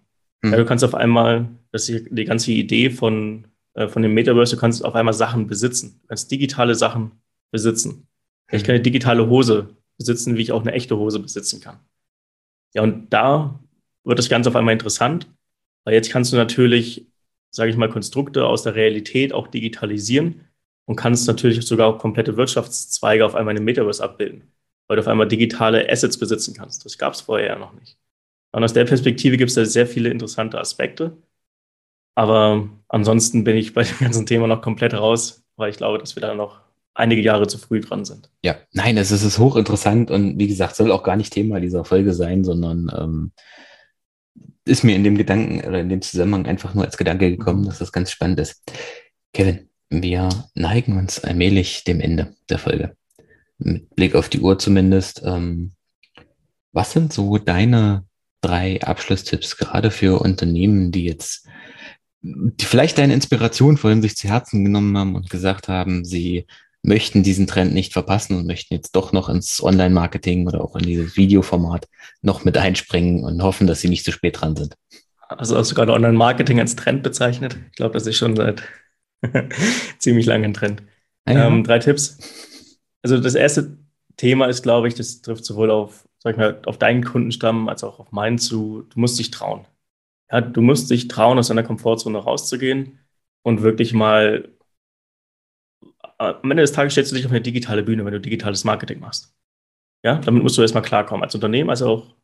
Mhm. 0.47 0.53
Ja, 0.53 0.59
du 0.59 0.65
kannst 0.65 0.85
auf 0.85 0.95
einmal, 0.95 1.49
das 1.73 1.89
ist 1.89 2.07
die 2.11 2.25
ganze 2.25 2.53
Idee 2.53 2.91
von, 2.91 3.49
äh, 3.75 3.89
von 3.89 4.03
dem 4.03 4.15
Metaverse, 4.15 4.57
du 4.57 4.61
kannst 4.61 4.85
auf 4.85 4.95
einmal 4.95 5.15
Sachen 5.15 5.47
besitzen. 5.47 5.99
Du 6.03 6.09
kannst 6.09 6.31
digitale 6.31 6.75
Sachen 6.75 7.13
besitzen. 7.51 8.07
Ich 8.53 8.63
kann 8.63 8.75
eine 8.75 8.83
digitale 8.83 9.29
Hose 9.29 9.71
besitzen, 9.99 10.37
wie 10.37 10.43
ich 10.43 10.53
auch 10.53 10.63
eine 10.63 10.73
echte 10.73 10.97
Hose 10.97 11.19
besitzen 11.19 11.61
kann. 11.61 11.81
Ja, 12.75 12.83
und 12.83 13.13
da 13.13 13.59
wird 14.05 14.19
das 14.19 14.29
Ganze 14.29 14.51
auf 14.51 14.57
einmal 14.57 14.73
interessant, 14.73 15.27
weil 15.85 15.95
jetzt 15.95 16.11
kannst 16.11 16.33
du 16.33 16.37
natürlich, 16.37 17.07
sage 17.51 17.71
ich 17.71 17.77
mal, 17.77 17.89
Konstrukte 17.89 18.47
aus 18.47 18.63
der 18.63 18.77
Realität 18.77 19.33
auch 19.33 19.49
digitalisieren 19.49 20.43
und 20.85 20.95
kannst 20.95 21.27
natürlich 21.27 21.67
sogar 21.67 21.89
auch 21.89 21.99
komplette 21.99 22.37
Wirtschaftszweige 22.37 23.27
auf 23.27 23.35
einmal 23.35 23.53
in 23.53 23.63
dem 23.63 23.65
Metaverse 23.65 24.03
abbilden, 24.05 24.53
weil 24.87 24.97
du 24.97 25.01
auf 25.03 25.09
einmal 25.09 25.27
digitale 25.27 25.91
Assets 25.91 26.19
besitzen 26.19 26.55
kannst. 26.55 26.85
Das 26.85 26.99
gab 26.99 27.15
es 27.15 27.23
vorher 27.23 27.49
ja 27.49 27.59
noch 27.59 27.73
nicht. 27.73 27.99
Und 28.57 28.65
aus 28.65 28.73
der 28.73 28.87
Perspektive 28.87 29.37
gibt 29.37 29.51
es 29.51 29.55
da 29.55 29.67
sehr 29.67 29.87
viele 29.87 30.09
interessante 30.09 30.59
Aspekte. 30.59 31.19
Aber 32.15 32.71
ansonsten 32.89 33.45
bin 33.45 33.55
ich 33.55 33.75
bei 33.75 33.83
dem 33.83 33.99
ganzen 33.99 34.25
Thema 34.25 34.47
noch 34.47 34.63
komplett 34.63 34.95
raus, 34.95 35.45
weil 35.57 35.69
ich 35.69 35.77
glaube, 35.77 35.99
dass 35.99 36.17
wir 36.17 36.23
da 36.23 36.35
noch 36.35 36.63
einige 36.95 37.21
Jahre 37.21 37.47
zu 37.49 37.59
früh 37.59 37.83
dran 37.83 38.07
sind. 38.07 38.31
Ja, 38.43 38.57
nein, 38.73 38.97
es 38.97 39.11
ist 39.11 39.39
hochinteressant 39.39 40.11
und 40.11 40.39
wie 40.39 40.47
gesagt, 40.47 40.75
soll 40.75 40.91
auch 40.91 41.03
gar 41.03 41.17
nicht 41.17 41.35
Thema 41.35 41.61
dieser 41.61 41.85
Folge 41.85 42.15
sein, 42.15 42.45
sondern 42.45 42.91
ähm, 42.99 43.33
ist 44.65 44.85
mir 44.85 44.97
in 44.97 45.05
dem 45.05 45.19
Gedanken 45.19 45.61
oder 45.69 45.81
in 45.81 45.91
dem 45.91 46.01
Zusammenhang 46.01 46.47
einfach 46.47 46.73
nur 46.73 46.87
als 46.87 46.97
Gedanke 46.97 47.31
gekommen, 47.31 47.67
dass 47.67 47.81
das 47.81 47.93
ganz 47.93 48.11
spannend 48.11 48.41
ist. 48.41 48.63
Kevin, 49.35 49.69
wir 49.91 50.31
neigen 50.55 50.97
uns 50.97 51.23
allmählich 51.23 51.85
dem 51.85 52.01
Ende 52.01 52.35
der 52.49 52.59
Folge. 52.59 52.97
Mit 53.59 53.95
Blick 53.95 54.15
auf 54.15 54.31
die 54.31 54.41
Uhr 54.41 54.59
zumindest. 54.59 55.23
Ähm, 55.27 55.73
was 56.73 56.93
sind 56.93 57.13
so 57.13 57.37
deine 57.37 58.07
drei 58.41 58.83
Abschlusstipps, 58.83 59.57
gerade 59.57 59.91
für 59.91 60.21
Unternehmen, 60.21 60.93
die 60.93 61.05
jetzt 61.05 61.47
die 62.23 62.65
vielleicht 62.65 62.99
deine 62.99 63.15
Inspiration 63.15 63.77
vorhin 63.77 64.03
sich 64.03 64.17
zu 64.17 64.29
Herzen 64.29 64.65
genommen 64.65 64.97
haben 64.99 65.15
und 65.15 65.31
gesagt 65.31 65.69
haben, 65.69 66.05
sie 66.05 66.47
möchten 66.83 67.23
diesen 67.23 67.47
Trend 67.47 67.75
nicht 67.75 67.93
verpassen 67.93 68.37
und 68.37 68.47
möchten 68.47 68.75
jetzt 68.75 68.95
doch 68.95 69.13
noch 69.13 69.29
ins 69.29 69.63
Online-Marketing 69.63 70.47
oder 70.47 70.61
auch 70.61 70.77
in 70.77 70.85
dieses 70.85 71.17
Videoformat 71.17 71.89
noch 72.23 72.45
mit 72.45 72.57
einspringen 72.57 73.25
und 73.25 73.43
hoffen, 73.43 73.67
dass 73.67 73.81
sie 73.81 73.89
nicht 73.89 74.05
zu 74.05 74.13
spät 74.13 74.41
dran 74.41 74.57
sind. 74.57 74.75
Also 75.29 75.57
hast 75.57 75.73
du 75.73 75.75
gerade 75.75 75.93
Online-Marketing 75.93 76.61
als 76.61 76.77
Trend 76.77 77.03
bezeichnet? 77.03 77.57
Ich 77.71 77.77
glaube, 77.77 77.95
das 77.95 78.07
ist 78.07 78.17
schon 78.17 78.37
seit 78.37 78.63
ziemlich 79.99 80.27
langem 80.27 80.55
Trend. 80.55 80.83
Ah 81.25 81.33
ja. 81.33 81.47
Ähm, 81.47 81.65
drei 81.65 81.81
Tipps. 81.81 82.19
Also 83.03 83.19
das 83.19 83.35
erste 83.35 83.79
Thema 84.17 84.47
ist, 84.47 84.63
glaube 84.63 84.87
ich, 84.87 84.95
das 84.95 85.21
trifft 85.23 85.45
sowohl 85.45 85.71
auf 85.71 86.06
sag 86.27 86.33
ich 86.33 86.39
mal, 86.39 86.61
auf 86.67 86.77
deinen 86.77 87.05
Kundenstamm 87.05 87.69
als 87.69 87.85
auch 87.85 88.01
auf 88.01 88.11
meinen 88.11 88.39
zu, 88.39 88.85
du 88.91 88.99
musst 88.99 89.17
dich 89.17 89.31
trauen. 89.31 89.65
Ja, 90.29 90.41
du 90.41 90.61
musst 90.61 90.91
dich 90.91 91.07
trauen, 91.07 91.39
aus 91.39 91.47
deiner 91.47 91.63
Komfortzone 91.63 92.19
rauszugehen 92.19 92.99
und 93.43 93.63
wirklich 93.63 93.93
mal 93.93 94.49
am 96.19 96.51
Ende 96.51 96.63
des 96.63 96.73
Tages 96.73 96.95
stellst 96.95 97.13
du 97.13 97.17
dich 97.17 97.27
auf 97.27 97.31
eine 97.31 97.43
digitale 97.43 97.85
Bühne, 97.85 98.05
wenn 98.05 98.13
du 98.13 98.21
digitales 98.21 98.65
Marketing 98.65 98.99
machst. 98.99 99.37
Ja, 100.03 100.17
damit 100.19 100.43
musst 100.43 100.59
du 100.59 100.63
erstmal 100.63 100.83
klarkommen, 100.83 101.23
als 101.23 101.37
Unternehmen, 101.37 101.71
als 101.71 101.83
auch 101.83 102.17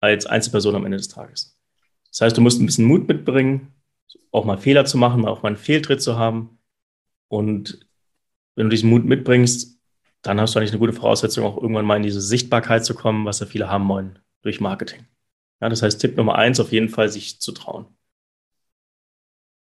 als 0.00 0.26
Einzelperson 0.26 0.76
am 0.76 0.84
Ende 0.84 0.98
des 0.98 1.08
Tages. 1.08 1.58
Das 2.10 2.20
heißt, 2.20 2.36
du 2.36 2.42
musst 2.42 2.60
ein 2.60 2.66
bisschen 2.66 2.84
Mut 2.84 3.08
mitbringen, 3.08 3.74
auch 4.30 4.44
mal 4.44 4.58
Fehler 4.58 4.84
zu 4.84 4.98
machen, 4.98 5.26
auch 5.26 5.42
mal 5.42 5.48
einen 5.48 5.56
Fehltritt 5.56 6.00
zu 6.00 6.16
haben. 6.16 6.60
Und 7.26 7.84
wenn 8.54 8.66
du 8.66 8.70
diesen 8.70 8.90
Mut 8.90 9.04
mitbringst, 9.04 9.81
dann 10.22 10.40
hast 10.40 10.54
du 10.54 10.58
eigentlich 10.58 10.70
eine 10.70 10.78
gute 10.78 10.92
Voraussetzung, 10.92 11.44
auch 11.44 11.56
irgendwann 11.56 11.84
mal 11.84 11.96
in 11.96 12.02
diese 12.02 12.20
Sichtbarkeit 12.20 12.84
zu 12.84 12.94
kommen, 12.94 13.26
was 13.26 13.40
ja 13.40 13.46
viele 13.46 13.68
haben 13.68 13.88
wollen 13.88 14.18
durch 14.42 14.60
Marketing. 14.60 15.06
Ja, 15.60 15.68
das 15.68 15.82
heißt, 15.82 16.00
Tipp 16.00 16.16
Nummer 16.16 16.36
eins, 16.36 16.60
auf 16.60 16.72
jeden 16.72 16.88
Fall 16.88 17.08
sich 17.08 17.40
zu 17.40 17.52
trauen. 17.52 17.86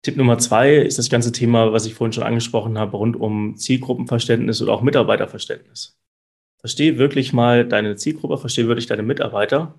Tipp 0.04 0.16
Nummer 0.18 0.38
zwei 0.38 0.76
ist 0.76 0.98
das 0.98 1.10
ganze 1.10 1.32
Thema, 1.32 1.74
was 1.74 1.86
ich 1.86 1.94
vorhin 1.96 2.14
schon 2.14 2.24
angesprochen 2.24 2.78
habe, 2.78 2.98
rund 2.98 3.16
um 3.16 3.58
Zielgruppenverständnis 3.58 4.62
oder 4.62 4.74
auch 4.74 4.82
Mitarbeiterverständnis. 4.82 6.00
Verstehe 6.60 6.98
wirklich 6.98 7.34
mal 7.34 7.68
deine 7.68 7.96
Zielgruppe, 7.96 8.38
verstehe 8.38 8.68
wirklich 8.68 8.88
deine 8.88 9.04
Mitarbeiter 9.04 9.78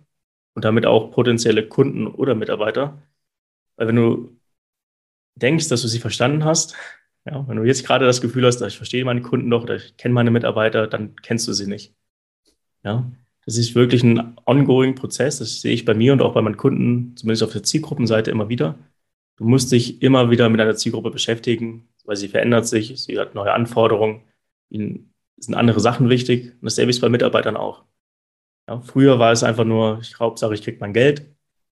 und 0.55 0.65
damit 0.65 0.87
auch 0.87 1.11
potenzielle 1.11 1.67
Kunden 1.67 2.07
oder 2.07 2.35
Mitarbeiter. 2.35 3.03
Weil 3.77 3.89
wenn 3.89 3.97
du 3.97 4.39
denkst, 5.37 5.69
dass 5.69 5.83
du 5.83 5.89
sie 5.89 6.01
verstanden 6.01 6.45
hast, 6.45 6.77
ja, 7.31 7.47
wenn 7.47 7.57
du 7.57 7.65
jetzt 7.65 7.87
gerade 7.87 8.07
das 8.07 8.21
Gefühl 8.21 8.47
hast, 8.47 8.61
ich 8.63 8.77
verstehe 8.77 9.05
meine 9.05 9.23
Kunden 9.23 9.53
oder 9.53 9.77
ich 9.77 9.97
kenne 9.97 10.15
meine 10.15 10.31
Mitarbeiter, 10.31 10.87
dann 10.87 11.17
kennst 11.17 11.47
du 11.49 11.53
sie 11.53 11.67
nicht. 11.67 11.95
Ja, 12.85 13.11
das 13.45 13.59
ist 13.59 13.75
wirklich 13.75 14.03
ein 14.03 14.37
ongoing 14.47 14.95
Prozess. 14.95 15.39
Das 15.39 15.61
sehe 15.61 15.73
ich 15.73 15.85
bei 15.85 15.95
mir 15.95 16.13
und 16.13 16.23
auch 16.23 16.35
bei 16.35 16.43
meinen 16.43 16.57
Kunden, 16.57 17.17
zumindest 17.17 17.43
auf 17.43 17.53
der 17.53 17.63
Zielgruppenseite 17.63 18.31
immer 18.31 18.49
wieder. 18.49 18.79
Du 19.37 19.45
musst 19.45 19.73
dich 19.73 20.03
immer 20.03 20.31
wieder 20.31 20.49
mit 20.49 20.61
deiner 20.61 20.77
Zielgruppe 20.77 21.11
beschäftigen, 21.11 21.89
weil 22.05 22.17
sie 22.17 22.29
verändert 22.29 22.67
sich, 22.67 23.01
sie 23.03 23.19
hat 23.19 23.35
neue 23.35 23.53
Anforderungen, 23.53 24.23
ihnen 24.71 25.15
sind 25.37 25.55
andere 25.55 25.81
Sachen 25.81 26.09
wichtig. 26.09 26.53
Und 26.55 26.65
dasselbe 26.65 26.91
ist 26.91 27.01
bei 27.01 27.09
Mitarbeitern 27.09 27.57
auch. 27.57 27.85
Ja, 28.69 28.81
früher 28.81 29.19
war 29.19 29.33
es 29.33 29.43
einfach 29.43 29.65
nur, 29.65 30.01
ich 30.03 30.19
Hauptsache, 30.19 30.55
ich 30.55 30.63
kriege 30.63 30.79
mein 30.81 30.93
Geld. 30.93 31.27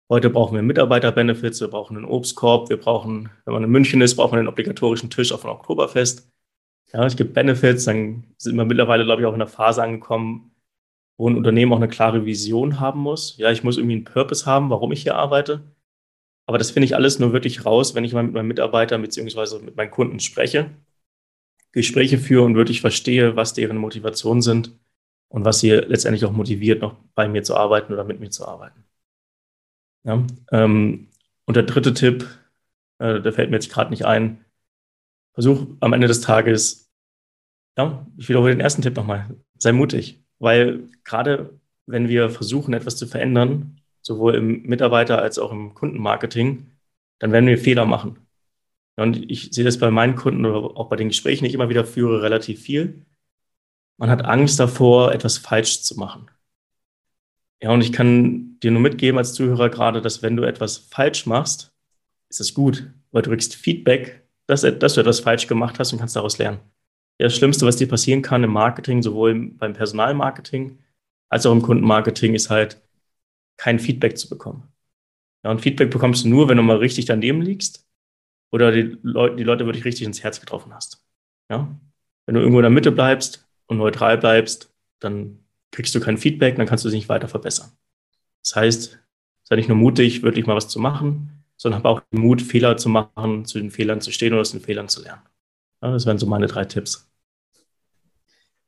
Heute 0.08 0.30
brauchen 0.30 0.54
wir 0.54 0.62
Mitarbeiter-Benefits, 0.62 1.60
wir 1.60 1.68
brauchen 1.68 1.96
einen 1.96 2.06
Obstkorb, 2.06 2.68
wir 2.68 2.76
brauchen, 2.76 3.28
wenn 3.44 3.54
man 3.54 3.64
in 3.64 3.70
München 3.70 4.00
ist, 4.00 4.14
braucht 4.14 4.30
man 4.30 4.40
den 4.40 4.48
obligatorischen 4.48 5.10
Tisch 5.10 5.32
auf 5.32 5.44
ein 5.44 5.50
Oktoberfest. 5.50 6.30
Ja, 6.92 7.04
es 7.04 7.16
gibt 7.16 7.34
Benefits, 7.34 7.84
dann 7.86 8.24
sind 8.38 8.56
wir 8.56 8.64
mittlerweile, 8.64 9.04
glaube 9.04 9.22
ich, 9.22 9.26
auch 9.26 9.34
in 9.34 9.42
einer 9.42 9.48
Phase 9.48 9.82
angekommen, 9.82 10.52
wo 11.16 11.28
ein 11.28 11.36
Unternehmen 11.36 11.72
auch 11.72 11.78
eine 11.78 11.88
klare 11.88 12.24
Vision 12.24 12.78
haben 12.78 13.00
muss. 13.00 13.36
Ja, 13.38 13.50
ich 13.50 13.64
muss 13.64 13.78
irgendwie 13.78 13.96
einen 13.96 14.04
Purpose 14.04 14.46
haben, 14.46 14.70
warum 14.70 14.92
ich 14.92 15.02
hier 15.02 15.16
arbeite. 15.16 15.64
Aber 16.46 16.58
das 16.58 16.70
finde 16.70 16.86
ich 16.86 16.94
alles 16.94 17.18
nur 17.18 17.32
wirklich 17.32 17.64
raus, 17.64 17.96
wenn 17.96 18.04
ich 18.04 18.12
mal 18.12 18.22
mit 18.22 18.34
meinen 18.34 18.48
Mitarbeitern 18.48 19.02
bzw. 19.02 19.58
mit 19.64 19.76
meinen 19.76 19.90
Kunden 19.90 20.20
spreche, 20.20 20.70
Gespräche 21.72 22.18
führe 22.18 22.44
und 22.44 22.54
wirklich 22.54 22.80
verstehe, 22.80 23.36
was 23.36 23.54
deren 23.54 23.76
Motivationen 23.78 24.42
sind 24.42 24.78
und 25.28 25.44
was 25.44 25.60
sie 25.60 25.70
letztendlich 25.70 26.24
auch 26.24 26.32
motiviert, 26.32 26.80
noch 26.82 26.94
bei 27.14 27.28
mir 27.28 27.42
zu 27.42 27.56
arbeiten 27.56 27.92
oder 27.92 28.04
mit 28.04 28.20
mir 28.20 28.30
zu 28.30 28.46
arbeiten. 28.46 28.84
Ja, 30.06 30.24
ähm, 30.52 31.08
und 31.46 31.56
der 31.56 31.64
dritte 31.64 31.92
Tipp, 31.92 32.26
äh, 32.98 33.20
der 33.20 33.32
fällt 33.32 33.50
mir 33.50 33.56
jetzt 33.56 33.70
gerade 33.72 33.90
nicht 33.90 34.06
ein. 34.06 34.44
Versuch 35.34 35.66
am 35.80 35.92
Ende 35.92 36.06
des 36.06 36.20
Tages, 36.20 36.90
ja, 37.76 38.06
ich 38.16 38.28
wiederhole 38.28 38.52
den 38.52 38.60
ersten 38.60 38.82
Tipp 38.82 38.96
nochmal, 38.96 39.28
sei 39.58 39.72
mutig, 39.72 40.24
weil 40.38 40.88
gerade 41.04 41.58
wenn 41.86 42.08
wir 42.08 42.30
versuchen, 42.30 42.72
etwas 42.72 42.96
zu 42.96 43.06
verändern, 43.06 43.80
sowohl 44.00 44.36
im 44.36 44.62
Mitarbeiter 44.62 45.20
als 45.20 45.38
auch 45.38 45.52
im 45.52 45.74
Kundenmarketing, 45.74 46.66
dann 47.18 47.32
werden 47.32 47.46
wir 47.46 47.58
Fehler 47.58 47.84
machen. 47.84 48.18
Und 48.96 49.30
ich 49.30 49.50
sehe 49.52 49.64
das 49.64 49.78
bei 49.78 49.90
meinen 49.90 50.16
Kunden 50.16 50.46
oder 50.46 50.76
auch 50.76 50.88
bei 50.88 50.96
den 50.96 51.08
Gesprächen, 51.08 51.44
die 51.44 51.48
ich 51.48 51.54
immer 51.54 51.68
wieder 51.68 51.84
führe, 51.84 52.22
relativ 52.22 52.62
viel. 52.62 53.04
Man 53.98 54.10
hat 54.10 54.24
Angst 54.24 54.60
davor, 54.60 55.12
etwas 55.12 55.38
falsch 55.38 55.82
zu 55.82 55.96
machen. 55.98 56.30
Ja, 57.62 57.70
und 57.70 57.80
ich 57.80 57.92
kann 57.92 58.58
dir 58.60 58.70
nur 58.70 58.82
mitgeben 58.82 59.18
als 59.18 59.34
Zuhörer 59.34 59.70
gerade, 59.70 60.02
dass 60.02 60.22
wenn 60.22 60.36
du 60.36 60.44
etwas 60.44 60.76
falsch 60.76 61.26
machst, 61.26 61.72
ist 62.28 62.40
es 62.40 62.54
gut, 62.54 62.90
weil 63.12 63.22
du 63.22 63.30
kriegst 63.30 63.56
Feedback, 63.56 64.22
dass, 64.46 64.60
dass 64.60 64.94
du 64.94 65.00
etwas 65.00 65.20
falsch 65.20 65.46
gemacht 65.46 65.78
hast 65.78 65.92
und 65.92 65.98
kannst 65.98 66.16
daraus 66.16 66.38
lernen. 66.38 66.60
Das 67.18 67.34
Schlimmste, 67.34 67.64
was 67.64 67.76
dir 67.76 67.88
passieren 67.88 68.20
kann 68.20 68.44
im 68.44 68.52
Marketing, 68.52 69.02
sowohl 69.02 69.52
beim 69.52 69.72
Personalmarketing 69.72 70.78
als 71.28 71.46
auch 71.46 71.52
im 71.52 71.62
Kundenmarketing, 71.62 72.34
ist 72.34 72.50
halt, 72.50 72.80
kein 73.56 73.78
Feedback 73.78 74.18
zu 74.18 74.28
bekommen. 74.28 74.72
Ja, 75.44 75.50
und 75.50 75.60
Feedback 75.60 75.90
bekommst 75.90 76.24
du 76.24 76.28
nur, 76.28 76.48
wenn 76.48 76.56
du 76.56 76.62
mal 76.62 76.76
richtig 76.76 77.06
daneben 77.06 77.42
liegst 77.42 77.86
oder 78.50 78.72
die, 78.72 78.98
Leute, 79.02 79.36
die 79.36 79.44
Leute 79.44 79.66
wirklich 79.66 79.84
richtig 79.84 80.06
ins 80.06 80.22
Herz 80.22 80.40
getroffen 80.40 80.74
hast. 80.74 81.04
Ja? 81.50 81.78
Wenn 82.26 82.34
du 82.34 82.40
irgendwo 82.40 82.58
in 82.58 82.64
der 82.64 82.70
Mitte 82.70 82.92
bleibst 82.92 83.48
und 83.66 83.78
neutral 83.78 84.18
bleibst, 84.18 84.72
dann 85.00 85.45
kriegst 85.70 85.94
du 85.94 86.00
kein 86.00 86.18
Feedback, 86.18 86.56
dann 86.56 86.66
kannst 86.66 86.84
du 86.84 86.88
dich 86.88 86.98
nicht 86.98 87.08
weiter 87.08 87.28
verbessern. 87.28 87.70
Das 88.42 88.56
heißt, 88.56 88.98
sei 89.44 89.56
nicht 89.56 89.68
nur 89.68 89.76
mutig, 89.76 90.22
wirklich 90.22 90.46
mal 90.46 90.56
was 90.56 90.68
zu 90.68 90.78
machen, 90.78 91.44
sondern 91.56 91.78
habe 91.78 91.88
auch 91.88 92.00
den 92.12 92.20
Mut, 92.20 92.42
Fehler 92.42 92.76
zu 92.76 92.88
machen, 92.88 93.44
zu 93.44 93.58
den 93.58 93.70
Fehlern 93.70 94.00
zu 94.00 94.12
stehen 94.12 94.32
oder 94.32 94.42
aus 94.42 94.52
den 94.52 94.60
Fehlern 94.60 94.88
zu 94.88 95.02
lernen. 95.02 95.22
Ja, 95.82 95.90
das 95.92 96.06
wären 96.06 96.18
so 96.18 96.26
meine 96.26 96.46
drei 96.46 96.64
Tipps 96.64 97.08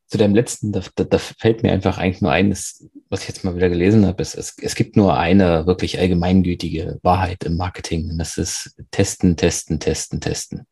zu 0.08 0.16
deinem 0.16 0.34
letzten, 0.34 0.72
da, 0.72 0.80
da, 0.94 1.04
da, 1.04 1.18
fällt 1.18 1.62
mir 1.62 1.70
einfach 1.70 1.98
eigentlich 1.98 2.22
nur 2.22 2.32
eines, 2.32 2.88
was 3.10 3.22
ich 3.22 3.28
jetzt 3.28 3.44
mal 3.44 3.54
wieder 3.54 3.68
gelesen 3.68 4.06
habe, 4.06 4.22
ist, 4.22 4.34
es, 4.34 4.56
es 4.58 4.74
gibt 4.74 4.96
nur 4.96 5.16
eine 5.18 5.66
wirklich 5.66 5.98
allgemeingültige 5.98 6.98
Wahrheit 7.02 7.44
im 7.44 7.56
Marketing 7.56 8.10
und 8.10 8.18
das 8.18 8.38
ist 8.38 8.74
testen, 8.90 9.36
testen, 9.36 9.78
testen, 9.78 10.20
testen. 10.20 10.66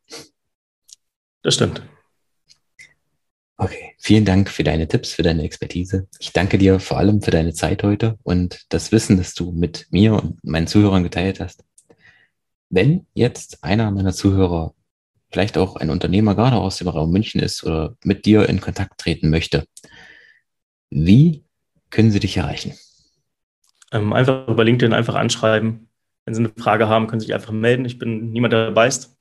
Das 1.43 1.53
stimmt. 1.53 1.83
Okay, 3.59 3.95
vielen 3.97 4.23
Dank 4.23 4.49
für 4.49 4.63
deine 4.63 4.87
Tipps, 4.87 5.13
für 5.13 5.23
deine 5.23 5.41
Expertise. 5.41 6.07
Ich 6.19 6.31
danke 6.31 6.59
dir 6.59 6.79
vor 6.79 6.99
allem 6.99 7.23
für 7.23 7.31
deine 7.31 7.53
Zeit 7.53 7.81
heute 7.81 8.19
und 8.21 8.65
das 8.69 8.91
Wissen, 8.91 9.17
das 9.17 9.33
du 9.33 9.51
mit 9.51 9.87
mir 9.89 10.13
und 10.13 10.43
meinen 10.43 10.67
Zuhörern 10.67 11.01
geteilt 11.01 11.39
hast. 11.39 11.63
Wenn 12.69 13.07
jetzt 13.15 13.63
einer 13.63 13.89
meiner 13.89 14.13
Zuhörer 14.13 14.75
vielleicht 15.31 15.57
auch 15.57 15.75
ein 15.75 15.89
Unternehmer 15.89 16.35
gerade 16.35 16.57
aus 16.57 16.77
dem 16.77 16.87
Raum 16.87 17.11
München 17.11 17.41
ist 17.41 17.63
oder 17.63 17.95
mit 18.03 18.25
dir 18.25 18.47
in 18.47 18.61
Kontakt 18.61 18.99
treten 18.99 19.31
möchte, 19.31 19.65
wie 20.91 21.43
können 21.89 22.11
sie 22.11 22.19
dich 22.19 22.37
erreichen? 22.37 22.73
Ähm, 23.91 24.13
einfach 24.13 24.47
über 24.47 24.63
LinkedIn 24.65 24.93
einfach 24.93 25.15
anschreiben. 25.15 25.89
Wenn 26.25 26.35
sie 26.35 26.43
eine 26.43 26.53
Frage 26.57 26.89
haben, 26.89 27.07
können 27.07 27.21
sie 27.21 27.25
sich 27.25 27.33
einfach 27.33 27.53
melden. 27.53 27.85
Ich 27.85 27.97
bin 27.97 28.31
niemand, 28.31 28.53
der 28.53 28.69
beißt. 28.69 29.17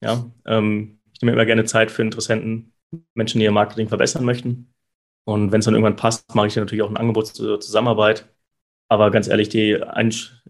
Ja, 0.00 0.28
ähm, 0.44 0.98
ich 1.12 1.20
nehme 1.20 1.32
immer 1.32 1.46
gerne 1.46 1.64
Zeit 1.64 1.92
für 1.92 2.02
Interessenten, 2.02 2.72
Menschen, 3.14 3.38
die 3.38 3.44
ihr 3.44 3.52
Marketing 3.52 3.88
verbessern 3.88 4.24
möchten. 4.24 4.72
Und 5.24 5.52
wenn 5.52 5.60
es 5.60 5.64
dann 5.64 5.74
irgendwann 5.74 5.96
passt, 5.96 6.34
mache 6.34 6.46
ich 6.46 6.54
dann 6.54 6.64
natürlich 6.64 6.82
auch 6.82 6.90
ein 6.90 6.96
Angebot 6.96 7.26
zur 7.28 7.60
Zusammenarbeit. 7.60 8.28
Aber 8.88 9.10
ganz 9.10 9.28
ehrlich, 9.28 9.48
die 9.48 9.82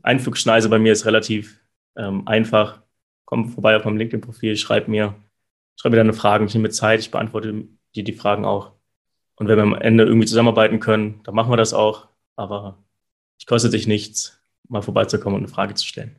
Einflugschneise 0.02 0.68
bei 0.68 0.78
mir 0.78 0.92
ist 0.92 1.06
relativ 1.06 1.60
ähm, 1.96 2.26
einfach 2.28 2.82
komm 3.26 3.50
vorbei 3.50 3.76
auf 3.76 3.84
meinem 3.84 3.98
LinkedIn-Profil, 3.98 4.56
schreib 4.56 4.88
mir, 4.88 5.14
schreib 5.78 5.90
mir 5.90 5.98
deine 5.98 6.14
Fragen, 6.14 6.46
ich 6.46 6.54
nehme 6.54 6.70
Zeit, 6.70 7.00
ich 7.00 7.10
beantworte 7.10 7.66
dir 7.94 8.04
die 8.04 8.12
Fragen 8.12 8.46
auch. 8.46 8.72
Und 9.34 9.48
wenn 9.48 9.56
wir 9.56 9.64
am 9.64 9.74
Ende 9.74 10.04
irgendwie 10.04 10.26
zusammenarbeiten 10.26 10.80
können, 10.80 11.20
dann 11.24 11.34
machen 11.34 11.52
wir 11.52 11.58
das 11.58 11.74
auch. 11.74 12.08
Aber 12.36 12.82
es 13.38 13.44
kostet 13.44 13.74
dich 13.74 13.86
nichts, 13.86 14.40
mal 14.68 14.80
vorbeizukommen 14.80 15.36
und 15.36 15.44
eine 15.44 15.52
Frage 15.52 15.74
zu 15.74 15.84
stellen. 15.84 16.16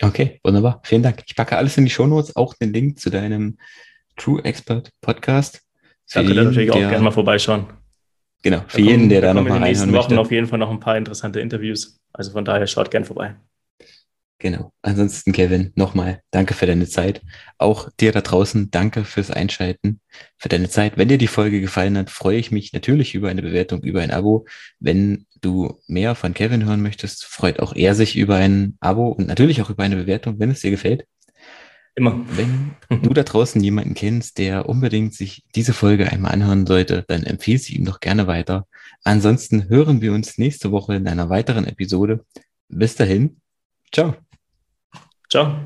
Okay, 0.00 0.40
wunderbar. 0.42 0.80
Vielen 0.84 1.02
Dank. 1.02 1.22
Ich 1.26 1.36
packe 1.36 1.56
alles 1.56 1.76
in 1.76 1.84
die 1.84 1.90
Shownotes, 1.90 2.34
auch 2.34 2.54
den 2.54 2.72
Link 2.72 2.98
zu 2.98 3.10
deinem 3.10 3.58
True 4.16 4.44
Expert 4.44 4.90
Podcast. 5.00 5.62
Da 6.12 6.22
könnt 6.22 6.34
ihr 6.34 6.44
natürlich 6.44 6.70
auch 6.70 6.76
gerne 6.76 7.00
mal 7.00 7.10
vorbeischauen. 7.10 7.66
Genau, 8.42 8.64
für 8.66 8.78
da 8.78 8.84
jeden, 8.84 9.08
der 9.08 9.20
da, 9.20 9.28
da 9.28 9.34
nochmal 9.34 9.58
reinhören 9.58 9.62
möchte. 9.62 9.82
In 9.82 9.88
den 9.88 9.92
nächsten 9.92 10.16
Wochen 10.16 10.18
auf 10.18 10.30
jeden 10.30 10.46
Fall 10.46 10.58
noch 10.58 10.70
ein 10.70 10.80
paar 10.80 10.96
interessante 10.96 11.40
Interviews. 11.40 12.00
Also 12.12 12.32
von 12.32 12.44
daher 12.44 12.66
schaut 12.66 12.90
gern 12.90 13.04
vorbei. 13.04 13.36
Genau. 14.42 14.72
Ansonsten, 14.82 15.30
Kevin, 15.30 15.70
nochmal 15.76 16.20
danke 16.32 16.54
für 16.54 16.66
deine 16.66 16.88
Zeit. 16.88 17.22
Auch 17.58 17.88
dir 18.00 18.10
da 18.10 18.22
draußen 18.22 18.72
danke 18.72 19.04
fürs 19.04 19.30
Einschalten, 19.30 20.00
für 20.36 20.48
deine 20.48 20.68
Zeit. 20.68 20.98
Wenn 20.98 21.06
dir 21.06 21.16
die 21.16 21.28
Folge 21.28 21.60
gefallen 21.60 21.96
hat, 21.96 22.10
freue 22.10 22.38
ich 22.38 22.50
mich 22.50 22.72
natürlich 22.72 23.14
über 23.14 23.28
eine 23.28 23.40
Bewertung, 23.40 23.82
über 23.84 24.00
ein 24.00 24.10
Abo. 24.10 24.44
Wenn 24.80 25.26
du 25.40 25.80
mehr 25.86 26.16
von 26.16 26.34
Kevin 26.34 26.64
hören 26.64 26.82
möchtest, 26.82 27.24
freut 27.24 27.60
auch 27.60 27.76
er 27.76 27.94
sich 27.94 28.16
über 28.16 28.34
ein 28.34 28.76
Abo 28.80 29.10
und 29.10 29.28
natürlich 29.28 29.62
auch 29.62 29.70
über 29.70 29.84
eine 29.84 29.94
Bewertung, 29.94 30.40
wenn 30.40 30.50
es 30.50 30.60
dir 30.60 30.72
gefällt. 30.72 31.06
Immer. 31.94 32.24
Wenn 32.36 32.74
du 33.02 33.12
da 33.12 33.22
draußen 33.22 33.62
jemanden 33.62 33.94
kennst, 33.94 34.38
der 34.38 34.66
unbedingt 34.68 35.12
sich 35.14 35.44
diese 35.54 35.74
Folge 35.74 36.10
einmal 36.10 36.32
anhören 36.32 36.66
sollte, 36.66 37.04
dann 37.06 37.24
empfehle 37.24 37.58
sie 37.58 37.76
ihm 37.76 37.84
doch 37.84 38.00
gerne 38.00 38.26
weiter. 38.26 38.66
Ansonsten 39.04 39.68
hören 39.68 40.00
wir 40.00 40.12
uns 40.14 40.38
nächste 40.38 40.72
Woche 40.72 40.94
in 40.94 41.06
einer 41.06 41.28
weiteren 41.28 41.66
Episode. 41.66 42.24
Bis 42.68 42.94
dahin, 42.96 43.40
ciao. 43.92 44.14
Ciao. 45.28 45.60